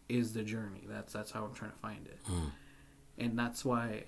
is 0.08 0.32
the 0.32 0.42
journey 0.42 0.84
that's 0.88 1.12
that's 1.12 1.32
how 1.32 1.44
i'm 1.44 1.54
trying 1.54 1.72
to 1.72 1.76
find 1.78 2.06
it 2.06 2.18
Mm. 2.30 2.50
and 3.18 3.38
that's 3.38 3.64
why 3.64 4.04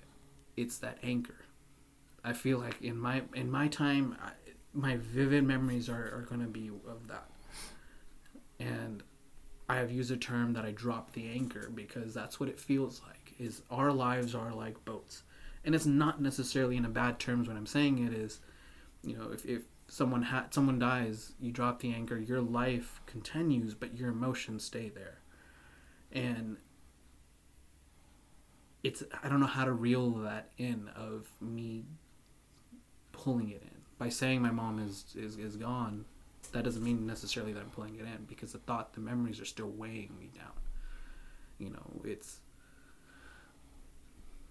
it's 0.57 0.78
that 0.78 0.99
anchor 1.03 1.44
i 2.24 2.32
feel 2.32 2.59
like 2.59 2.80
in 2.82 2.96
my 2.96 3.22
in 3.34 3.51
my 3.51 3.66
time 3.68 4.16
I, 4.22 4.30
my 4.75 4.97
vivid 4.97 5.45
memories 5.45 5.89
are, 5.89 6.14
are 6.14 6.27
going 6.29 6.41
to 6.41 6.47
be 6.47 6.71
of 6.89 7.09
that. 7.09 7.31
And 8.61 9.03
i 9.69 9.77
have 9.77 9.91
used 9.91 10.11
a 10.11 10.16
term 10.16 10.55
that 10.55 10.64
i 10.64 10.71
dropped 10.71 11.12
the 11.12 11.29
anchor 11.29 11.71
because 11.75 12.14
that's 12.14 12.41
what 12.41 12.49
it 12.49 12.59
feels 12.59 13.03
like 13.07 13.35
is 13.39 13.62
our 13.71 13.93
lives 13.93 14.35
are 14.35 14.53
like 14.53 14.85
boats. 14.85 15.23
And 15.64 15.75
it's 15.75 15.87
not 15.87 16.21
necessarily 16.23 16.77
in 16.77 16.85
a 16.85 16.89
bad 16.89 17.19
terms 17.19 17.49
when 17.49 17.57
i'm 17.57 17.66
saying 17.66 17.99
it 18.05 18.12
is 18.12 18.41
you 19.03 19.16
know 19.16 19.31
if, 19.31 19.45
if 19.45 19.62
someone 19.87 20.23
ha- 20.23 20.47
someone 20.51 20.79
dies 20.79 21.33
you 21.41 21.51
drop 21.53 21.81
the 21.81 21.93
anchor 21.93 22.19
your 22.19 22.41
life 22.41 23.01
continues 23.07 23.75
but 23.75 23.97
your 23.97 24.11
emotions 24.11 24.64
stay 24.64 24.89
there. 24.89 25.19
And 26.12 26.57
it's 28.83 29.03
i 29.23 29.29
don't 29.29 29.41
know 29.41 29.47
how 29.47 29.64
to 29.64 29.73
reel 29.73 30.11
that 30.11 30.51
in 30.57 30.89
of 30.97 31.29
me 31.41 31.85
pulling 33.12 33.51
it 33.51 33.62
in 33.62 33.78
by 33.99 34.09
saying 34.09 34.40
my 34.42 34.51
mom 34.51 34.78
is 34.78 35.05
is, 35.16 35.36
is 35.38 35.57
gone 35.57 36.05
that 36.53 36.64
doesn't 36.64 36.82
mean 36.82 37.07
necessarily 37.07 37.53
that 37.53 37.61
i'm 37.61 37.70
pulling 37.70 37.94
it 37.96 38.03
in 38.03 38.24
because 38.26 38.53
the 38.53 38.59
thought 38.59 38.94
the 38.94 39.01
memories 39.01 39.40
are 39.40 39.44
still 39.44 39.68
weighing 39.68 40.14
me 40.18 40.30
down 40.34 40.53
you 41.59 41.70
know 41.70 42.01
it's 42.05 42.38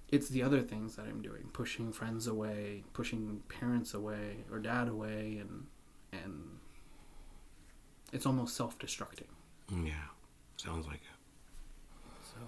it's 0.10 0.30
the 0.30 0.44
other 0.44 0.62
things 0.62 0.96
that 0.96 1.06
i'm 1.06 1.22
doing 1.22 1.50
pushing 1.54 1.92
friends 1.92 2.28
away 2.28 2.84
pushing 2.94 3.42
parents 3.50 3.94
away 3.94 4.38
or 4.52 4.60
dad 4.60 4.88
away 4.88 5.38
and 5.42 5.66
and 6.14 6.60
it's 8.14 8.26
almost 8.26 8.56
self-destructing 8.56 9.28
Yeah. 9.86 9.92
Sounds 10.56 10.88
like 10.88 11.02
it. 11.02 12.24
so 12.24 12.40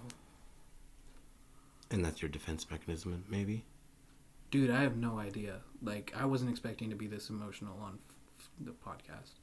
And 1.91 2.03
that's 2.05 2.21
your 2.21 2.29
defense 2.29 2.65
mechanism, 2.71 3.23
maybe? 3.29 3.65
Dude, 4.51 4.69
I 4.71 4.81
have 4.81 4.97
no 4.97 5.19
idea. 5.19 5.57
Like, 5.81 6.13
I 6.17 6.25
wasn't 6.25 6.49
expecting 6.49 6.89
to 6.89 6.95
be 6.95 7.07
this 7.07 7.29
emotional 7.29 7.77
on 7.81 7.99
f- 8.39 8.49
the 8.59 8.71
podcast. 8.71 9.33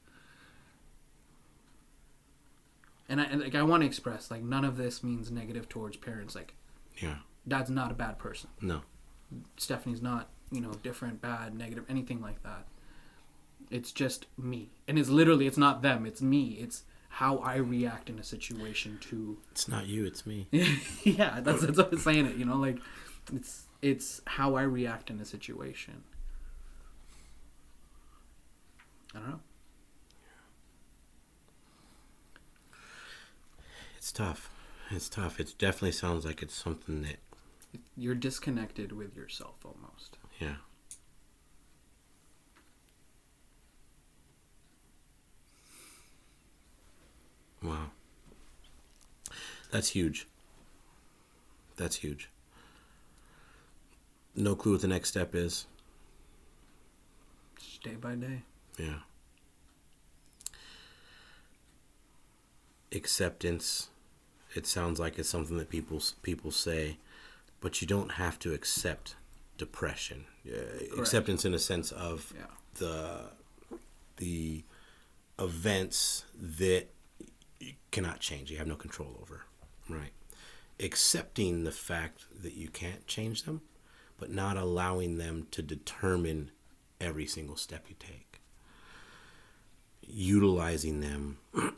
And 3.09 3.21
I 3.21 3.25
and, 3.25 3.41
like 3.41 3.55
I 3.55 3.63
want 3.63 3.81
to 3.83 3.87
express 3.87 4.29
like 4.29 4.43
none 4.43 4.65
of 4.65 4.75
this 4.77 5.03
means 5.03 5.31
negative 5.31 5.69
towards 5.69 5.97
parents. 5.97 6.35
Like, 6.35 6.53
Yeah. 7.01 7.15
Dad's 7.47 7.69
not 7.69 7.91
a 7.91 7.93
bad 7.93 8.17
person. 8.19 8.49
No. 8.61 8.81
Stephanie's 9.55 10.01
not, 10.01 10.27
you 10.51 10.59
know, 10.59 10.71
different, 10.83 11.21
bad, 11.21 11.55
negative, 11.55 11.85
anything 11.89 12.21
like 12.21 12.43
that. 12.43 12.65
It's 13.71 13.91
just 13.91 14.25
me, 14.37 14.69
and 14.87 14.97
it's 14.99 15.09
literally 15.09 15.47
it's 15.47 15.57
not 15.57 15.81
them. 15.81 16.05
It's 16.05 16.21
me. 16.21 16.57
It's 16.59 16.83
how 17.09 17.37
I 17.39 17.55
react 17.55 18.09
in 18.09 18.19
a 18.19 18.23
situation 18.23 18.97
to 19.09 19.37
It's 19.51 19.67
not 19.67 19.87
you, 19.87 20.05
it's 20.05 20.25
me. 20.25 20.47
yeah, 21.03 21.39
that's 21.41 21.61
that's 21.61 21.77
what 21.77 21.91
I'm 21.91 21.97
saying. 21.97 22.25
It 22.27 22.35
you 22.35 22.45
know, 22.45 22.55
like 22.57 22.77
it's 23.33 23.63
it's 23.81 24.21
how 24.25 24.55
I 24.55 24.63
react 24.63 25.09
in 25.09 25.19
a 25.19 25.25
situation. 25.25 26.03
I 29.15 29.19
don't 29.19 29.29
know. 29.29 29.39
It's 33.97 34.11
tough. 34.11 34.49
It's 34.91 35.09
tough. 35.09 35.39
It 35.39 35.53
definitely 35.57 35.91
sounds 35.91 36.25
like 36.25 36.41
it's 36.41 36.53
something 36.55 37.01
that, 37.03 37.17
You're 37.97 38.15
disconnected 38.15 38.91
with 38.91 39.15
yourself 39.15 39.65
almost. 39.65 40.17
yeah. 40.39 40.55
Wow. 47.61 47.87
That's 49.71 49.89
huge. 49.89 50.27
That's 51.75 51.97
huge. 51.97 52.29
No 54.37 54.55
clue 54.55 54.73
what 54.73 54.81
the 54.81 54.87
next 54.87 55.09
step 55.09 55.33
is. 55.35 55.65
Just 57.59 57.81
day 57.83 57.95
by 57.95 58.15
day. 58.15 58.43
Yeah. 58.77 58.99
Acceptance. 62.93 63.89
It 64.55 64.65
sounds 64.65 64.99
like 64.99 65.19
it's 65.19 65.27
something 65.29 65.57
that 65.57 65.69
people 65.69 66.01
people 66.21 66.51
say, 66.51 66.97
but 67.59 67.81
you 67.81 67.87
don't 67.87 68.13
have 68.13 68.39
to 68.39 68.53
accept 68.53 69.15
depression. 69.57 70.25
Uh, 70.47 70.99
acceptance 71.01 71.43
in 71.43 71.53
a 71.53 71.59
sense 71.59 71.91
of 71.91 72.31
Yeah. 72.37 72.45
the 72.75 73.21
the 74.17 74.63
events 75.39 76.25
that 76.39 76.87
you 77.59 77.73
cannot 77.91 78.19
change. 78.19 78.49
You 78.51 78.57
have 78.57 78.67
no 78.67 78.75
control 78.75 79.17
over. 79.21 79.43
Right. 79.89 80.13
Accepting 80.79 81.63
the 81.63 81.71
fact 81.71 82.25
that 82.43 82.53
you 82.53 82.69
can't 82.69 83.05
change 83.07 83.43
them, 83.43 83.61
but 84.17 84.31
not 84.31 84.57
allowing 84.57 85.17
them 85.17 85.47
to 85.51 85.61
determine 85.61 86.51
every 86.99 87.25
single 87.27 87.55
step 87.55 87.85
you 87.89 87.95
take. 87.99 88.39
Utilizing 90.01 91.01
them 91.01 91.37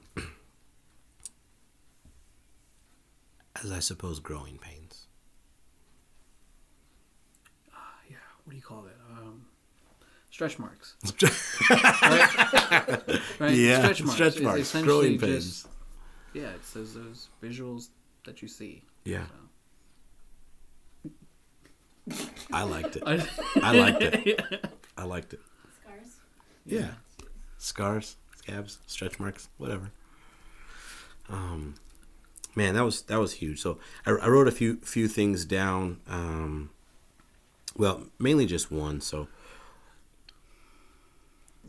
as 3.64 3.72
I 3.72 3.80
suppose 3.80 4.20
growing 4.20 4.58
pains. 4.58 5.06
Yeah. 8.10 8.18
What 8.44 8.52
do 8.52 8.56
you 8.56 8.62
call 8.64 8.86
it? 8.86 8.96
Um, 9.12 9.46
stretch 10.32 10.58
marks. 10.60 10.96
right? 11.70 13.20
right? 13.40 13.56
Yeah, 13.56 13.80
Stretch 13.80 14.02
marks. 14.04 14.14
stretch 14.16 14.40
marks, 14.42 14.62
essentially 14.62 15.18
growing 15.18 15.36
just- 15.36 15.68
yeah, 16.34 16.50
it's 16.56 16.72
those 16.74 16.94
those 16.94 17.28
visuals 17.44 17.88
that 18.26 18.42
you 18.44 18.48
see. 18.48 18.84
Yeah. 19.04 19.26
So. 19.26 19.34
I 22.51 22.64
liked 22.64 22.95
it. 22.95 23.03
I, 23.05 23.28
I 23.62 23.80
liked 23.80 24.01
it. 24.01 24.72
I 24.97 25.03
liked 25.03 25.34
it. 25.34 25.39
Scars. 25.82 26.16
Yeah. 26.66 26.91
Scars, 27.57 28.16
scabs, 28.38 28.80
stretch 28.88 29.20
marks, 29.20 29.49
whatever. 29.57 29.91
Um, 31.30 31.76
man, 32.55 32.74
that 32.76 32.84
was 32.84 33.01
that 33.03 33.20
was 33.20 33.34
huge. 33.34 33.62
So 33.62 33.80
I, 34.05 34.12
I 34.12 34.28
wrote 34.28 34.47
a 34.47 34.51
few 34.51 34.78
few 34.78 35.07
things 35.07 35.45
down. 35.45 35.99
Um, 36.07 36.70
well, 37.78 38.03
mainly 38.18 38.45
just 38.45 38.72
one. 38.72 39.01
So, 39.01 39.28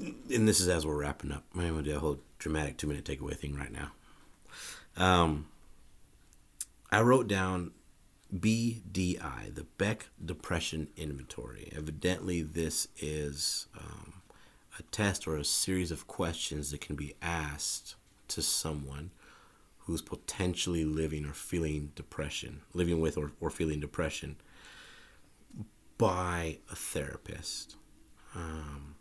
and 0.00 0.48
this 0.48 0.60
is 0.60 0.68
as 0.68 0.86
we're 0.86 0.96
wrapping 0.96 1.32
up. 1.32 1.44
I'm 1.54 1.68
gonna 1.68 1.82
do 1.82 1.96
a 1.96 2.00
whole 2.00 2.18
dramatic 2.38 2.76
two 2.78 2.86
minute 2.86 3.04
takeaway 3.04 3.36
thing 3.36 3.56
right 3.56 3.72
now. 3.72 3.90
Um, 4.96 5.46
I 6.90 7.02
wrote 7.02 7.28
down 7.28 7.72
BDI, 8.34 9.54
the 9.54 9.66
Beck 9.78 10.08
Depression 10.24 10.88
Inventory. 10.96 11.72
Evidently, 11.76 12.42
this 12.42 12.88
is 12.98 13.66
um, 13.76 14.22
a 14.78 14.82
test 14.84 15.26
or 15.26 15.36
a 15.36 15.44
series 15.44 15.90
of 15.90 16.06
questions 16.06 16.70
that 16.70 16.80
can 16.80 16.96
be 16.96 17.14
asked 17.20 17.96
to 18.28 18.42
someone 18.42 19.10
who's 19.78 20.02
potentially 20.02 20.84
living 20.84 21.24
or 21.26 21.32
feeling 21.32 21.90
depression, 21.96 22.60
living 22.72 23.00
with 23.00 23.16
or, 23.18 23.32
or 23.40 23.50
feeling 23.50 23.80
depression 23.80 24.36
by 25.98 26.58
a 26.70 26.76
therapist. 26.76 27.76
Um, 28.34 28.94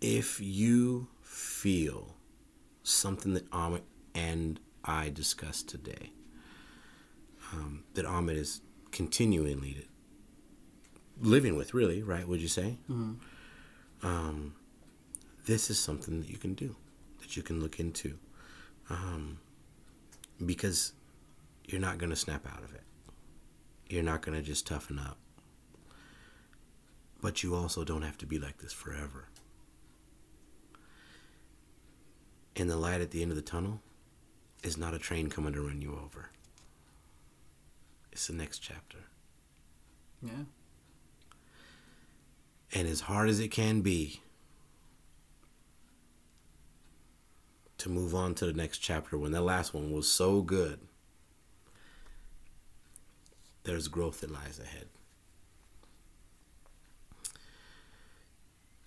If 0.00 0.40
you 0.40 1.08
feel 1.22 2.16
something 2.82 3.34
that 3.34 3.50
Amit 3.50 3.82
and 4.14 4.60
I 4.84 5.10
discussed 5.10 5.68
today, 5.68 6.10
um, 7.52 7.84
that 7.94 8.04
Amit 8.04 8.36
is 8.36 8.60
continually 8.90 9.86
living 11.20 11.56
with, 11.56 11.74
really, 11.74 12.02
right? 12.02 12.26
Would 12.26 12.40
you 12.40 12.48
say? 12.48 12.76
Um, 14.02 14.54
this 15.46 15.70
is 15.70 15.78
something 15.78 16.20
that 16.20 16.28
you 16.28 16.38
can 16.38 16.54
do, 16.54 16.76
that 17.20 17.36
you 17.36 17.42
can 17.42 17.60
look 17.60 17.80
into, 17.80 18.18
um, 18.90 19.38
because 20.44 20.92
you're 21.66 21.80
not 21.80 21.98
going 21.98 22.10
to 22.10 22.16
snap 22.16 22.46
out 22.46 22.62
of 22.62 22.74
it. 22.74 22.82
You're 23.88 24.02
not 24.02 24.22
going 24.22 24.36
to 24.36 24.42
just 24.42 24.66
toughen 24.66 24.98
up. 24.98 25.16
But 27.20 27.42
you 27.42 27.54
also 27.54 27.84
don't 27.84 28.02
have 28.02 28.18
to 28.18 28.26
be 28.26 28.38
like 28.38 28.58
this 28.58 28.72
forever. 28.72 29.28
And 32.54 32.70
the 32.70 32.76
light 32.76 33.00
at 33.00 33.10
the 33.10 33.22
end 33.22 33.30
of 33.30 33.36
the 33.36 33.42
tunnel 33.42 33.80
is 34.62 34.76
not 34.76 34.94
a 34.94 34.98
train 34.98 35.28
coming 35.28 35.52
to 35.52 35.60
run 35.60 35.80
you 35.82 35.92
over. 35.92 36.30
It's 38.16 38.28
the 38.28 38.32
next 38.32 38.60
chapter. 38.60 38.96
yeah. 40.22 40.44
And 42.72 42.88
as 42.88 43.02
hard 43.02 43.28
as 43.28 43.40
it 43.40 43.48
can 43.48 43.82
be 43.82 44.22
to 47.76 47.90
move 47.90 48.14
on 48.14 48.34
to 48.36 48.46
the 48.46 48.54
next 48.54 48.78
chapter 48.78 49.18
when 49.18 49.32
the 49.32 49.42
last 49.42 49.74
one 49.74 49.92
was 49.92 50.10
so 50.10 50.40
good, 50.40 50.80
there's 53.64 53.86
growth 53.86 54.22
that 54.22 54.30
lies 54.30 54.58
ahead. 54.58 54.86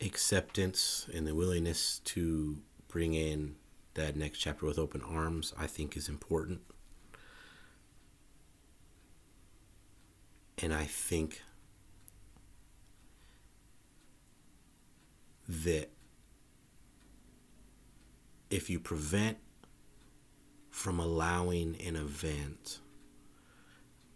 Acceptance 0.01 1.07
and 1.13 1.27
the 1.27 1.35
willingness 1.35 1.99
to 2.05 2.57
bring 2.87 3.13
in 3.13 3.57
that 3.93 4.15
next 4.15 4.39
chapter 4.39 4.65
with 4.65 4.79
open 4.79 5.03
arms, 5.03 5.53
I 5.55 5.67
think, 5.67 5.95
is 5.95 6.09
important. 6.09 6.61
And 10.61 10.73
I 10.73 10.83
think 10.83 11.41
that 15.47 15.89
if 18.49 18.69
you 18.69 18.79
prevent 18.79 19.37
from 20.69 20.99
allowing 20.99 21.77
an 21.85 21.95
event 21.95 22.79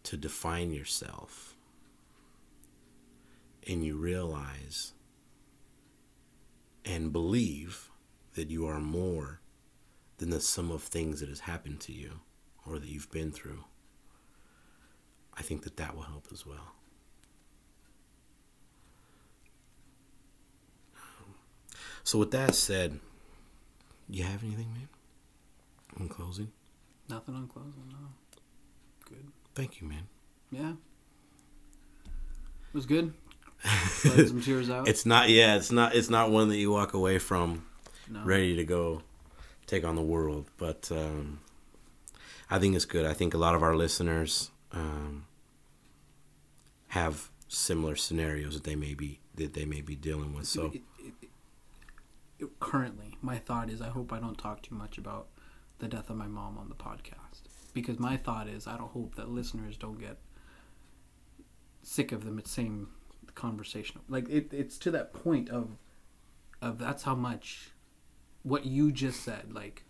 to 0.04 0.18
define 0.18 0.74
yourself 0.74 1.56
and 3.66 3.86
you 3.86 3.96
realize 3.96 4.94
and 6.84 7.14
believe 7.14 7.90
that 8.36 8.50
you 8.50 8.68
are 8.68 8.82
more 8.82 9.40
than 10.18 10.30
the 10.30 10.42
sum 10.42 10.72
of 10.72 10.84
things 10.84 11.22
that 11.22 11.30
has 11.30 11.42
happened 11.42 11.80
to 11.80 11.94
you 11.94 12.20
or 12.68 12.80
that 12.80 12.90
you've 12.90 13.12
been 13.12 13.32
through 13.32 13.64
i 15.38 15.42
think 15.42 15.64
that 15.64 15.78
that 15.78 15.96
will 15.96 16.04
help 16.04 16.28
as 16.32 16.46
well 16.46 16.74
So 22.04 22.20
with 22.20 22.32
that 22.32 22.54
said, 22.54 23.00
you 24.10 24.24
have 24.24 24.44
anything, 24.44 24.74
man? 24.74 24.90
In 26.00 26.10
closing, 26.10 26.52
Nothing 27.10 27.36
on 27.36 27.48
closing. 27.48 27.84
No. 27.90 27.98
Good. 29.08 29.26
thank 29.56 29.80
you, 29.80 29.88
man. 29.88 30.08
Yeah. 30.52 30.72
It 32.06 32.74
was 32.74 32.86
good. 32.86 33.14
Let 34.06 34.28
some 34.28 34.42
tears 34.42 34.70
out. 34.70 34.88
It's 34.88 35.06
not, 35.06 35.30
yeah, 35.30 35.56
it's 35.56 35.72
not, 35.72 35.96
it's 35.96 36.10
not 36.10 36.32
one 36.32 36.50
that 36.50 36.58
you 36.58 36.72
walk 36.72 36.94
away 36.94 37.20
from 37.20 37.66
no. 38.10 38.22
ready 38.24 38.56
to 38.58 38.64
go 38.66 39.02
take 39.68 39.86
on 39.86 39.96
the 39.96 40.02
world. 40.02 40.46
But 40.58 40.92
um, 40.92 41.40
I 42.50 42.60
think 42.60 42.76
it's 42.76 42.86
good. 42.86 43.06
I 43.06 43.14
think 43.14 43.34
a 43.34 43.38
lot 43.38 43.56
of 43.56 43.64
our 43.64 43.76
listeners 43.76 44.50
um, 44.74 45.26
have 46.90 47.30
similar 47.48 47.96
scenarios 47.96 48.54
that 48.56 48.64
they 48.64 48.76
may 48.76 48.94
be 48.94 49.20
that 49.36 49.54
they 49.54 49.66
may 49.66 49.82
be 49.82 49.96
dealing 49.96 50.34
with. 50.34 50.48
So 50.48 50.68
It- 50.74 50.84
it- 51.00 51.30
it- 52.40 52.60
currently, 52.60 53.18
my 53.22 53.38
thought 53.40 53.70
is 53.70 53.82
I 53.82 53.90
hope 53.90 54.12
I 54.14 54.20
don't 54.20 54.38
talk 54.38 54.62
too 54.62 54.76
much 54.76 54.98
about 54.98 55.28
the 55.80 55.88
death 55.88 56.10
of 56.10 56.18
my 56.18 56.28
mom 56.28 56.58
on 56.58 56.70
the 56.70 56.76
podcast 56.76 57.44
because 57.74 58.00
my 58.00 58.16
thought 58.18 58.48
is 58.48 58.68
I 58.68 58.78
don't 58.78 58.92
hope 58.92 59.16
that 59.16 59.30
listeners 59.30 59.76
don't 59.78 60.00
get 60.00 60.20
sick 61.82 62.12
of 62.12 62.24
the 62.24 62.42
same 62.48 62.90
conversation. 63.36 64.02
Like 64.08 64.30
it, 64.30 64.54
it's 64.54 64.78
to 64.80 64.92
that 64.92 65.14
point 65.14 65.50
of 65.50 65.78
of 66.62 66.78
that's 66.78 67.04
how 67.04 67.16
much 67.16 67.72
what 68.44 68.66
you 68.66 68.92
just 68.92 69.22
said. 69.22 69.52
Like 69.54 69.84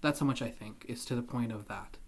that's 0.00 0.20
how 0.20 0.26
much 0.26 0.42
I 0.42 0.48
think 0.50 0.84
is 0.88 1.04
to 1.06 1.14
the 1.14 1.22
point 1.22 1.52
of 1.52 1.66
that 1.68 1.98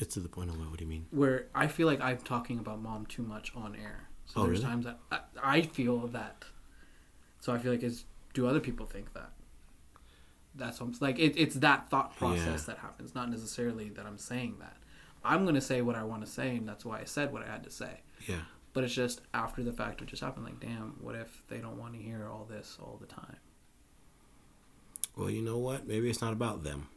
it's 0.00 0.14
to 0.14 0.20
the 0.20 0.28
point 0.28 0.50
of 0.50 0.58
what? 0.58 0.70
What 0.70 0.78
do 0.78 0.84
you 0.84 0.90
mean? 0.90 1.06
where 1.10 1.46
I 1.54 1.66
feel 1.68 1.86
like 1.86 2.00
I'm 2.00 2.18
talking 2.18 2.58
about 2.58 2.80
mom 2.82 3.06
too 3.06 3.22
much 3.22 3.52
on 3.54 3.76
air. 3.76 4.08
So 4.26 4.40
Oh, 4.40 4.46
there's 4.46 4.60
really? 4.60 4.70
times 4.70 4.84
that 4.86 4.98
I, 5.12 5.20
I 5.42 5.62
feel 5.62 6.06
that. 6.08 6.44
So 7.40 7.52
I 7.52 7.58
feel 7.58 7.72
like 7.72 7.82
is 7.82 8.04
do 8.32 8.46
other 8.46 8.60
people 8.60 8.86
think 8.86 9.12
that? 9.14 9.30
That's 10.56 10.80
what 10.80 10.86
I'm, 10.88 10.94
like 11.00 11.18
it, 11.18 11.36
it's 11.36 11.56
that 11.56 11.90
thought 11.90 12.16
process 12.16 12.60
Yeah. 12.62 12.74
that 12.74 12.78
happens, 12.78 13.14
not 13.14 13.30
necessarily 13.30 13.88
that 13.90 14.06
I'm 14.06 14.18
saying 14.18 14.56
that. 14.60 14.76
I'm 15.24 15.44
gonna 15.44 15.60
say 15.60 15.80
what 15.82 15.96
I 15.96 16.02
want 16.04 16.24
to 16.24 16.30
say, 16.30 16.56
and 16.56 16.68
that's 16.68 16.84
why 16.84 17.00
I 17.00 17.04
said 17.04 17.32
what 17.32 17.42
I 17.42 17.46
had 17.50 17.64
to 17.64 17.70
say. 17.70 18.00
Yeah. 18.26 18.40
But 18.72 18.84
it's 18.84 18.94
just 18.94 19.20
after 19.32 19.62
the 19.62 19.72
fact, 19.72 20.02
it 20.02 20.06
just 20.08 20.22
happened. 20.22 20.44
Like, 20.46 20.60
damn, 20.60 20.96
what 21.00 21.14
if 21.14 21.42
they 21.48 21.58
don't 21.58 21.78
want 21.78 21.94
to 21.94 22.00
hear 22.00 22.28
all 22.28 22.44
this 22.50 22.76
all 22.80 22.98
the 23.00 23.06
time? 23.06 23.36
Well, 25.16 25.30
you 25.30 25.42
know 25.42 25.58
what? 25.58 25.86
Maybe 25.86 26.10
it's 26.10 26.20
not 26.20 26.32
about 26.32 26.64
them. 26.64 26.88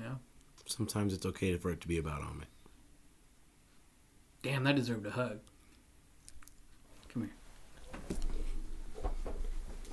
Yeah. 0.00 0.14
Sometimes 0.66 1.12
it's 1.12 1.26
okay 1.26 1.56
for 1.56 1.70
it 1.70 1.80
to 1.80 1.88
be 1.88 1.98
about 1.98 2.20
Amit. 2.22 2.44
Damn, 4.42 4.64
that 4.64 4.76
deserved 4.76 5.06
a 5.06 5.10
hug. 5.10 5.38
Come 7.12 7.24
here. 7.24 7.32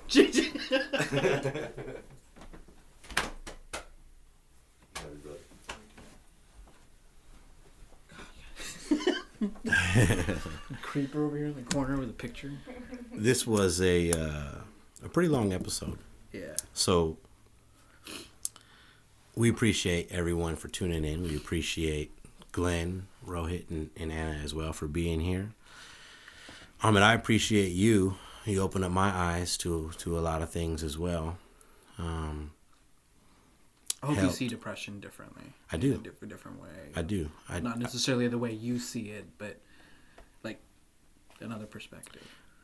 Creeper 10.81 11.25
over 11.25 11.37
here 11.37 11.47
in 11.47 11.55
the 11.55 11.61
corner 11.73 11.97
with 11.97 12.09
a 12.09 12.13
picture. 12.13 12.53
This 13.11 13.45
was 13.45 13.81
a 13.81 14.11
uh, 14.11 14.51
a 15.03 15.09
pretty 15.09 15.29
long 15.29 15.53
episode. 15.53 15.97
Yeah. 16.31 16.55
So 16.73 17.17
we 19.37 19.49
appreciate 19.49 20.11
everyone 20.11 20.55
for 20.55 20.67
tuning 20.67 21.05
in. 21.05 21.21
We 21.21 21.35
appreciate 21.35 22.11
Glenn, 22.51 23.07
Rohit, 23.25 23.69
and, 23.69 23.91
and 23.95 24.11
Anna 24.11 24.39
as 24.43 24.53
well 24.53 24.73
for 24.73 24.87
being 24.87 25.19
here. 25.19 25.51
Amit, 26.81 27.03
I 27.03 27.13
appreciate 27.13 27.69
you. 27.69 28.15
You 28.45 28.61
opened 28.61 28.83
up 28.85 28.91
my 28.91 29.09
eyes 29.09 29.57
to 29.57 29.91
to 29.99 30.17
a 30.17 30.21
lot 30.21 30.41
of 30.41 30.49
things 30.49 30.83
as 30.83 30.97
well. 30.97 31.37
Um, 31.99 32.51
I 34.01 34.07
hope 34.07 34.15
Helped. 34.17 34.31
you 34.31 34.37
see 34.37 34.47
depression 34.47 34.99
differently. 34.99 35.53
I 35.71 35.75
In 35.75 35.81
do. 35.81 35.93
a 36.21 36.25
different, 36.25 36.61
way. 36.61 36.69
I 36.95 37.01
do. 37.01 37.29
I, 37.49 37.59
Not 37.59 37.79
necessarily 37.79 38.27
the 38.27 38.37
way 38.37 38.53
you 38.53 38.79
see 38.79 39.09
it, 39.09 39.25
but 39.37 39.57
like 40.43 40.59
another 41.41 41.65
perspective. 41.65 42.21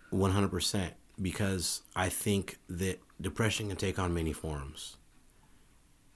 One 0.10 0.32
hundred 0.32 0.52
percent, 0.52 0.94
because 1.22 1.82
I 1.96 2.10
think 2.10 2.58
that 2.70 3.00
depression 3.20 3.68
can 3.68 3.78
take 3.78 3.98
on 4.00 4.14
many 4.14 4.32
forms, 4.32 4.98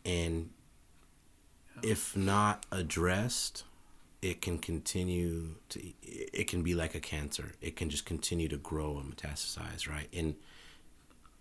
and 0.08 0.50
if 1.84 2.16
not 2.16 2.66
addressed, 2.72 3.66
it 4.22 4.42
can 4.42 4.58
continue 4.58 5.56
to 5.70 5.94
it 6.02 6.48
can 6.48 6.64
be 6.64 6.74
like 6.74 6.96
a 6.96 7.00
cancer. 7.00 7.54
It 7.62 7.76
can 7.76 7.90
just 7.90 8.06
continue 8.06 8.48
to 8.48 8.58
grow 8.58 8.98
and 8.98 9.16
metastasize, 9.16 9.88
right? 9.88 10.08
And 10.14 10.36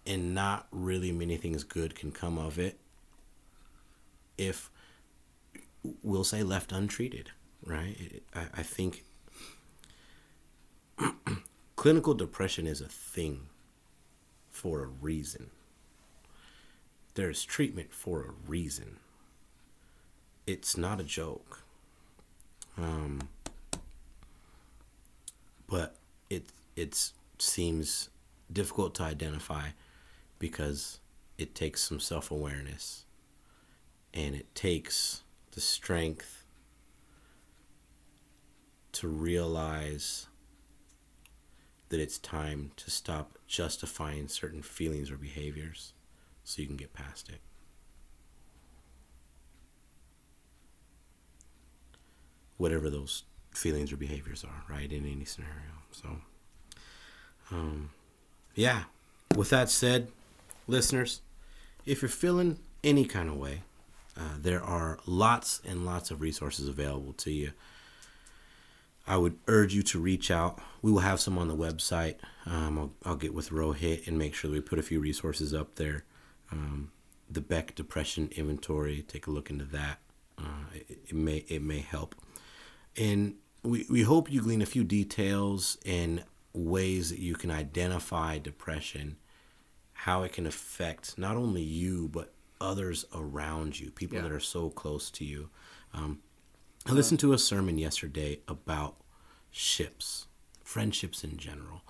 and 0.04 0.34
not 0.34 0.66
really 0.70 1.12
many 1.12 1.36
things 1.36 1.64
good 1.64 1.94
can 1.94 2.10
come 2.12 2.38
of 2.38 2.58
it 2.58 2.78
if 4.36 4.70
we'll 6.02 6.24
say 6.24 6.42
left 6.42 6.72
untreated, 6.72 7.30
right? 7.64 8.22
I, 8.34 8.46
I 8.58 8.62
think 8.62 9.04
clinical 11.76 12.14
depression 12.14 12.66
is 12.66 12.80
a 12.80 12.88
thing 12.88 13.46
for 14.50 14.82
a 14.82 14.86
reason. 14.86 15.50
There's 17.16 17.46
treatment 17.46 17.94
for 17.94 18.20
a 18.20 18.50
reason. 18.50 18.98
It's 20.46 20.76
not 20.76 21.00
a 21.00 21.02
joke. 21.02 21.62
Um, 22.76 23.28
but 25.66 25.96
it 26.28 26.44
it 26.76 27.10
seems 27.38 28.10
difficult 28.52 28.94
to 28.96 29.02
identify 29.04 29.68
because 30.38 30.98
it 31.38 31.54
takes 31.54 31.82
some 31.82 32.00
self 32.00 32.30
awareness 32.30 33.04
and 34.12 34.34
it 34.34 34.54
takes 34.54 35.22
the 35.52 35.60
strength 35.62 36.44
to 38.92 39.08
realize 39.08 40.26
that 41.88 41.98
it's 41.98 42.18
time 42.18 42.72
to 42.76 42.90
stop 42.90 43.38
justifying 43.48 44.28
certain 44.28 44.60
feelings 44.60 45.10
or 45.10 45.16
behaviors 45.16 45.94
so 46.46 46.62
you 46.62 46.68
can 46.68 46.76
get 46.76 46.94
past 46.94 47.28
it. 47.28 47.40
Whatever 52.56 52.88
those 52.88 53.24
feelings 53.50 53.92
or 53.92 53.96
behaviors 53.96 54.44
are, 54.44 54.62
right, 54.72 54.90
in 54.90 55.04
any 55.04 55.24
scenario. 55.24 55.82
So, 55.90 56.08
um, 57.50 57.90
yeah. 58.54 58.84
With 59.34 59.50
that 59.50 59.68
said, 59.68 60.06
listeners, 60.68 61.20
if 61.84 62.00
you're 62.00 62.08
feeling 62.08 62.58
any 62.84 63.04
kind 63.04 63.28
of 63.28 63.36
way, 63.36 63.62
uh, 64.16 64.36
there 64.40 64.62
are 64.62 64.98
lots 65.04 65.60
and 65.66 65.84
lots 65.84 66.12
of 66.12 66.20
resources 66.20 66.68
available 66.68 67.12
to 67.14 67.32
you. 67.32 67.50
I 69.04 69.16
would 69.16 69.36
urge 69.48 69.74
you 69.74 69.82
to 69.82 69.98
reach 69.98 70.30
out. 70.30 70.60
We 70.80 70.92
will 70.92 71.00
have 71.00 71.20
some 71.20 71.38
on 71.38 71.48
the 71.48 71.56
website. 71.56 72.16
Um, 72.46 72.78
I'll, 72.78 72.92
I'll 73.04 73.16
get 73.16 73.34
with 73.34 73.50
Rohit 73.50 74.06
and 74.06 74.16
make 74.16 74.34
sure 74.34 74.48
that 74.48 74.54
we 74.54 74.60
put 74.60 74.78
a 74.78 74.82
few 74.82 75.00
resources 75.00 75.52
up 75.52 75.74
there. 75.74 76.04
Um, 76.52 76.92
the 77.28 77.40
Beck 77.40 77.74
Depression 77.74 78.28
Inventory. 78.36 79.02
Take 79.06 79.26
a 79.26 79.30
look 79.30 79.50
into 79.50 79.64
that. 79.66 79.98
Uh, 80.38 80.42
it, 80.74 80.98
it 81.08 81.14
may 81.14 81.38
it 81.48 81.62
may 81.62 81.80
help. 81.80 82.14
And 82.96 83.34
we, 83.62 83.84
we 83.90 84.02
hope 84.02 84.30
you 84.30 84.42
glean 84.42 84.62
a 84.62 84.66
few 84.66 84.84
details 84.84 85.76
and 85.84 86.24
ways 86.52 87.10
that 87.10 87.18
you 87.18 87.34
can 87.34 87.50
identify 87.50 88.38
depression, 88.38 89.16
how 89.92 90.22
it 90.22 90.32
can 90.32 90.46
affect 90.46 91.18
not 91.18 91.36
only 91.36 91.62
you 91.62 92.08
but 92.08 92.32
others 92.60 93.04
around 93.14 93.78
you, 93.78 93.90
people 93.90 94.16
Yeah. 94.16 94.22
that 94.22 94.32
are 94.32 94.40
so 94.40 94.70
close 94.70 95.10
to 95.12 95.24
you. 95.24 95.50
Um, 95.92 96.20
I 96.86 96.92
listened 96.92 97.20
to 97.20 97.32
a 97.32 97.38
sermon 97.38 97.76
yesterday 97.78 98.40
about 98.46 98.96
ships, 99.50 100.26
friendships 100.64 101.24
in 101.24 101.36
general, 101.36 101.82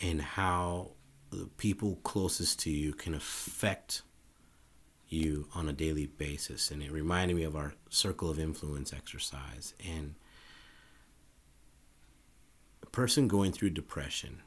and 0.00 0.22
how 0.22 0.92
the 1.30 1.48
people 1.56 1.98
closest 2.02 2.60
to 2.60 2.70
you 2.70 2.92
can 2.92 3.14
affect 3.14 4.02
you 5.08 5.48
on 5.54 5.68
a 5.68 5.72
daily 5.72 6.06
basis. 6.06 6.70
And 6.70 6.82
it 6.82 6.92
reminded 6.92 7.36
me 7.36 7.44
of 7.44 7.56
our 7.56 7.74
circle 7.88 8.30
of 8.30 8.38
influence 8.38 8.92
exercise. 8.92 9.74
And 9.86 10.14
a 12.82 12.86
person 12.86 13.28
going 13.28 13.52
through 13.52 13.70
depression 13.70 14.42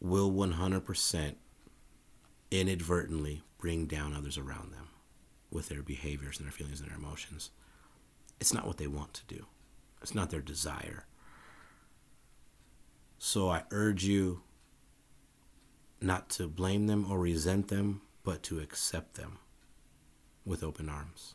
will 0.00 0.30
100% 0.30 1.34
inadvertently 2.50 3.42
bring 3.58 3.86
down 3.86 4.14
others 4.14 4.38
around 4.38 4.72
them 4.72 4.88
with 5.50 5.68
their 5.68 5.82
behaviors 5.82 6.38
and 6.38 6.46
their 6.46 6.52
feelings 6.52 6.80
and 6.80 6.88
their 6.88 6.96
emotions. 6.96 7.50
It's 8.40 8.54
not 8.54 8.66
what 8.66 8.76
they 8.76 8.86
want 8.86 9.14
to 9.14 9.34
do, 9.34 9.46
it's 10.02 10.14
not 10.14 10.30
their 10.30 10.40
desire. 10.40 11.04
So 13.18 13.48
I 13.50 13.64
urge 13.72 14.04
you 14.04 14.42
not 16.00 16.28
to 16.30 16.46
blame 16.46 16.86
them 16.86 17.10
or 17.10 17.18
resent 17.18 17.68
them, 17.68 18.02
but 18.24 18.42
to 18.44 18.60
accept 18.60 19.14
them 19.14 19.38
with 20.44 20.62
open 20.62 20.88
arms. 20.88 21.34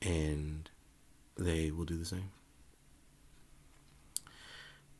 And 0.00 0.68
they 1.36 1.70
will 1.70 1.84
do 1.84 1.96
the 1.96 2.04
same. 2.04 2.30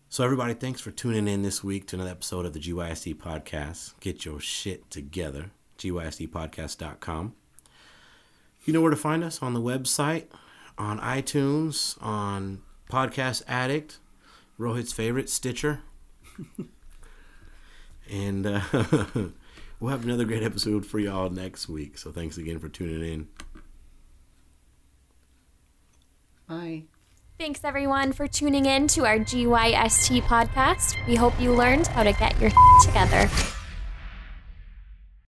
So, 0.09 0.23
everybody, 0.25 0.55
thanks 0.55 0.81
for 0.81 0.93
tuning 0.93 1.27
in 1.27 1.43
this 1.43 1.65
week 1.65 1.89
to 1.89 1.97
another 1.97 2.13
episode 2.13 2.47
of 2.47 2.53
the 2.53 2.61
GYST 2.61 3.17
podcast. 3.17 3.95
Get 4.01 4.25
your 4.25 4.39
shit 4.39 4.89
together. 4.91 5.51
GYSTpodcast.com. 5.79 7.35
You 8.65 8.73
know 8.73 8.81
where 8.81 8.91
to 8.91 8.97
find 8.97 9.25
us 9.25 9.43
on 9.43 9.55
the 9.55 9.61
website, 9.61 10.27
on 10.79 11.01
iTunes, 11.01 12.01
on 12.01 12.63
Podcast 12.89 13.43
Addict, 13.49 13.99
Rohit's 14.59 14.93
favorite, 14.93 15.29
Stitcher. 15.29 15.81
and 18.11 18.47
uh, 18.47 18.61
we'll 19.81 19.91
have 19.91 20.05
another 20.05 20.25
great 20.25 20.43
episode 20.43 20.87
for 20.87 20.99
y'all 20.99 21.31
next 21.31 21.69
week. 21.69 21.99
So, 21.99 22.11
thanks 22.11 22.39
again 22.39 22.59
for 22.59 22.69
tuning 22.69 23.13
in. 23.13 23.29
Bye. 26.49 26.85
Thanks 27.39 27.65
everyone 27.65 28.13
for 28.13 28.29
tuning 28.29 28.67
in 28.67 28.87
to 28.89 29.05
our 29.05 29.19
GYST 29.19 30.23
podcast. 30.23 30.95
We 31.09 31.17
hope 31.17 31.39
you 31.41 31.53
learned 31.53 31.89
how 31.89 32.05
to 32.05 32.13
get 32.13 32.41
your 32.41 32.51
together. 32.85 33.29